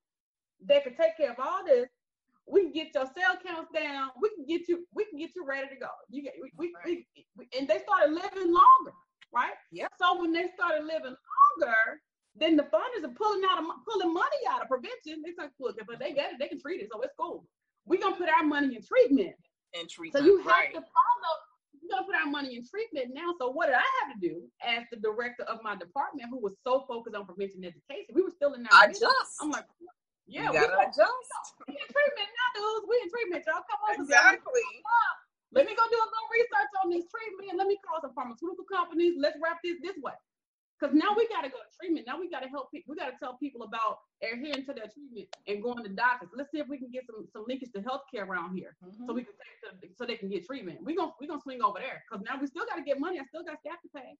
that 0.67 0.83
can 0.83 0.95
take 0.95 1.17
care 1.17 1.31
of 1.31 1.39
all 1.39 1.65
this. 1.65 1.87
We 2.45 2.61
can 2.61 2.71
get 2.71 2.93
your 2.93 3.05
cell 3.05 3.35
counts 3.45 3.71
down. 3.73 4.11
We 4.21 4.29
can 4.35 4.45
get 4.45 4.69
you. 4.69 4.85
We 4.93 5.05
can 5.05 5.19
get 5.19 5.31
you 5.35 5.45
ready 5.45 5.67
to 5.69 5.75
go. 5.75 5.89
You 6.09 6.23
get. 6.23 6.33
We, 6.41 6.51
we, 6.55 6.73
right. 6.75 6.85
we, 6.85 7.25
we 7.35 7.47
and 7.57 7.67
they 7.67 7.79
started 7.79 8.13
living 8.13 8.53
longer, 8.53 8.95
right? 9.33 9.53
Yeah. 9.71 9.87
So 9.99 10.21
when 10.21 10.31
they 10.31 10.47
started 10.55 10.85
living 10.85 11.15
longer, 11.59 11.99
then 12.39 12.55
the 12.55 12.63
funders 12.63 13.03
are 13.03 13.13
pulling 13.13 13.41
out 13.49 13.59
of 13.59 13.65
pulling 13.87 14.13
money 14.13 14.41
out 14.49 14.61
of 14.61 14.67
prevention. 14.67 15.23
It's 15.25 15.37
like, 15.37 15.51
look, 15.59 15.77
if 15.77 15.87
they 15.99 16.13
get 16.13 16.33
it, 16.33 16.39
they 16.39 16.47
can 16.47 16.61
treat 16.61 16.81
it, 16.81 16.89
so 16.91 17.01
it's 17.01 17.13
cool. 17.19 17.45
We're 17.85 18.01
gonna 18.01 18.15
put 18.15 18.29
our 18.29 18.43
money 18.43 18.75
in 18.75 18.83
treatment. 18.83 19.35
In 19.73 19.87
treatment. 19.87 20.23
So 20.23 20.25
you 20.25 20.37
have 20.39 20.47
right. 20.47 20.73
to 20.73 20.81
follow. 20.81 21.33
We're 21.81 21.95
gonna 21.95 22.05
put 22.05 22.15
our 22.15 22.29
money 22.29 22.55
in 22.55 22.67
treatment 22.67 23.13
now. 23.13 23.33
So 23.39 23.49
what 23.49 23.67
did 23.67 23.75
I 23.75 23.87
have 24.03 24.13
to 24.13 24.19
do 24.19 24.43
as 24.61 24.83
the 24.91 24.97
director 24.97 25.43
of 25.43 25.63
my 25.63 25.75
department, 25.75 26.29
who 26.29 26.39
was 26.39 26.53
so 26.63 26.85
focused 26.87 27.15
on 27.15 27.25
prevention 27.25 27.63
education? 27.63 28.13
We 28.13 28.21
were 28.21 28.35
still 28.35 28.53
in 28.53 28.67
our 28.67 28.85
adjust. 28.85 29.39
I'm 29.41 29.49
like, 29.49 29.65
yeah, 30.27 30.51
we 30.51 30.59
gotta 30.59 30.91
adjust. 30.91 31.31
We 31.67 31.79
in 31.79 31.87
treatment 31.87 32.27
now, 32.27 32.49
dudes. 32.59 32.85
We 32.91 32.95
in 33.01 33.09
treatment, 33.09 33.43
y'all. 33.47 33.63
Come 33.65 33.81
on, 33.87 34.03
exactly. 34.03 34.67
Let 35.55 35.65
me 35.65 35.73
go 35.79 35.83
do 35.87 35.95
a 35.95 36.09
little 36.11 36.29
research 36.35 36.71
on 36.83 36.91
this 36.91 37.07
treatment. 37.07 37.55
Let 37.57 37.67
me 37.71 37.79
call 37.79 38.03
some 38.03 38.11
pharmaceutical 38.11 38.67
companies. 38.67 39.15
Let's 39.15 39.39
wrap 39.39 39.63
this 39.63 39.79
this 39.79 39.95
way. 40.03 40.11
Because 40.77 40.93
now 40.93 41.17
we 41.17 41.27
got 41.27 41.41
to 41.41 41.49
go 41.49 41.57
to 41.57 41.69
treatment. 41.73 42.05
Now 42.05 42.19
we 42.19 42.29
got 42.29 42.43
to 42.43 42.49
help 42.49 42.69
people. 42.71 42.93
We 42.93 43.01
got 43.01 43.09
to 43.09 43.17
tell 43.17 43.37
people 43.37 43.63
about 43.63 44.05
adhering 44.21 44.65
to 44.65 44.73
their 44.73 44.85
treatment 44.93 45.27
and 45.47 45.61
going 45.61 45.83
to 45.83 45.89
doctors. 45.89 46.29
Let's 46.35 46.51
see 46.51 46.59
if 46.59 46.67
we 46.67 46.77
can 46.77 46.91
get 46.91 47.05
some 47.07 47.25
some 47.33 47.45
linkage 47.47 47.71
to 47.73 47.81
healthcare 47.81 48.27
around 48.27 48.55
here, 48.55 48.77
mm-hmm. 48.85 49.05
so 49.07 49.13
we 49.13 49.23
can 49.23 49.33
to, 49.33 49.87
so 49.97 50.05
they 50.05 50.15
can 50.15 50.29
get 50.29 50.45
treatment. 50.45 50.79
We 50.83 50.95
gonna 50.95 51.13
we 51.19 51.27
gonna 51.27 51.41
swing 51.41 51.63
over 51.63 51.79
there 51.79 52.03
because 52.05 52.23
now 52.23 52.39
we 52.39 52.45
still 52.45 52.65
got 52.69 52.75
to 52.75 52.83
get 52.83 52.99
money. 52.99 53.19
I 53.19 53.25
still 53.25 53.43
got 53.43 53.59
staff 53.59 53.81
to 53.81 53.89
pay. 53.89 54.13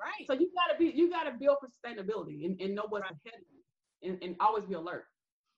Right. 0.00 0.26
So 0.26 0.34
you 0.34 0.50
got 0.52 0.72
to 0.72 0.78
be 0.78 0.92
you 0.94 1.08
got 1.08 1.24
to 1.24 1.32
build 1.32 1.56
for 1.60 1.68
sustainability 1.72 2.44
and, 2.44 2.60
and 2.60 2.74
know 2.74 2.84
what's 2.88 3.02
right. 3.02 3.16
ahead 3.24 3.40
and, 4.02 4.22
and 4.22 4.36
always 4.40 4.64
be 4.64 4.74
alert. 4.74 5.06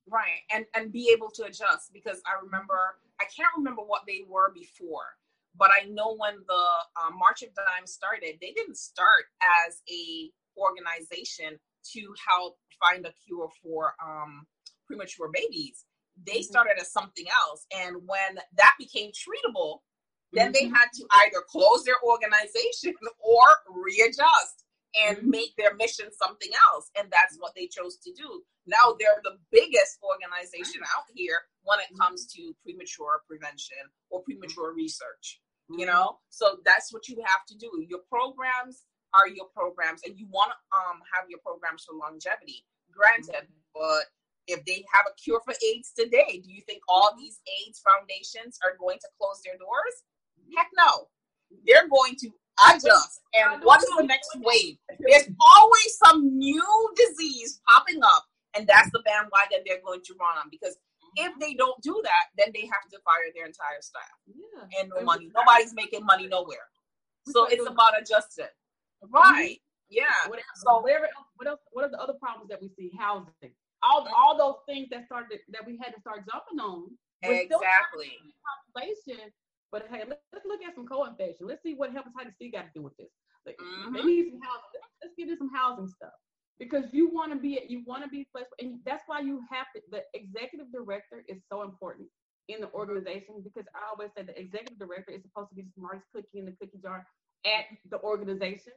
Right, 0.09 0.47
and 0.53 0.65
and 0.77 0.93
be 0.93 1.11
able 1.13 1.31
to 1.31 1.45
adjust 1.45 1.93
because 1.93 2.23
I 2.27 2.39
remember 2.41 2.79
I 3.21 3.25
can't 3.25 3.51
remember 3.57 3.83
what 3.83 4.03
they 4.07 4.23
were 4.29 4.53
before 4.55 5.19
but 5.59 5.71
I 5.71 5.89
know 5.89 6.17
when 6.17 6.35
the 6.47 6.65
um, 7.03 7.19
March 7.19 7.43
of 7.43 7.51
Dimes 7.55 7.93
started, 7.93 8.37
they 8.41 8.53
didn't 8.53 8.77
start 8.77 9.27
as 9.67 9.83
a 9.91 10.31
organization 10.59 11.59
to 11.93 12.15
help 12.29 12.57
find 12.81 13.07
a 13.07 13.13
cure 13.27 13.49
for 13.63 13.95
um, 14.05 14.47
premature 14.87 15.31
babies. 15.33 15.85
They 16.27 16.41
mm-hmm. 16.41 16.43
started 16.43 16.81
as 16.81 16.93
something 16.93 17.27
else, 17.29 17.67
and 17.77 17.97
when 18.07 18.43
that 18.57 18.75
became 18.79 19.11
treatable, 19.11 19.81
then 20.33 20.53
mm-hmm. 20.53 20.53
they 20.53 20.69
had 20.69 20.89
to 20.95 21.07
either 21.25 21.45
close 21.49 21.85
their 21.85 22.01
organization 22.05 22.95
or 23.21 23.45
readjust 23.71 24.65
and 24.97 25.19
mm-hmm. 25.19 25.31
make 25.31 25.53
their 25.57 25.75
mission 25.77 26.07
something 26.13 26.51
else. 26.73 26.91
And 26.99 27.09
that's 27.11 27.37
what 27.39 27.53
they 27.55 27.67
chose 27.67 27.97
to 28.05 28.13
do. 28.13 28.43
Now 28.67 28.97
they're 28.99 29.21
the 29.23 29.39
biggest 29.53 29.99
organization 30.03 30.83
out 30.97 31.05
here 31.15 31.39
when 31.63 31.79
it 31.81 31.97
comes 31.99 32.27
to 32.35 32.55
premature 32.63 33.23
prevention 33.29 33.79
or 34.11 34.23
premature 34.23 34.75
research. 34.75 35.41
You 35.69 35.79
mm-hmm. 35.79 35.87
know, 35.87 36.19
so 36.31 36.59
that's 36.65 36.93
what 36.93 37.09
you 37.09 37.17
have 37.27 37.45
to 37.49 37.57
do. 37.57 37.85
Your 37.89 38.01
programs 38.09 38.85
are 39.15 39.29
your 39.29 39.47
programs, 39.55 40.03
and 40.05 40.19
you 40.19 40.27
want 40.31 40.53
to 40.53 40.59
um, 40.77 41.01
have 41.13 41.29
your 41.29 41.41
programs 41.41 41.85
for 41.85 41.97
longevity. 41.97 42.65
Granted, 42.93 43.51
mm-hmm. 43.51 43.75
but 43.75 44.07
if 44.47 44.65
they 44.65 44.85
have 44.93 45.07
a 45.11 45.15
cure 45.19 45.41
for 45.45 45.55
AIDS 45.65 45.93
today, 45.97 46.41
do 46.45 46.53
you 46.53 46.63
think 46.63 46.83
all 46.89 47.15
these 47.19 47.41
AIDS 47.61 47.83
foundations 47.83 48.59
are 48.65 48.79
going 48.79 48.99
to 48.99 49.09
close 49.21 49.41
their 49.45 49.59
doors? 49.59 50.07
Heck 50.57 50.69
no. 50.77 51.09
They're 51.67 51.89
going 51.89 52.15
to 52.21 52.31
adjust. 52.71 53.21
And 53.35 53.63
what 53.63 53.83
is 53.83 53.91
the 53.97 54.05
next 54.05 54.31
wave? 54.37 54.79
There's 55.01 55.29
always 55.41 55.99
some 56.05 56.39
new 56.39 56.95
disease 56.97 57.61
popping 57.69 58.03
up, 58.03 58.25
and 58.57 58.67
that's 58.67 58.91
the 58.93 59.03
bandwagon 59.05 59.67
they're 59.67 59.83
going 59.85 60.03
to 60.05 60.15
run 60.19 60.39
on 60.39 60.49
because 60.51 60.77
if 61.17 61.33
they 61.41 61.55
don't 61.55 61.81
do 61.83 62.01
that, 62.05 62.25
then 62.37 62.53
they 62.55 62.63
have 62.67 62.87
to 62.93 62.99
fire 63.05 63.33
their 63.35 63.47
entire 63.47 63.81
staff. 63.81 64.17
Yeah. 64.27 64.81
And 64.81 64.93
no 64.95 65.03
money. 65.03 65.31
Nobody's 65.35 65.75
making 65.75 66.05
money 66.05 66.27
nowhere. 66.27 66.69
So 67.29 67.47
it's 67.47 67.67
about 67.67 68.01
adjusting. 68.01 68.53
Right. 69.11 69.59
Yeah. 69.89 70.05
What, 70.29 70.41
so 70.57 70.81
whatever 70.81 71.09
what 71.37 71.49
else 71.49 71.61
what 71.73 71.85
are 71.85 71.91
the 71.91 72.01
other 72.01 72.15
problems 72.21 72.49
that 72.51 72.61
we 72.61 72.69
see? 72.69 72.93
Housing. 72.99 73.55
All 73.83 74.07
all 74.17 74.37
those 74.37 74.63
things 74.67 74.89
that 74.91 75.07
started 75.07 75.41
that 75.51 75.67
we 75.67 75.79
had 75.83 75.95
to 75.95 76.01
start 76.01 76.25
jumping 76.31 76.61
on. 76.61 76.91
Exactly. 77.23 78.13
Population, 78.75 79.33
but 79.73 79.87
hey, 79.91 80.05
let's, 80.07 80.21
let's 80.33 80.45
look 80.47 80.61
at 80.63 80.75
some 80.75 80.87
co-infection. 80.87 81.47
Let's 81.47 81.63
see 81.63 81.75
what 81.75 81.91
hepatitis 81.91 82.37
C 82.39 82.51
got 82.51 82.69
to 82.69 82.73
do 82.75 82.83
with 82.83 82.97
this. 82.99 83.09
Like, 83.47 83.57
mm-hmm. 83.57 83.95
They 83.95 84.03
need 84.03 84.31
some 84.31 84.41
housing. 84.43 84.81
Let's 85.03 85.15
get 85.17 85.29
into 85.29 85.39
some 85.39 85.51
housing 85.55 85.89
stuff 85.89 86.13
because 86.59 86.85
you 86.93 87.11
want 87.13 87.33
to 87.33 87.39
be 87.39 87.61
you 87.69 87.83
want 87.87 88.03
to 88.03 88.09
be 88.09 88.27
flexible 88.33 88.57
and 88.61 88.79
that's 88.85 89.03
why 89.07 89.21
you 89.21 89.43
have 89.51 89.67
to 89.75 89.81
the 89.91 90.03
executive 90.15 90.71
director 90.73 91.25
is 91.29 91.39
so 91.51 91.63
important 91.63 92.09
in 92.49 92.61
the 92.61 92.71
organization 92.73 93.43
because 93.43 93.67
i 93.75 93.81
always 93.91 94.11
say 94.17 94.23
the 94.23 94.39
executive 94.39 94.79
director 94.79 95.13
is 95.13 95.23
supposed 95.23 95.49
to 95.51 95.55
be 95.55 95.63
the 95.63 95.73
smartest 95.77 96.07
cookie 96.15 96.39
in 96.39 96.47
the 96.47 96.53
cookie 96.61 96.79
jar 96.83 97.05
at 97.47 97.65
the 97.91 98.01
organization. 98.01 98.73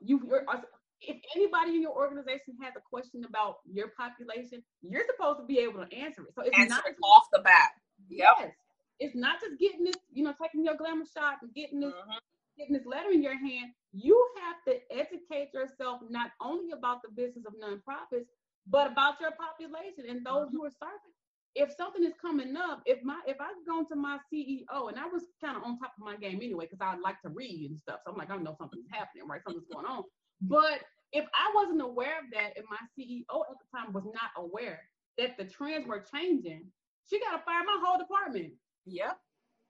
Yep. 0.00 0.08
you 0.08 0.16
uh, 0.48 0.60
if 1.00 1.16
anybody 1.34 1.76
in 1.76 1.82
your 1.82 1.96
organization 1.96 2.60
has 2.60 2.74
a 2.76 2.84
question 2.84 3.24
about 3.24 3.64
your 3.64 3.88
population 3.96 4.62
you're 4.82 5.04
supposed 5.08 5.40
to 5.40 5.46
be 5.46 5.58
able 5.58 5.84
to 5.84 5.88
answer 5.96 6.22
it. 6.22 6.34
So 6.36 6.42
it's 6.42 6.56
answer 6.56 6.76
not 6.76 6.86
it 6.86 6.96
off 7.02 7.24
the 7.32 7.40
bat. 7.40 7.70
Yep. 8.08 8.28
yes. 8.38 8.52
It's 9.00 9.16
not 9.16 9.40
just 9.40 9.58
getting 9.58 9.84
this 9.84 9.96
you 10.12 10.24
know 10.24 10.34
taking 10.40 10.64
your 10.64 10.76
glamour 10.76 11.04
shot 11.08 11.40
and 11.42 11.52
getting 11.54 11.80
this 11.80 11.92
mm-hmm. 11.92 12.20
getting 12.58 12.74
this 12.74 12.84
letter 12.84 13.10
in 13.10 13.22
your 13.22 13.38
hand, 13.38 13.72
you 13.92 14.28
have 14.42 14.56
to 14.66 14.80
educate 14.92 15.52
yourself 15.52 16.00
not 16.08 16.30
only 16.40 16.72
about 16.72 17.02
the 17.02 17.10
business 17.10 17.44
of 17.46 17.54
nonprofits, 17.54 18.26
but 18.68 18.90
about 18.90 19.20
your 19.20 19.32
population 19.32 20.04
and 20.08 20.24
those 20.24 20.46
mm-hmm. 20.46 20.56
who 20.56 20.64
are 20.64 20.70
serving. 20.70 21.14
If 21.56 21.74
something 21.76 22.04
is 22.04 22.12
coming 22.20 22.56
up, 22.56 22.82
if 22.86 23.02
my 23.02 23.18
if 23.26 23.36
I've 23.40 23.66
gone 23.66 23.88
to 23.88 23.96
my 23.96 24.18
CEO 24.32 24.88
and 24.88 24.98
I 24.98 25.06
was 25.06 25.24
kind 25.42 25.56
of 25.56 25.64
on 25.64 25.78
top 25.78 25.92
of 25.98 26.04
my 26.04 26.16
game 26.16 26.38
anyway, 26.40 26.66
because 26.70 26.80
I 26.80 26.96
like 27.00 27.20
to 27.22 27.28
read 27.28 27.70
and 27.70 27.78
stuff. 27.78 28.00
So 28.04 28.12
I'm 28.12 28.18
like, 28.18 28.30
I 28.30 28.36
know 28.36 28.54
something's 28.56 28.86
happening, 28.88 29.26
right? 29.26 29.42
Something's 29.42 29.66
going 29.72 29.86
on. 29.86 30.04
But 30.40 30.82
if 31.12 31.24
I 31.34 31.52
wasn't 31.52 31.82
aware 31.82 32.20
of 32.20 32.30
that, 32.34 32.52
and 32.56 32.64
my 32.70 32.78
CEO 32.96 33.42
at 33.50 33.56
the 33.58 33.76
time 33.76 33.92
was 33.92 34.04
not 34.04 34.30
aware 34.36 34.80
that 35.18 35.36
the 35.36 35.44
trends 35.44 35.88
were 35.88 36.04
changing, 36.14 36.66
she 37.08 37.18
got 37.18 37.36
to 37.36 37.42
fire 37.44 37.64
my 37.66 37.82
whole 37.82 37.98
department. 37.98 38.52
Yep 38.86 39.18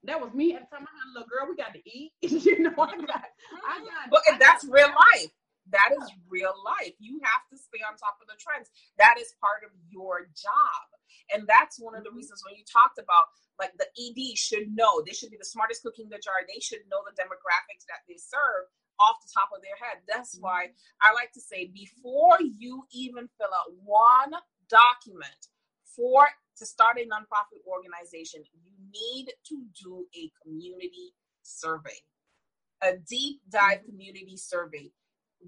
that 0.05 0.21
was 0.21 0.33
me 0.33 0.55
at 0.55 0.65
the 0.65 0.69
time. 0.73 0.87
I 0.89 0.93
had 0.97 1.09
a 1.09 1.13
little 1.13 1.29
girl. 1.29 1.45
We 1.49 1.57
got 1.57 1.77
to 1.77 1.83
eat. 1.85 2.13
you 2.23 2.61
know, 2.61 2.73
I 2.73 2.97
got, 2.97 3.29
I 3.69 3.77
got. 3.85 4.05
But 4.09 4.23
I 4.33 4.39
that's 4.39 4.65
got, 4.65 4.73
real 4.73 4.93
life. 4.93 5.33
That 5.71 5.95
is 5.95 6.09
real 6.27 6.57
life. 6.67 6.97
You 6.99 7.21
have 7.23 7.47
to 7.53 7.57
stay 7.61 7.79
on 7.87 7.95
top 7.95 8.19
of 8.19 8.27
the 8.27 8.35
trends. 8.41 8.73
That 8.99 9.21
is 9.21 9.37
part 9.39 9.63
of 9.63 9.71
your 9.87 10.27
job, 10.35 10.87
and 11.31 11.47
that's 11.47 11.79
one 11.79 11.95
of 11.95 12.03
the 12.03 12.11
mm-hmm. 12.11 12.25
reasons 12.25 12.43
when 12.43 12.57
you 12.59 12.65
talked 12.67 12.99
about 12.99 13.31
like 13.61 13.77
the 13.77 13.87
ED 13.95 14.35
should 14.35 14.73
know. 14.73 15.05
They 15.05 15.13
should 15.13 15.31
be 15.31 15.39
the 15.39 15.47
smartest 15.47 15.85
cooking 15.85 16.09
in 16.09 16.15
the 16.15 16.19
jar. 16.19 16.43
They 16.49 16.59
should 16.59 16.83
know 16.91 17.05
the 17.07 17.15
demographics 17.15 17.87
that 17.87 18.03
they 18.09 18.19
serve 18.19 18.67
off 18.99 19.23
the 19.23 19.31
top 19.33 19.53
of 19.55 19.63
their 19.63 19.77
head. 19.79 20.03
That's 20.09 20.41
why 20.41 20.73
mm-hmm. 20.73 21.07
I 21.07 21.15
like 21.15 21.31
to 21.37 21.45
say 21.45 21.71
before 21.71 22.41
you 22.41 22.89
even 22.91 23.29
fill 23.39 23.53
out 23.53 23.71
one 23.85 24.35
document 24.67 25.53
for 25.85 26.27
to 26.61 26.67
start 26.67 26.99
a 27.01 27.05
nonprofit 27.09 27.65
organization, 27.65 28.45
you 28.65 28.73
need 28.93 29.29
to 29.49 29.63
do 29.83 30.07
a 30.17 30.31
community 30.43 31.15
survey, 31.43 31.99
a 32.83 32.97
deep 33.09 33.41
dive 33.51 33.85
community 33.85 34.37
survey 34.37 34.91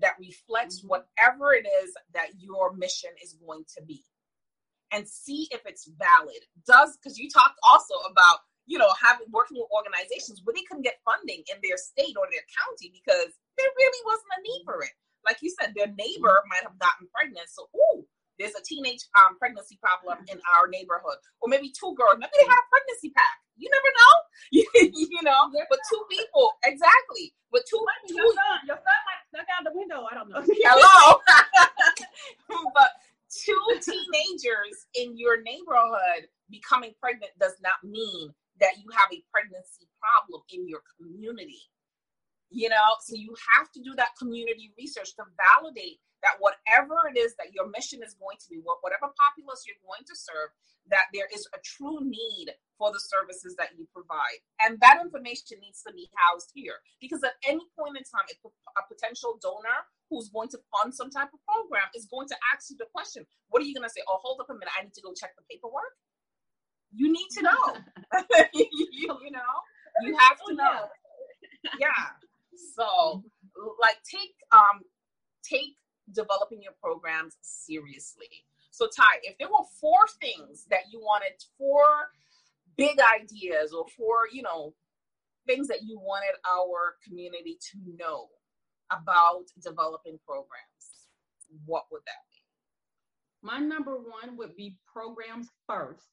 that 0.01 0.14
reflects 0.18 0.80
mm-hmm. 0.80 0.88
whatever 0.88 1.53
it 1.53 1.66
is 1.84 1.93
that 2.14 2.28
your 2.38 2.72
mission 2.74 3.11
is 3.22 3.36
going 3.45 3.64
to 3.76 3.82
be 3.84 4.03
and 4.93 5.09
see 5.09 5.49
if 5.51 5.61
it's 5.66 5.88
valid. 5.99 6.43
Does 6.66 6.97
because 6.97 7.18
you 7.18 7.28
talked 7.28 7.59
also 7.68 7.95
about 8.11 8.40
you 8.66 8.78
know 8.78 8.88
having 9.01 9.26
working 9.32 9.59
with 9.59 9.68
organizations 9.72 10.40
where 10.45 10.55
they 10.55 10.64
couldn't 10.68 10.84
get 10.84 11.05
funding 11.05 11.43
in 11.49 11.59
their 11.62 11.76
state 11.76 12.16
or 12.16 12.28
their 12.30 12.47
county 12.53 12.93
because 12.93 13.32
there 13.59 13.72
really 13.76 14.03
wasn't 14.07 14.36
a 14.38 14.43
need 14.43 14.62
for 14.64 14.82
it. 14.82 14.95
Like 15.24 15.38
you 15.40 15.53
said, 15.61 15.72
their 15.74 15.88
neighbor 15.88 16.32
mm-hmm. 16.32 16.51
might 16.53 16.64
have 16.64 16.78
gotten 16.78 17.09
pregnant, 17.12 17.49
so 17.49 17.68
ooh, 17.74 18.01
there's 18.38 18.54
a 18.54 18.62
teenage 18.64 19.04
um, 19.18 19.38
pregnancy 19.38 19.78
problem 19.80 20.18
in 20.28 20.40
our 20.56 20.68
neighborhood, 20.68 21.18
or 21.40 21.48
maybe 21.48 21.72
two 21.72 21.94
girls. 21.96 22.16
Maybe 22.18 22.32
they 22.36 22.48
had 22.48 22.60
a 22.60 22.68
pregnancy 22.70 23.10
pack. 23.10 23.36
You 23.56 23.68
never 23.70 23.90
know. 23.92 24.14
you 24.52 25.22
know, 25.22 25.50
but 25.68 25.78
two 25.90 26.02
people 26.10 26.52
exactly. 26.64 27.32
But 27.50 27.62
two, 27.68 27.84
two 28.08 28.16
your 28.16 28.32
son, 28.32 28.58
your 28.66 28.80
son 28.80 29.00
might 29.04 29.22
snuck 29.28 29.48
out 29.52 29.64
the 29.64 29.76
window. 29.76 30.08
I 30.08 30.14
don't 30.16 30.28
know. 30.32 30.40
Hello. 30.64 31.20
but 32.74 32.90
two 33.28 33.64
teenagers 33.80 34.88
in 34.94 35.16
your 35.16 35.42
neighborhood 35.42 36.28
becoming 36.50 36.92
pregnant 37.00 37.32
does 37.38 37.54
not 37.62 37.84
mean 37.84 38.32
that 38.60 38.80
you 38.82 38.90
have 38.92 39.08
a 39.12 39.22
pregnancy 39.30 39.88
problem 40.00 40.42
in 40.52 40.68
your 40.68 40.80
community. 40.96 41.60
You 42.53 42.68
know, 42.68 42.88
so 43.00 43.16
you 43.16 43.34
have 43.57 43.72
to 43.72 43.80
do 43.80 43.96
that 43.96 44.12
community 44.18 44.72
research 44.76 45.16
to 45.16 45.24
validate 45.40 46.05
that 46.22 46.38
whatever 46.38 47.11
it 47.11 47.18
is 47.18 47.34
that 47.40 47.50
your 47.50 47.66
mission 47.72 48.05
is 48.05 48.14
going 48.14 48.38
to 48.38 48.46
be, 48.53 48.62
whatever 48.62 49.11
populace 49.16 49.66
you're 49.66 49.80
going 49.82 50.07
to 50.07 50.14
serve, 50.14 50.55
that 50.90 51.11
there 51.14 51.26
is 51.34 51.46
a 51.55 51.59
true 51.62 51.98
need 52.03 52.55
for 52.78 52.90
the 52.90 52.98
services 52.98 53.55
that 53.59 53.74
you 53.78 53.86
provide. 53.94 54.38
And 54.62 54.78
that 54.82 55.03
information 55.03 55.62
needs 55.62 55.82
to 55.86 55.92
be 55.94 56.11
housed 56.14 56.50
here 56.55 56.82
because 57.00 57.22
at 57.22 57.38
any 57.46 57.62
point 57.78 57.98
in 57.98 58.05
time, 58.07 58.26
a 58.28 58.82
potential 58.86 59.38
donor 59.42 59.86
who's 60.11 60.30
going 60.30 60.50
to 60.50 60.59
fund 60.70 60.94
some 60.94 61.11
type 61.11 61.30
of 61.30 61.40
program 61.46 61.86
is 61.94 62.07
going 62.11 62.28
to 62.28 62.36
ask 62.55 62.70
you 62.70 62.76
the 62.78 62.90
question 62.90 63.26
What 63.50 63.62
are 63.62 63.66
you 63.66 63.74
going 63.74 63.86
to 63.86 63.94
say? 63.94 64.03
Oh, 64.07 64.18
hold 64.22 64.42
up 64.42 64.50
a 64.50 64.55
minute, 64.55 64.74
I 64.74 64.84
need 64.84 64.94
to 64.94 65.03
go 65.03 65.14
check 65.14 65.34
the 65.38 65.46
paperwork. 65.50 65.94
You 66.92 67.11
need 67.11 67.30
to 67.38 67.42
know. 67.42 67.62
you, 68.53 68.66
you 68.92 69.09
know, 69.09 69.48
you 70.03 70.16
have 70.18 70.36
to 70.44 70.53
oh, 70.53 70.55
know. 70.55 70.78
Yeah. 71.78 71.88
So, 72.55 73.22
like, 73.80 73.96
take 74.05 74.34
um, 74.53 74.82
take 75.42 75.76
developing 76.12 76.62
your 76.62 76.74
programs 76.82 77.36
seriously. 77.40 78.44
So, 78.70 78.86
Ty, 78.86 79.20
if 79.22 79.36
there 79.38 79.48
were 79.48 79.64
four 79.80 80.00
things 80.20 80.66
that 80.70 80.90
you 80.90 81.00
wanted, 81.00 81.32
four 81.59 81.84
big 82.76 82.98
ideas, 83.00 83.72
or 83.72 83.86
four, 83.96 84.28
you 84.32 84.42
know, 84.42 84.74
things 85.46 85.68
that 85.68 85.82
you 85.84 85.98
wanted 85.98 86.34
our 86.50 86.94
community 87.07 87.59
to 87.72 87.78
know 87.98 88.28
about 88.90 89.44
developing 89.62 90.18
programs, 90.26 91.09
what 91.66 91.84
would 91.90 92.03
that 92.07 92.22
be? 92.30 92.38
My 93.42 93.59
number 93.59 93.96
one 93.96 94.36
would 94.36 94.57
be 94.57 94.76
programs 94.90 95.48
1st 95.68 96.07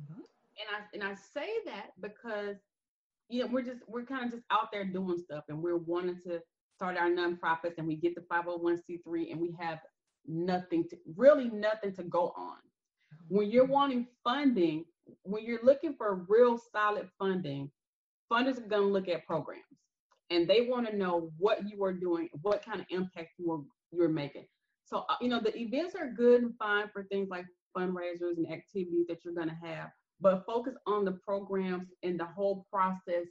mm-hmm. 0.00 0.20
And 0.56 0.68
I 0.70 0.80
and 0.94 1.02
I 1.02 1.14
say 1.34 1.48
that 1.66 1.90
because 2.00 2.56
you 3.28 3.42
know 3.42 3.50
we're 3.50 3.62
just 3.62 3.80
we're 3.88 4.04
kind 4.04 4.24
of 4.24 4.30
just 4.30 4.44
out 4.50 4.70
there 4.72 4.84
doing 4.84 5.18
stuff 5.18 5.44
and 5.48 5.62
we're 5.62 5.76
wanting 5.76 6.20
to 6.26 6.40
start 6.74 6.96
our 6.96 7.08
nonprofits 7.08 7.78
and 7.78 7.86
we 7.86 7.96
get 7.96 8.14
the 8.14 8.20
501c3 8.22 9.30
and 9.30 9.40
we 9.40 9.54
have 9.58 9.78
nothing 10.26 10.84
to 10.90 10.96
really 11.16 11.48
nothing 11.50 11.92
to 11.94 12.02
go 12.04 12.32
on. 12.36 12.56
When 13.28 13.50
you're 13.50 13.66
wanting 13.66 14.06
funding, 14.24 14.84
when 15.22 15.44
you're 15.44 15.62
looking 15.62 15.94
for 15.94 16.24
real 16.28 16.58
solid 16.72 17.08
funding, 17.18 17.70
funders 18.30 18.58
are 18.58 18.68
going 18.68 18.82
to 18.82 18.92
look 18.92 19.08
at 19.08 19.26
programs 19.26 19.62
and 20.30 20.48
they 20.48 20.62
want 20.62 20.88
to 20.88 20.96
know 20.96 21.30
what 21.38 21.68
you 21.68 21.84
are 21.84 21.92
doing, 21.92 22.28
what 22.42 22.64
kind 22.64 22.80
of 22.80 22.86
impact 22.90 23.30
you 23.38 23.52
are 23.52 23.60
you're 23.92 24.08
making. 24.08 24.46
So 24.84 25.04
uh, 25.08 25.16
you 25.20 25.28
know 25.28 25.40
the 25.40 25.56
events 25.56 25.94
are 25.94 26.10
good 26.10 26.42
and 26.42 26.56
fine 26.58 26.88
for 26.92 27.04
things 27.04 27.28
like 27.30 27.46
fundraisers 27.76 28.36
and 28.36 28.50
activities 28.50 29.06
that 29.08 29.24
you're 29.24 29.34
going 29.34 29.48
to 29.48 29.66
have, 29.66 29.90
but 30.20 30.44
focus 30.46 30.74
on 30.86 31.04
the 31.04 31.12
programs 31.12 31.88
and 32.02 32.18
the 32.18 32.24
whole 32.24 32.66
process 32.72 33.26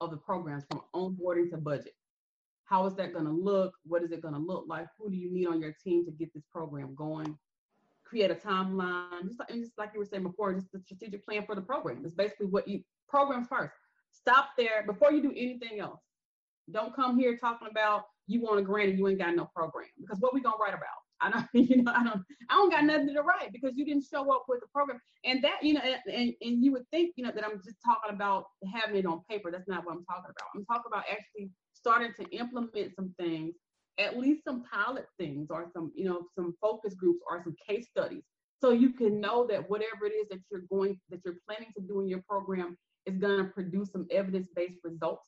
of 0.00 0.10
the 0.10 0.16
programs 0.16 0.64
from 0.70 0.82
onboarding 0.94 1.50
to 1.50 1.56
budget. 1.56 1.94
How 2.64 2.86
is 2.86 2.94
that 2.96 3.12
going 3.12 3.24
to 3.24 3.30
look? 3.30 3.74
What 3.84 4.02
is 4.02 4.10
it 4.10 4.22
going 4.22 4.34
to 4.34 4.40
look 4.40 4.64
like? 4.68 4.86
Who 4.98 5.08
do 5.08 5.16
you 5.16 5.32
need 5.32 5.46
on 5.46 5.60
your 5.60 5.74
team 5.82 6.04
to 6.04 6.10
get 6.10 6.32
this 6.34 6.42
program 6.52 6.94
going? 6.94 7.38
Create 8.04 8.30
a 8.30 8.34
timeline, 8.34 9.26
just 9.26 9.38
like, 9.38 9.48
just 9.48 9.78
like 9.78 9.90
you 9.94 10.00
were 10.00 10.04
saying 10.04 10.24
before, 10.24 10.52
just 10.52 10.70
the 10.72 10.80
strategic 10.80 11.24
plan 11.24 11.44
for 11.46 11.54
the 11.54 11.60
program. 11.60 12.02
It's 12.04 12.14
basically 12.14 12.46
what 12.46 12.68
you 12.68 12.82
programs 13.08 13.46
first. 13.48 13.72
Stop 14.12 14.50
there 14.56 14.84
before 14.86 15.12
you 15.12 15.22
do 15.22 15.32
anything 15.36 15.80
else. 15.80 16.00
Don't 16.70 16.94
come 16.94 17.18
here 17.18 17.36
talking 17.36 17.68
about 17.70 18.04
you 18.26 18.40
want 18.40 18.58
a 18.58 18.62
grant 18.62 18.90
and 18.90 18.98
you 18.98 19.06
ain't 19.08 19.18
got 19.18 19.34
no 19.36 19.48
program 19.54 19.86
because 20.00 20.18
what 20.20 20.34
we 20.34 20.40
gonna 20.40 20.56
write 20.60 20.74
about? 20.74 21.05
I 21.20 21.30
don't, 21.30 21.46
you 21.70 21.82
know, 21.82 21.92
I 21.94 22.04
don't, 22.04 22.22
I 22.50 22.54
don't 22.54 22.70
got 22.70 22.84
nothing 22.84 23.14
to 23.14 23.22
write 23.22 23.52
because 23.52 23.72
you 23.76 23.84
didn't 23.84 24.04
show 24.10 24.32
up 24.34 24.44
with 24.48 24.60
the 24.60 24.66
program. 24.72 25.00
And 25.24 25.42
that, 25.44 25.62
you 25.62 25.74
know, 25.74 25.80
and, 25.80 25.96
and, 26.12 26.34
and 26.40 26.64
you 26.64 26.72
would 26.72 26.88
think, 26.90 27.14
you 27.16 27.24
know, 27.24 27.32
that 27.34 27.44
I'm 27.44 27.60
just 27.64 27.76
talking 27.84 28.14
about 28.14 28.44
having 28.72 28.96
it 28.96 29.06
on 29.06 29.22
paper. 29.28 29.50
That's 29.50 29.68
not 29.68 29.84
what 29.84 29.92
I'm 29.92 30.04
talking 30.04 30.30
about. 30.30 30.48
I'm 30.54 30.64
talking 30.64 30.90
about 30.92 31.04
actually 31.10 31.50
starting 31.72 32.12
to 32.20 32.36
implement 32.36 32.94
some 32.94 33.14
things, 33.18 33.54
at 33.98 34.18
least 34.18 34.44
some 34.44 34.64
pilot 34.64 35.06
things 35.18 35.48
or 35.50 35.66
some, 35.72 35.92
you 35.94 36.04
know, 36.04 36.22
some 36.34 36.54
focus 36.60 36.94
groups 36.94 37.20
or 37.30 37.42
some 37.42 37.54
case 37.68 37.86
studies. 37.88 38.22
So 38.60 38.70
you 38.70 38.90
can 38.90 39.20
know 39.20 39.46
that 39.48 39.68
whatever 39.68 40.06
it 40.06 40.12
is 40.12 40.28
that 40.30 40.40
you're 40.50 40.62
going, 40.70 40.98
that 41.10 41.20
you're 41.24 41.36
planning 41.46 41.72
to 41.76 41.82
do 41.82 42.00
in 42.00 42.08
your 42.08 42.22
program 42.28 42.76
is 43.04 43.18
going 43.18 43.38
to 43.38 43.44
produce 43.52 43.92
some 43.92 44.06
evidence-based 44.10 44.78
results 44.82 45.22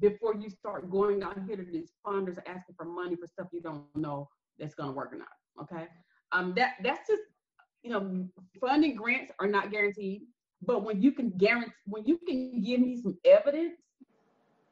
before 0.00 0.34
you 0.34 0.50
start 0.50 0.90
going 0.90 1.22
out 1.22 1.38
here 1.46 1.56
to 1.56 1.64
these 1.64 1.92
funders 2.04 2.38
asking 2.46 2.74
for 2.76 2.84
money 2.84 3.14
for 3.16 3.26
stuff 3.26 3.46
you 3.52 3.60
don't 3.60 3.84
know 3.94 4.28
that's 4.58 4.74
going 4.74 4.88
to 4.88 4.94
work 4.94 5.12
or 5.12 5.18
not. 5.18 5.28
Okay, 5.62 5.86
um, 6.32 6.54
that 6.56 6.74
that's 6.82 7.08
just 7.08 7.22
you 7.82 7.90
know 7.90 8.26
funding 8.60 8.96
grants 8.96 9.32
are 9.38 9.46
not 9.46 9.70
guaranteed, 9.70 10.22
but 10.62 10.84
when 10.84 11.02
you 11.02 11.12
can 11.12 11.30
guarantee 11.30 11.72
when 11.86 12.04
you 12.06 12.18
can 12.26 12.62
give 12.62 12.80
me 12.80 13.00
some 13.02 13.16
evidence, 13.24 13.74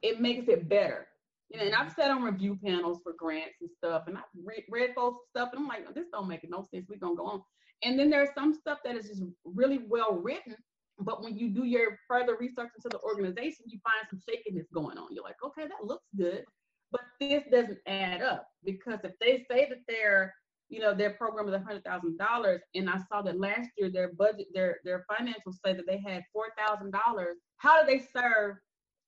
it 0.02 0.20
makes 0.20 0.48
it 0.48 0.68
better. 0.68 1.06
You 1.50 1.58
know, 1.58 1.66
and 1.66 1.74
I've 1.74 1.92
sat 1.92 2.10
on 2.10 2.22
review 2.22 2.58
panels 2.64 3.00
for 3.02 3.12
grants 3.18 3.56
and 3.60 3.70
stuff, 3.76 4.04
and 4.06 4.16
I've 4.16 4.24
read, 4.44 4.62
read 4.70 4.90
folks 4.94 5.26
stuff, 5.30 5.50
and 5.52 5.62
I'm 5.62 5.68
like, 5.68 5.92
this 5.94 6.06
don't 6.12 6.28
make 6.28 6.48
no 6.48 6.64
sense. 6.72 6.86
We're 6.88 6.98
gonna 6.98 7.16
go 7.16 7.26
on. 7.26 7.42
And 7.82 7.98
then 7.98 8.10
there's 8.10 8.28
some 8.34 8.54
stuff 8.54 8.78
that 8.84 8.94
is 8.94 9.08
just 9.08 9.22
really 9.44 9.80
well 9.88 10.14
written, 10.14 10.54
but 11.00 11.24
when 11.24 11.36
you 11.36 11.48
do 11.48 11.64
your 11.64 11.98
further 12.06 12.36
research 12.38 12.70
into 12.76 12.88
the 12.88 13.00
organization, 13.00 13.64
you 13.66 13.80
find 13.82 14.06
some 14.08 14.20
shakiness 14.28 14.66
going 14.72 14.98
on. 14.98 15.08
You're 15.10 15.24
like, 15.24 15.42
okay, 15.44 15.66
that 15.66 15.84
looks 15.84 16.06
good, 16.16 16.44
but 16.92 17.02
this 17.20 17.42
doesn't 17.50 17.78
add 17.86 18.22
up 18.22 18.48
because 18.64 18.98
if 19.04 19.12
they 19.20 19.44
say 19.50 19.68
that 19.68 19.78
their, 19.88 20.34
you 20.68 20.80
know, 20.80 20.94
their 20.94 21.10
program 21.10 21.48
is 21.48 21.62
hundred 21.62 21.84
thousand 21.84 22.18
dollars, 22.18 22.60
and 22.74 22.88
I 22.88 22.98
saw 23.08 23.22
that 23.22 23.38
last 23.38 23.70
year 23.76 23.90
their 23.90 24.12
budget, 24.12 24.48
their 24.54 24.78
their 24.84 25.04
financials 25.10 25.56
say 25.64 25.74
that 25.74 25.86
they 25.86 25.98
had 25.98 26.22
four 26.32 26.46
thousand 26.58 26.92
dollars. 26.92 27.36
How 27.58 27.82
do 27.82 27.86
they 27.86 28.04
serve 28.16 28.56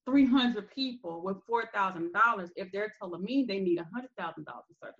300 0.07 0.70
people 0.74 1.22
with 1.22 1.37
$4,000 1.49 2.51
if 2.57 2.72
they're 2.72 2.93
telling 2.99 3.22
me 3.22 3.45
they 3.47 3.61
need 3.61 3.78
$100,000 3.78 4.35
to 4.35 4.45
serve 4.83 4.95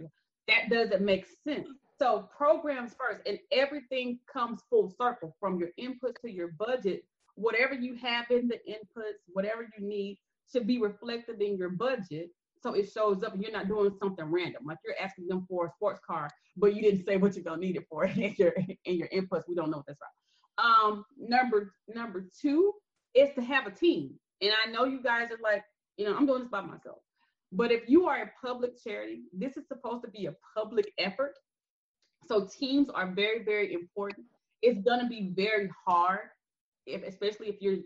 That 0.49 0.71
doesn't 0.71 1.05
make 1.05 1.27
sense. 1.45 1.69
So 1.99 2.29
programs 2.37 2.95
first, 2.99 3.23
and 3.27 3.39
everything 3.51 4.19
comes 4.33 4.61
full 4.71 4.95
circle 5.01 5.37
from 5.41 5.59
your 5.59 5.71
inputs 5.79 6.21
to 6.25 6.31
your 6.31 6.53
budget. 6.59 7.05
Whatever 7.35 7.75
you 7.75 7.97
have 7.97 8.27
in 8.31 8.49
the 8.49 8.59
inputs, 8.69 9.23
whatever 9.33 9.63
you 9.77 9.87
need, 9.87 10.19
should 10.53 10.67
be 10.67 10.81
reflected 10.81 11.41
in 11.41 11.57
your 11.57 11.71
budget. 11.71 12.31
So 12.63 12.75
it 12.75 12.91
shows 12.93 13.25
up 13.25 13.35
and 13.35 13.43
you're 13.43 13.53
not 13.53 13.67
doing 13.67 13.91
something 14.01 14.25
random. 14.25 14.63
Like 14.65 14.79
you're 14.85 14.95
asking 15.01 15.27
them 15.27 15.45
for 15.49 15.67
a 15.67 15.71
sports 15.71 16.01
car, 16.07 16.31
but 16.57 16.77
you 16.77 16.83
didn't 16.83 17.05
say 17.05 17.17
what 17.17 17.35
you're 17.35 17.45
gonna 17.45 17.61
need 17.61 17.77
it 17.77 17.87
for 17.91 18.05
in 18.07 18.35
your 18.39 18.53
in 18.85 18.97
your 18.97 19.09
inputs. 19.09 19.43
We 19.49 19.55
don't 19.57 19.71
know 19.71 19.81
if 19.81 19.87
that's 19.87 19.99
right. 20.01 20.65
Um, 20.65 21.05
number 21.19 21.75
number 21.89 22.29
two 22.41 22.73
is 23.15 23.31
to 23.35 23.43
have 23.43 23.67
a 23.67 23.71
team. 23.71 24.15
And 24.41 24.53
I 24.65 24.71
know 24.71 24.85
you 24.85 25.03
guys 25.03 25.29
are 25.31 25.39
like, 25.43 25.65
you 25.97 26.05
know, 26.05 26.17
I'm 26.17 26.27
doing 26.27 26.41
this 26.41 26.51
by 26.51 26.61
myself. 26.61 26.99
But 27.53 27.71
if 27.71 27.89
you 27.89 28.07
are 28.07 28.23
a 28.23 28.31
public 28.45 28.83
charity, 28.83 29.23
this 29.33 29.57
is 29.57 29.67
supposed 29.69 30.05
to 30.05 30.11
be 30.11 30.27
a 30.27 30.35
public 30.57 30.91
effort. 30.99 31.35
So 32.27 32.47
teams 32.47 32.89
are 32.89 33.09
very, 33.13 33.45
very 33.45 33.75
important. 33.75 34.27
It's 34.63 34.81
gonna 34.83 35.09
be 35.09 35.33
very 35.35 35.69
hard, 35.87 36.29
if 36.87 37.03
especially 37.03 37.49
if 37.49 37.57
you're 37.61 37.79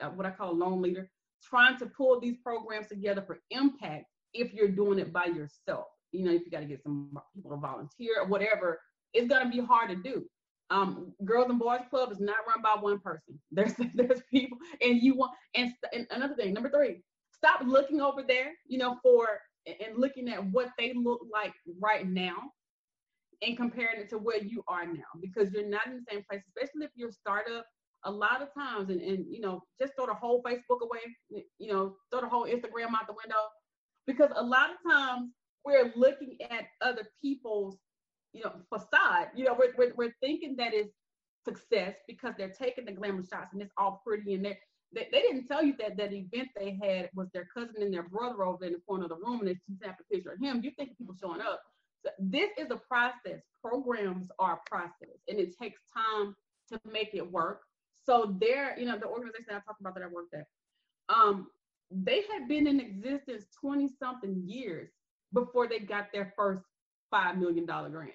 uh, 0.00 0.10
what 0.10 0.26
I 0.26 0.30
call 0.30 0.52
a 0.52 0.52
lone 0.52 0.82
leader, 0.82 1.10
trying 1.42 1.78
to 1.78 1.86
pull 1.86 2.20
these 2.20 2.36
programs 2.42 2.88
together 2.88 3.22
for 3.26 3.40
impact 3.50 4.04
if 4.40 4.52
you're 4.52 4.68
doing 4.68 4.98
it 4.98 5.12
by 5.12 5.26
yourself. 5.26 5.86
You 6.12 6.24
know, 6.24 6.32
if 6.32 6.42
you 6.44 6.50
got 6.50 6.60
to 6.60 6.66
get 6.66 6.82
some 6.82 7.10
people 7.34 7.50
to 7.50 7.56
volunteer 7.56 8.20
or 8.20 8.26
whatever, 8.26 8.80
it's 9.12 9.28
gonna 9.28 9.50
be 9.50 9.60
hard 9.60 9.90
to 9.90 9.96
do. 9.96 10.24
Um, 10.70 11.12
Girls 11.24 11.48
and 11.48 11.58
Boys 11.58 11.80
Club 11.88 12.12
is 12.12 12.20
not 12.20 12.36
run 12.46 12.62
by 12.62 12.80
one 12.80 13.00
person. 13.00 13.40
There's 13.50 13.74
there's 13.94 14.20
people, 14.30 14.58
and 14.82 15.02
you 15.02 15.14
want 15.16 15.32
and, 15.54 15.72
and 15.92 16.06
another 16.10 16.34
thing, 16.34 16.52
number 16.52 16.70
three, 16.70 17.02
stop 17.32 17.62
looking 17.64 18.00
over 18.00 18.22
there, 18.22 18.52
you 18.66 18.78
know, 18.78 18.98
for 19.02 19.40
and 19.66 19.98
looking 19.98 20.28
at 20.28 20.44
what 20.46 20.68
they 20.78 20.92
look 20.94 21.20
like 21.32 21.52
right 21.80 22.08
now 22.08 22.36
and 23.42 23.56
comparing 23.56 24.00
it 24.00 24.08
to 24.10 24.18
where 24.18 24.42
you 24.42 24.62
are 24.66 24.86
now 24.86 25.04
because 25.20 25.52
you're 25.52 25.68
not 25.68 25.86
in 25.86 25.94
the 25.94 26.04
same 26.10 26.22
place, 26.28 26.42
especially 26.48 26.84
if 26.84 26.90
you're 26.94 27.10
a 27.10 27.12
startup. 27.12 27.64
A 28.04 28.10
lot 28.10 28.42
of 28.42 28.54
times, 28.54 28.90
and, 28.90 29.00
and 29.00 29.26
you 29.28 29.40
know, 29.40 29.60
just 29.80 29.92
throw 29.96 30.06
the 30.06 30.14
whole 30.14 30.40
Facebook 30.42 30.82
away, 30.82 31.00
you 31.58 31.72
know, 31.72 31.96
throw 32.10 32.20
the 32.20 32.28
whole 32.28 32.44
Instagram 32.44 32.94
out 32.94 33.08
the 33.08 33.14
window 33.14 33.42
because 34.08 34.30
a 34.34 34.42
lot 34.42 34.70
of 34.70 34.90
times 34.90 35.30
we're 35.64 35.92
looking 35.94 36.36
at 36.50 36.64
other 36.80 37.06
people's, 37.22 37.76
you 38.32 38.42
know, 38.42 38.54
facade. 38.68 39.28
You 39.36 39.44
know, 39.44 39.56
we're, 39.56 39.74
we're, 39.78 39.94
we're 39.94 40.14
thinking 40.20 40.56
that 40.56 40.74
is 40.74 40.88
success 41.44 41.94
because 42.08 42.34
they're 42.36 42.48
taking 42.48 42.86
the 42.86 42.92
glamour 42.92 43.22
shots 43.22 43.52
and 43.52 43.62
it's 43.62 43.72
all 43.78 44.02
pretty 44.04 44.34
and 44.34 44.44
they're 44.44 44.58
they, 44.92 45.06
they 45.12 45.20
didn't 45.20 45.46
tell 45.46 45.62
you 45.62 45.74
that 45.78 45.98
that 45.98 46.14
event 46.14 46.48
they 46.56 46.78
had 46.82 47.10
was 47.14 47.28
their 47.34 47.46
cousin 47.54 47.82
and 47.82 47.92
their 47.92 48.08
brother 48.08 48.42
over 48.44 48.64
in 48.64 48.72
the 48.72 48.80
corner 48.88 49.04
of 49.04 49.10
the 49.10 49.16
room 49.16 49.40
and 49.40 49.48
they 49.48 49.56
snapped 49.78 50.00
a 50.00 50.04
picture 50.04 50.32
of 50.32 50.40
him. 50.40 50.62
You 50.64 50.70
think 50.70 50.96
people 50.96 51.14
showing 51.20 51.42
up 51.42 51.60
this 52.18 52.50
is 52.58 52.70
a 52.70 52.76
process. 52.76 53.42
Programs 53.62 54.28
are 54.38 54.54
a 54.54 54.70
process, 54.70 55.18
and 55.28 55.38
it 55.38 55.58
takes 55.58 55.80
time 55.94 56.34
to 56.70 56.80
make 56.90 57.10
it 57.14 57.30
work. 57.30 57.62
So 58.04 58.36
there, 58.40 58.78
you 58.78 58.86
know, 58.86 58.98
the 58.98 59.06
organization 59.06 59.50
I 59.50 59.60
talked 59.60 59.80
about 59.80 59.94
that 59.94 60.04
I 60.04 60.06
worked 60.06 60.34
at, 60.34 60.46
um, 61.14 61.48
they 61.90 62.24
had 62.32 62.48
been 62.48 62.66
in 62.66 62.80
existence 62.80 63.46
20 63.60 63.88
something 63.98 64.42
years 64.46 64.90
before 65.32 65.68
they 65.68 65.78
got 65.80 66.12
their 66.12 66.32
first 66.36 66.62
five 67.10 67.38
million 67.38 67.66
dollar 67.66 67.88
grant. 67.88 68.12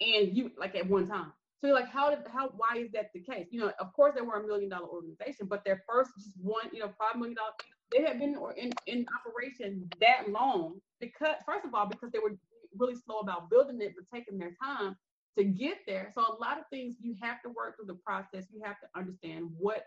And 0.00 0.36
you 0.36 0.50
like 0.58 0.74
at 0.74 0.88
one 0.88 1.06
time. 1.06 1.32
So 1.60 1.66
you're 1.66 1.76
like, 1.76 1.90
how 1.90 2.08
did 2.08 2.20
how 2.32 2.52
why 2.56 2.78
is 2.78 2.90
that 2.92 3.10
the 3.12 3.20
case? 3.20 3.48
You 3.50 3.60
know, 3.60 3.72
of 3.78 3.92
course 3.92 4.14
they 4.14 4.22
were 4.22 4.40
a 4.40 4.46
million 4.46 4.70
dollar 4.70 4.86
organization, 4.88 5.46
but 5.46 5.62
their 5.64 5.82
first 5.88 6.10
just 6.18 6.32
one, 6.40 6.70
you 6.72 6.80
know, 6.80 6.90
five 6.98 7.16
million 7.16 7.36
dollar, 7.36 7.52
they 7.92 8.02
had 8.02 8.18
been 8.18 8.36
in, 8.56 8.72
in 8.86 9.06
operation 9.20 9.88
that 10.00 10.30
long 10.30 10.80
because 11.00 11.36
first 11.44 11.66
of 11.66 11.74
all, 11.74 11.86
because 11.86 12.10
they 12.12 12.18
were 12.18 12.36
really 12.78 12.94
slow 12.94 13.18
about 13.18 13.50
building 13.50 13.78
it, 13.80 13.94
but 13.94 14.06
taking 14.12 14.38
their 14.38 14.56
time 14.62 14.96
to 15.36 15.44
get 15.44 15.78
there. 15.86 16.10
So 16.14 16.22
a 16.22 16.40
lot 16.40 16.58
of 16.58 16.64
things 16.70 16.96
you 17.00 17.14
have 17.20 17.42
to 17.42 17.50
work 17.50 17.76
through 17.76 17.86
the 17.86 18.00
process. 18.04 18.46
You 18.52 18.62
have 18.64 18.80
to 18.80 18.86
understand 18.98 19.50
what 19.58 19.84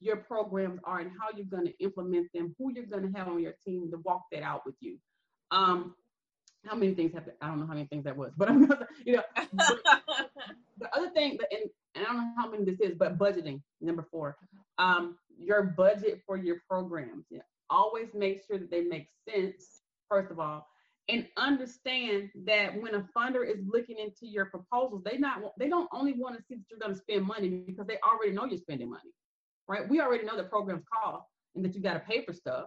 your 0.00 0.16
programs 0.16 0.80
are 0.84 1.00
and 1.00 1.10
how 1.10 1.36
you're 1.36 1.46
going 1.46 1.66
to 1.66 1.82
implement 1.82 2.28
them, 2.34 2.54
who 2.58 2.72
you're 2.72 2.86
going 2.86 3.10
to 3.10 3.18
have 3.18 3.28
on 3.28 3.40
your 3.40 3.54
team 3.64 3.90
to 3.90 3.98
walk 4.04 4.22
that 4.32 4.42
out 4.42 4.62
with 4.66 4.74
you. 4.80 4.98
Um, 5.50 5.94
how 6.66 6.76
many 6.76 6.94
things 6.94 7.12
have 7.14 7.24
to, 7.26 7.32
I 7.40 7.48
don't 7.48 7.60
know 7.60 7.66
how 7.66 7.74
many 7.74 7.86
things 7.86 8.04
that 8.04 8.16
was, 8.16 8.32
but 8.36 8.48
I'm 8.50 8.66
gonna, 8.66 8.86
you 9.04 9.16
know, 9.16 9.22
the 10.78 10.96
other 10.96 11.10
thing, 11.10 11.38
and, 11.50 11.70
and 11.94 12.06
I 12.06 12.12
don't 12.12 12.16
know 12.16 12.32
how 12.36 12.50
many 12.50 12.64
this 12.64 12.80
is, 12.80 12.94
but 12.98 13.18
budgeting, 13.18 13.60
number 13.80 14.06
four, 14.10 14.36
um, 14.78 15.16
your 15.38 15.62
budget 15.62 16.22
for 16.26 16.36
your 16.36 16.62
programs. 16.68 17.26
Yeah. 17.30 17.40
Always 17.70 18.08
make 18.14 18.42
sure 18.46 18.58
that 18.58 18.70
they 18.70 18.82
make 18.82 19.08
sense, 19.28 19.80
first 20.08 20.30
of 20.30 20.38
all, 20.38 20.66
and 21.08 21.26
understand 21.36 22.30
that 22.46 22.80
when 22.80 22.94
a 22.94 23.06
funder 23.16 23.46
is 23.48 23.58
looking 23.66 23.98
into 23.98 24.26
your 24.26 24.46
proposals, 24.46 25.02
they 25.04 25.18
not 25.18 25.40
they 25.58 25.68
don't 25.68 25.88
only 25.92 26.12
want 26.12 26.36
to 26.36 26.42
see 26.42 26.54
that 26.54 26.64
you're 26.70 26.78
going 26.78 26.94
to 26.94 26.98
spend 26.98 27.26
money 27.26 27.48
because 27.48 27.86
they 27.86 27.98
already 28.02 28.32
know 28.32 28.44
you're 28.44 28.58
spending 28.58 28.90
money, 28.90 29.10
right? 29.68 29.88
We 29.88 30.00
already 30.00 30.24
know 30.24 30.36
the 30.36 30.44
programs 30.44 30.84
cost 31.02 31.26
and 31.54 31.64
that 31.64 31.74
you 31.74 31.80
got 31.80 31.94
to 31.94 32.00
pay 32.00 32.24
for 32.24 32.32
stuff, 32.32 32.66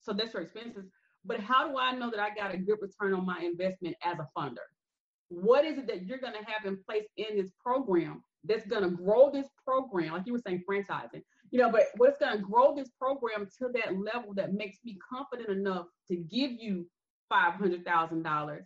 so 0.00 0.12
that's 0.12 0.32
your 0.32 0.42
expenses. 0.42 0.86
But 1.24 1.40
how 1.40 1.68
do 1.68 1.78
I 1.78 1.92
know 1.92 2.10
that 2.10 2.20
I 2.20 2.30
got 2.34 2.54
a 2.54 2.56
good 2.56 2.78
return 2.80 3.14
on 3.14 3.26
my 3.26 3.40
investment 3.40 3.96
as 4.02 4.18
a 4.18 4.28
funder? 4.36 4.56
What 5.28 5.64
is 5.64 5.78
it 5.78 5.86
that 5.88 6.06
you're 6.06 6.18
going 6.18 6.32
to 6.32 6.50
have 6.50 6.64
in 6.64 6.78
place 6.88 7.04
in 7.16 7.36
this 7.36 7.50
program 7.62 8.22
that's 8.44 8.66
going 8.66 8.82
to 8.82 8.90
grow 8.90 9.30
this 9.30 9.46
program, 9.64 10.14
like 10.14 10.22
you 10.26 10.32
were 10.32 10.40
saying, 10.44 10.64
franchising, 10.68 11.22
you 11.50 11.58
know, 11.58 11.70
but 11.70 11.82
what's 11.98 12.18
going 12.18 12.36
to 12.36 12.42
grow 12.42 12.74
this 12.74 12.88
program 12.98 13.46
to 13.58 13.68
that 13.74 13.98
level 13.98 14.32
that 14.34 14.54
makes 14.54 14.78
me 14.84 14.98
confident 15.12 15.50
enough 15.50 15.86
to 16.08 16.16
give 16.16 16.52
you 16.52 16.86
$500,000 17.30 18.60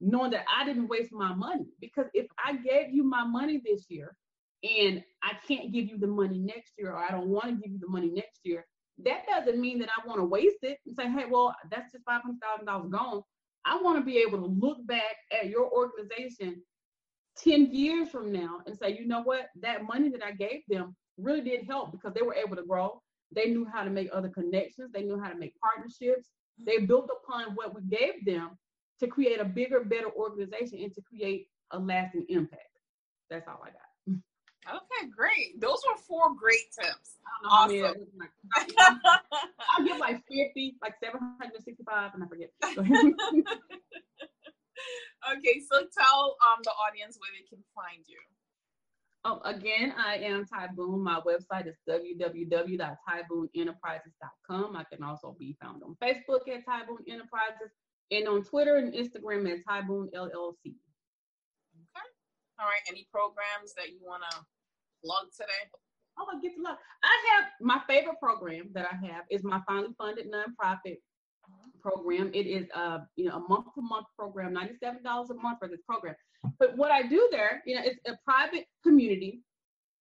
knowing 0.00 0.30
that 0.30 0.44
I 0.54 0.64
didn't 0.64 0.88
waste 0.88 1.12
my 1.12 1.34
money. 1.34 1.66
Because 1.80 2.06
if 2.14 2.26
I 2.42 2.56
gave 2.56 2.92
you 2.92 3.04
my 3.04 3.24
money 3.24 3.60
this 3.64 3.86
year 3.88 4.14
and 4.62 5.02
I 5.22 5.32
can't 5.46 5.72
give 5.72 5.86
you 5.86 5.98
the 5.98 6.06
money 6.06 6.38
next 6.38 6.72
year, 6.78 6.92
or 6.92 6.98
I 6.98 7.10
don't 7.10 7.28
want 7.28 7.46
to 7.46 7.52
give 7.52 7.72
you 7.72 7.78
the 7.78 7.88
money 7.88 8.10
next 8.10 8.40
year, 8.44 8.64
that 9.04 9.26
doesn't 9.28 9.60
mean 9.60 9.78
that 9.78 9.88
I 9.96 10.06
want 10.06 10.20
to 10.20 10.24
waste 10.24 10.58
it 10.62 10.78
and 10.86 10.96
say, 10.96 11.10
hey, 11.10 11.26
well, 11.30 11.54
that's 11.70 11.92
just 11.92 12.04
$500,000 12.04 12.90
gone. 12.90 13.22
I 13.64 13.80
want 13.80 13.98
to 13.98 14.04
be 14.04 14.18
able 14.18 14.38
to 14.38 14.46
look 14.46 14.84
back 14.86 15.16
at 15.38 15.48
your 15.48 15.70
organization 15.70 16.62
10 17.38 17.72
years 17.72 18.08
from 18.08 18.32
now 18.32 18.58
and 18.66 18.76
say, 18.76 18.96
you 18.98 19.06
know 19.06 19.22
what, 19.22 19.46
that 19.60 19.84
money 19.84 20.08
that 20.10 20.24
I 20.24 20.32
gave 20.32 20.62
them 20.68 20.96
really 21.16 21.42
did 21.42 21.66
help 21.66 21.92
because 21.92 22.14
they 22.14 22.22
were 22.22 22.34
able 22.34 22.56
to 22.56 22.64
grow. 22.64 23.00
They 23.34 23.46
knew 23.50 23.66
how 23.72 23.84
to 23.84 23.90
make 23.90 24.08
other 24.12 24.28
connections, 24.28 24.90
they 24.92 25.02
knew 25.02 25.20
how 25.20 25.28
to 25.28 25.38
make 25.38 25.54
partnerships, 25.60 26.28
they 26.58 26.78
built 26.78 27.10
upon 27.22 27.54
what 27.54 27.74
we 27.74 27.82
gave 27.82 28.24
them 28.24 28.50
to 29.00 29.06
create 29.06 29.40
a 29.40 29.44
bigger, 29.44 29.84
better 29.84 30.10
organization 30.16 30.80
and 30.82 30.92
to 30.94 31.02
create 31.02 31.46
a 31.72 31.78
lasting 31.78 32.26
impact. 32.28 32.62
That's 33.30 33.46
all 33.46 33.60
I 33.62 33.68
got. 33.68 33.87
Okay, 34.66 35.06
great. 35.14 35.60
Those 35.60 35.80
were 35.88 35.96
four 36.06 36.34
great 36.34 36.72
tips. 36.78 37.16
Awesome. 37.48 37.76
I 38.56 38.64
give 39.84 39.98
like 39.98 40.22
50, 40.28 40.76
like 40.82 40.94
765, 41.02 42.14
and 42.14 42.22
I 42.22 42.26
forget. 42.26 42.50
okay, 45.32 45.60
so 45.70 45.86
tell 45.96 46.36
um 46.44 46.60
the 46.64 46.70
audience 46.70 47.16
where 47.18 47.32
they 47.32 47.44
can 47.48 47.62
find 47.74 48.04
you. 48.06 48.18
Oh, 49.24 49.40
again, 49.44 49.92
I 49.98 50.18
am 50.18 50.46
Ty 50.46 50.68
Boone. 50.76 51.02
My 51.02 51.20
website 51.20 51.66
is 51.66 51.74
www.tyboonenterprises.com. 51.88 54.76
I 54.76 54.84
can 54.84 55.02
also 55.02 55.34
be 55.38 55.56
found 55.60 55.82
on 55.82 55.96
Facebook 56.02 56.48
at 56.48 56.64
Ty 56.64 56.84
Boone 56.86 57.04
Enterprises 57.08 57.72
and 58.10 58.26
on 58.28 58.44
Twitter 58.44 58.76
and 58.76 58.94
Instagram 58.94 59.50
at 59.50 59.58
Ty 59.68 59.82
Boone 59.82 60.08
LLC. 60.14 60.76
All 62.60 62.66
right. 62.66 62.82
Any 62.88 63.06
programs 63.12 63.74
that 63.76 63.90
you 63.90 63.98
want 64.02 64.22
to 64.30 64.38
plug 65.04 65.30
today? 65.32 65.70
Oh, 66.18 66.26
get 66.42 66.54
to 66.56 66.62
love. 66.62 66.76
I 67.04 67.14
have 67.34 67.44
my 67.60 67.80
favorite 67.86 68.18
program 68.20 68.70
that 68.74 68.86
I 68.90 69.06
have 69.06 69.24
is 69.30 69.44
my 69.44 69.60
finally 69.66 69.94
funded 69.96 70.26
nonprofit 70.30 70.96
program. 71.80 72.30
It 72.34 72.46
is 72.46 72.68
a 72.74 73.00
you 73.16 73.26
know 73.26 73.36
a 73.36 73.48
month 73.48 73.66
to 73.74 73.82
month 73.82 74.06
program, 74.18 74.52
ninety 74.52 74.74
seven 74.82 75.02
dollars 75.02 75.30
a 75.30 75.34
month 75.34 75.58
for 75.60 75.68
this 75.68 75.80
program. 75.86 76.14
But 76.58 76.76
what 76.76 76.90
I 76.90 77.02
do 77.02 77.28
there, 77.30 77.62
you 77.66 77.76
know, 77.76 77.82
it's 77.84 78.00
a 78.06 78.18
private 78.24 78.66
community. 78.82 79.42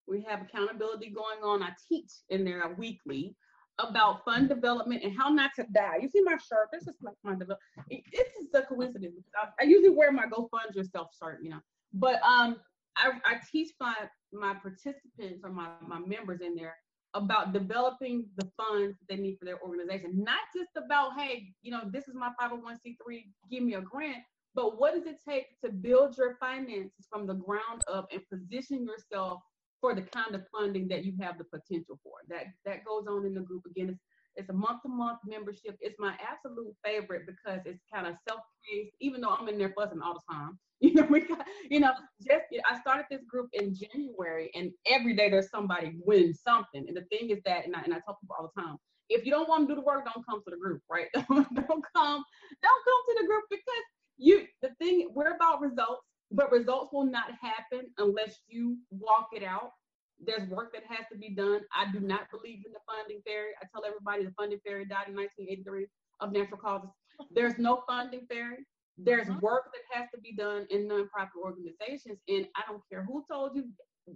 We 0.07 0.25
have 0.27 0.41
accountability 0.41 1.09
going 1.09 1.43
on. 1.43 1.61
I 1.61 1.69
teach 1.87 2.11
in 2.29 2.43
there 2.45 2.63
weekly 2.77 3.35
about 3.79 4.25
fund 4.25 4.49
development 4.49 5.03
and 5.03 5.15
how 5.15 5.29
not 5.29 5.51
to 5.57 5.65
die. 5.73 5.97
You 6.01 6.09
see 6.09 6.21
my 6.21 6.33
shirt? 6.33 6.69
This 6.71 6.87
is 6.87 6.95
like 7.01 7.15
fund 7.23 7.39
development. 7.39 7.61
This 7.89 8.27
is 8.41 8.47
a 8.53 8.61
coincidence. 8.63 9.13
I, 9.35 9.49
I 9.61 9.65
usually 9.65 9.95
wear 9.95 10.11
my 10.11 10.25
Go 10.25 10.49
Fund 10.51 10.75
Yourself 10.75 11.09
shirt, 11.21 11.39
you 11.43 11.51
know. 11.51 11.59
But 11.99 12.21
um, 12.23 12.57
I, 12.95 13.11
I 13.25 13.37
teach 13.51 13.71
my 13.79 13.93
my 14.33 14.53
participants 14.55 15.41
or 15.43 15.51
my, 15.51 15.69
my 15.87 15.99
members 15.99 16.41
in 16.41 16.55
there 16.55 16.75
about 17.13 17.53
developing 17.53 18.25
the 18.37 18.49
funds 18.57 18.97
they 19.09 19.15
need 19.15 19.37
for 19.39 19.45
their 19.45 19.59
organization. 19.61 20.23
Not 20.23 20.39
just 20.55 20.69
about, 20.75 21.17
hey, 21.17 21.47
you 21.61 21.71
know, 21.71 21.83
this 21.91 22.07
is 22.07 22.13
my 22.13 22.31
501c3, 22.39 23.23
give 23.49 23.63
me 23.63 23.75
a 23.75 23.81
grant, 23.81 24.17
but 24.53 24.79
what 24.79 24.93
does 24.93 25.05
it 25.05 25.17
take 25.27 25.45
to 25.63 25.71
build 25.71 26.17
your 26.17 26.35
finances 26.39 27.07
from 27.09 27.25
the 27.25 27.35
ground 27.35 27.83
up 27.91 28.07
and 28.11 28.21
position 28.29 28.85
yourself 28.85 29.39
for 29.79 29.95
the 29.95 30.01
kind 30.01 30.35
of 30.35 30.43
funding 30.51 30.87
that 30.89 31.05
you 31.05 31.13
have 31.21 31.37
the 31.37 31.45
potential 31.45 31.99
for? 32.03 32.13
That 32.27 32.45
that 32.65 32.85
goes 32.85 33.05
on 33.07 33.25
in 33.25 33.33
the 33.33 33.41
group. 33.41 33.63
Again, 33.65 33.89
it's 33.89 33.99
it's 34.37 34.49
a 34.49 34.53
month-to-month 34.53 35.19
membership. 35.25 35.77
It's 35.81 35.99
my 35.99 36.13
absolute 36.21 36.73
favorite 36.85 37.23
because 37.27 37.61
it's 37.65 37.83
kind 37.93 38.07
of 38.07 38.15
self-paced, 38.27 38.95
even 39.01 39.21
though 39.21 39.31
I'm 39.31 39.49
in 39.49 39.57
there 39.57 39.73
fussing 39.75 40.01
all 40.01 40.13
the 40.13 40.33
time. 40.33 40.59
You 40.79 40.93
know, 40.93 41.07
we 41.09 41.21
got, 41.21 41.43
you 41.71 41.79
know, 41.79 41.91
just 42.21 42.43
I 42.71 42.79
started 42.79 43.07
this 43.09 43.23
group 43.27 43.49
in 43.53 43.73
January, 43.73 44.51
and 44.53 44.71
every 44.85 45.15
day 45.15 45.27
there's 45.27 45.49
somebody 45.49 45.93
winning 46.05 46.35
something. 46.35 46.85
And 46.87 46.95
the 46.95 47.01
thing 47.11 47.31
is 47.31 47.39
that, 47.45 47.65
and 47.65 47.75
I, 47.75 47.81
and 47.81 47.95
I 47.95 47.99
tell 48.05 48.19
people 48.21 48.35
all 48.39 48.51
the 48.55 48.61
time, 48.61 48.77
if 49.09 49.25
you 49.25 49.31
don't 49.31 49.49
want 49.49 49.67
to 49.67 49.73
do 49.73 49.81
the 49.81 49.85
work, 49.85 50.05
don't 50.05 50.23
come 50.23 50.43
to 50.43 50.51
the 50.51 50.57
group, 50.57 50.83
right? 50.87 51.07
don't 51.15 51.25
come, 51.35 51.49
don't 51.55 51.83
come 51.95 53.01
to 53.07 53.17
the 53.19 53.25
group 53.25 53.45
because 53.49 53.83
you. 54.17 54.45
The 54.61 54.69
thing 54.79 55.09
we're 55.15 55.33
about 55.35 55.61
results, 55.61 56.03
but 56.31 56.51
results 56.51 56.93
will 56.93 57.05
not 57.05 57.31
happen 57.41 57.87
unless 57.97 58.37
you 58.47 58.77
walk 58.91 59.29
it 59.33 59.43
out 59.43 59.71
there's 60.19 60.47
work 60.49 60.73
that 60.73 60.83
has 60.89 61.05
to 61.11 61.17
be 61.17 61.29
done. 61.35 61.61
I 61.75 61.91
do 61.91 61.99
not 61.99 62.31
believe 62.31 62.65
in 62.65 62.73
the 62.73 62.81
funding 62.89 63.21
fairy. 63.25 63.53
I 63.61 63.65
tell 63.71 63.85
everybody 63.85 64.25
the 64.25 64.33
funding 64.33 64.59
fairy 64.65 64.85
died 64.85 65.09
in 65.09 65.15
1983 65.15 65.85
of 66.19 66.31
natural 66.31 66.59
causes. 66.59 66.89
There's 67.31 67.57
no 67.57 67.83
funding 67.87 68.25
fairy. 68.29 68.65
There's 68.97 69.27
mm-hmm. 69.27 69.45
work 69.45 69.69
that 69.73 69.85
has 69.93 70.09
to 70.13 70.19
be 70.21 70.33
done 70.33 70.65
in 70.69 70.89
nonprofit 70.89 71.37
organizations. 71.37 72.17
And 72.27 72.47
I 72.57 72.65
don't 72.67 72.81
care 72.89 73.05
who 73.05 73.23
told 73.29 73.55
you, 73.55 73.69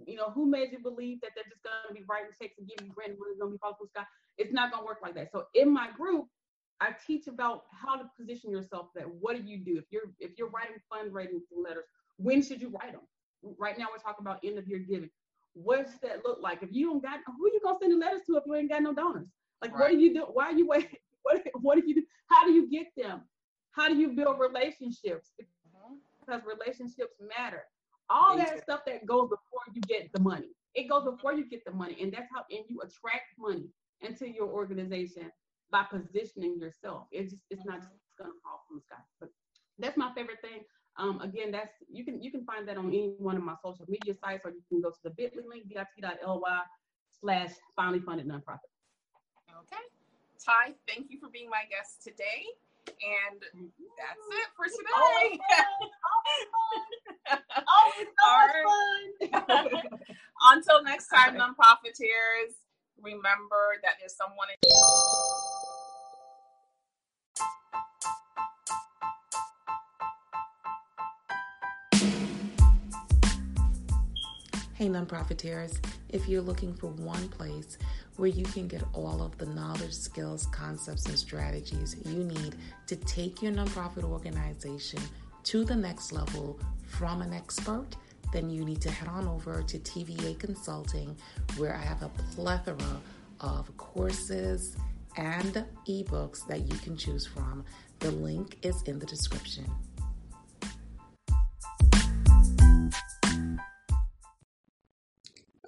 you 0.06 0.16
know, 0.16 0.30
who 0.30 0.46
made 0.46 0.72
you 0.72 0.82
believe 0.82 1.20
that 1.20 1.30
they're 1.34 1.46
just 1.46 1.62
going 1.62 1.86
to 1.88 1.94
be 1.94 2.02
writing 2.10 2.34
checks 2.40 2.58
and 2.58 2.66
giving 2.66 2.90
you 2.90 2.94
grant 2.94 3.14
money, 3.14 3.38
going 3.38 3.54
to 3.54 3.56
be 3.56 3.62
falling 3.62 3.78
from 3.78 3.88
sky. 3.94 4.06
It's 4.38 4.52
not 4.52 4.72
going 4.72 4.82
to 4.82 4.86
work 4.86 4.98
like 5.02 5.14
that. 5.14 5.30
So 5.30 5.44
in 5.54 5.72
my 5.72 5.88
group, 5.96 6.26
I 6.80 6.90
teach 7.06 7.28
about 7.28 7.62
how 7.70 7.94
to 7.94 8.10
position 8.18 8.50
yourself 8.50 8.88
that 8.96 9.06
what 9.06 9.36
do 9.36 9.42
you 9.46 9.58
do 9.58 9.78
if 9.78 9.84
you're 9.90 10.10
if 10.18 10.32
you're 10.36 10.50
writing 10.50 10.82
fundraising 10.90 11.46
letters, 11.54 11.84
when 12.16 12.42
should 12.42 12.60
you 12.60 12.70
write 12.70 12.90
them? 12.90 13.06
Right 13.56 13.78
now 13.78 13.86
we're 13.92 14.02
talking 14.02 14.26
about 14.26 14.40
end 14.42 14.58
of 14.58 14.66
year 14.66 14.80
giving 14.80 15.10
what's 15.54 15.98
that 15.98 16.24
look 16.24 16.38
like? 16.40 16.62
If 16.62 16.70
you 16.72 16.86
don't 16.86 17.02
got 17.02 17.20
who 17.26 17.50
you 17.52 17.60
gonna 17.62 17.78
send 17.80 17.92
the 17.92 17.96
letters 17.96 18.22
to 18.26 18.36
if 18.36 18.44
you 18.46 18.54
ain't 18.54 18.70
got 18.70 18.82
no 18.82 18.94
donors? 18.94 19.28
Like 19.60 19.72
right. 19.72 19.80
what 19.80 19.90
do 19.90 19.98
you 19.98 20.14
do? 20.14 20.26
Why 20.32 20.46
are 20.46 20.52
you 20.52 20.66
waiting? 20.66 20.90
What 21.24 21.40
what 21.60 21.78
do 21.78 21.84
you 21.86 21.94
do? 21.94 22.02
How 22.26 22.44
do 22.44 22.52
you 22.52 22.68
get 22.68 22.88
them? 22.96 23.20
How 23.70 23.86
do 23.86 23.94
you 23.94 24.08
build 24.08 24.40
relationships? 24.40 25.30
Mm-hmm. 25.40 25.94
Because 26.18 26.42
relationships 26.44 27.14
matter. 27.38 27.62
All 28.10 28.36
that 28.36 28.60
stuff 28.60 28.80
that 28.86 29.06
goes 29.06 29.28
before 29.28 29.62
you 29.72 29.80
get 29.82 30.12
the 30.12 30.20
money. 30.20 30.48
It 30.74 30.90
goes 30.90 31.04
before 31.04 31.34
you 31.34 31.48
get 31.48 31.64
the 31.64 31.70
money. 31.70 31.96
And 32.00 32.12
that's 32.12 32.26
how 32.34 32.42
and 32.50 32.64
you 32.68 32.80
attract 32.80 33.38
money 33.38 33.68
into 34.00 34.28
your 34.28 34.48
organization 34.48 35.30
by 35.70 35.84
positioning 35.84 36.58
yourself. 36.58 37.06
It's 37.12 37.30
just 37.30 37.44
it's 37.50 37.64
not 37.64 37.78
just 37.78 37.92
gonna 38.18 38.32
fall 38.42 38.64
from 38.66 38.78
the 38.78 38.82
sky. 38.82 39.02
But 39.20 39.28
that's 39.78 39.96
my 39.96 40.12
favorite 40.14 40.40
thing. 40.42 40.64
Um, 40.98 41.20
again, 41.20 41.50
that's 41.50 41.72
you 41.90 42.04
can 42.04 42.22
you 42.22 42.30
can 42.30 42.44
find 42.44 42.68
that 42.68 42.76
on 42.76 42.88
any 42.88 43.14
one 43.18 43.36
of 43.36 43.42
my 43.42 43.54
social 43.62 43.86
media 43.88 44.14
sites, 44.14 44.42
or 44.44 44.50
you 44.50 44.62
can 44.68 44.80
go 44.82 44.90
to 44.90 45.02
the 45.02 45.10
bit.ly 45.10 45.42
link, 45.48 45.68
bit.ly 45.68 46.60
slash 47.20 47.50
finally 47.74 48.00
funded 48.00 48.28
nonprofit. 48.28 48.68
Okay. 49.48 49.84
Ty, 50.44 50.74
thank 50.88 51.10
you 51.10 51.18
for 51.18 51.28
being 51.28 51.48
my 51.48 51.62
guest 51.70 52.02
today. 52.02 52.44
And 52.86 53.40
that's 53.40 54.26
it 54.32 54.48
for 54.56 54.66
today. 54.66 55.38
Always 57.78 58.08
so 58.18 58.28
much 59.30 59.38
fun. 59.38 60.00
Until 60.42 60.82
next 60.82 61.08
time, 61.08 61.36
nonprofiteers, 61.36 62.58
remember 63.00 63.78
that 63.82 63.94
there's 64.00 64.16
someone 64.16 64.48
in 64.50 64.58
Hey, 74.82 74.88
nonprofiteers, 74.88 75.78
if 76.08 76.28
you're 76.28 76.42
looking 76.42 76.74
for 76.74 76.88
one 76.88 77.28
place 77.28 77.78
where 78.16 78.28
you 78.28 78.42
can 78.42 78.66
get 78.66 78.82
all 78.92 79.22
of 79.22 79.38
the 79.38 79.46
knowledge, 79.46 79.92
skills, 79.92 80.46
concepts, 80.46 81.06
and 81.06 81.16
strategies 81.16 81.94
you 82.04 82.24
need 82.24 82.56
to 82.88 82.96
take 82.96 83.40
your 83.40 83.52
nonprofit 83.52 84.02
organization 84.02 84.98
to 85.44 85.64
the 85.64 85.76
next 85.76 86.10
level 86.10 86.58
from 86.84 87.22
an 87.22 87.32
expert, 87.32 87.90
then 88.32 88.50
you 88.50 88.64
need 88.64 88.80
to 88.80 88.90
head 88.90 89.08
on 89.08 89.28
over 89.28 89.62
to 89.62 89.78
TVA 89.78 90.36
Consulting, 90.40 91.16
where 91.58 91.76
I 91.76 91.82
have 91.82 92.02
a 92.02 92.10
plethora 92.34 93.00
of 93.38 93.76
courses 93.76 94.76
and 95.16 95.64
ebooks 95.86 96.44
that 96.48 96.62
you 96.62 96.76
can 96.78 96.96
choose 96.96 97.24
from. 97.24 97.64
The 98.00 98.10
link 98.10 98.58
is 98.62 98.82
in 98.82 98.98
the 98.98 99.06
description. 99.06 99.70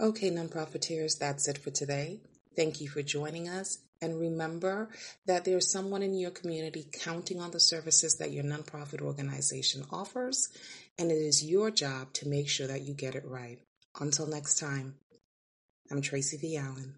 Okay, 0.01 0.29
nonprofiteers, 0.29 1.19
that's 1.21 1.47
it 1.47 1.57
for 1.57 1.71
today. 1.71 2.21
Thank 2.57 2.81
you 2.81 2.89
for 2.89 3.01
joining 3.01 3.49
us. 3.49 3.79
And 4.03 4.19
remember 4.19 4.89
that 5.27 5.45
there's 5.45 5.71
someone 5.71 6.03
in 6.03 6.15
your 6.15 6.33
community 6.33 6.85
counting 6.93 7.41
on 7.41 7.53
the 7.53 7.61
services 7.61 8.17
that 8.17 8.33
your 8.33 8.43
nonprofit 8.43 9.01
organization 9.01 9.85
offers, 9.93 10.49
and 10.99 11.13
it 11.13 11.15
is 11.15 11.45
your 11.45 11.71
job 11.71 12.13
to 12.15 12.29
make 12.29 12.49
sure 12.49 12.67
that 12.67 12.83
you 12.83 12.93
get 12.93 13.15
it 13.15 13.25
right. 13.25 13.61
Until 14.01 14.27
next 14.27 14.59
time, 14.59 14.97
I'm 15.91 16.03
Tracy 16.03 16.39
V. 16.39 16.57
Allen. 16.57 16.97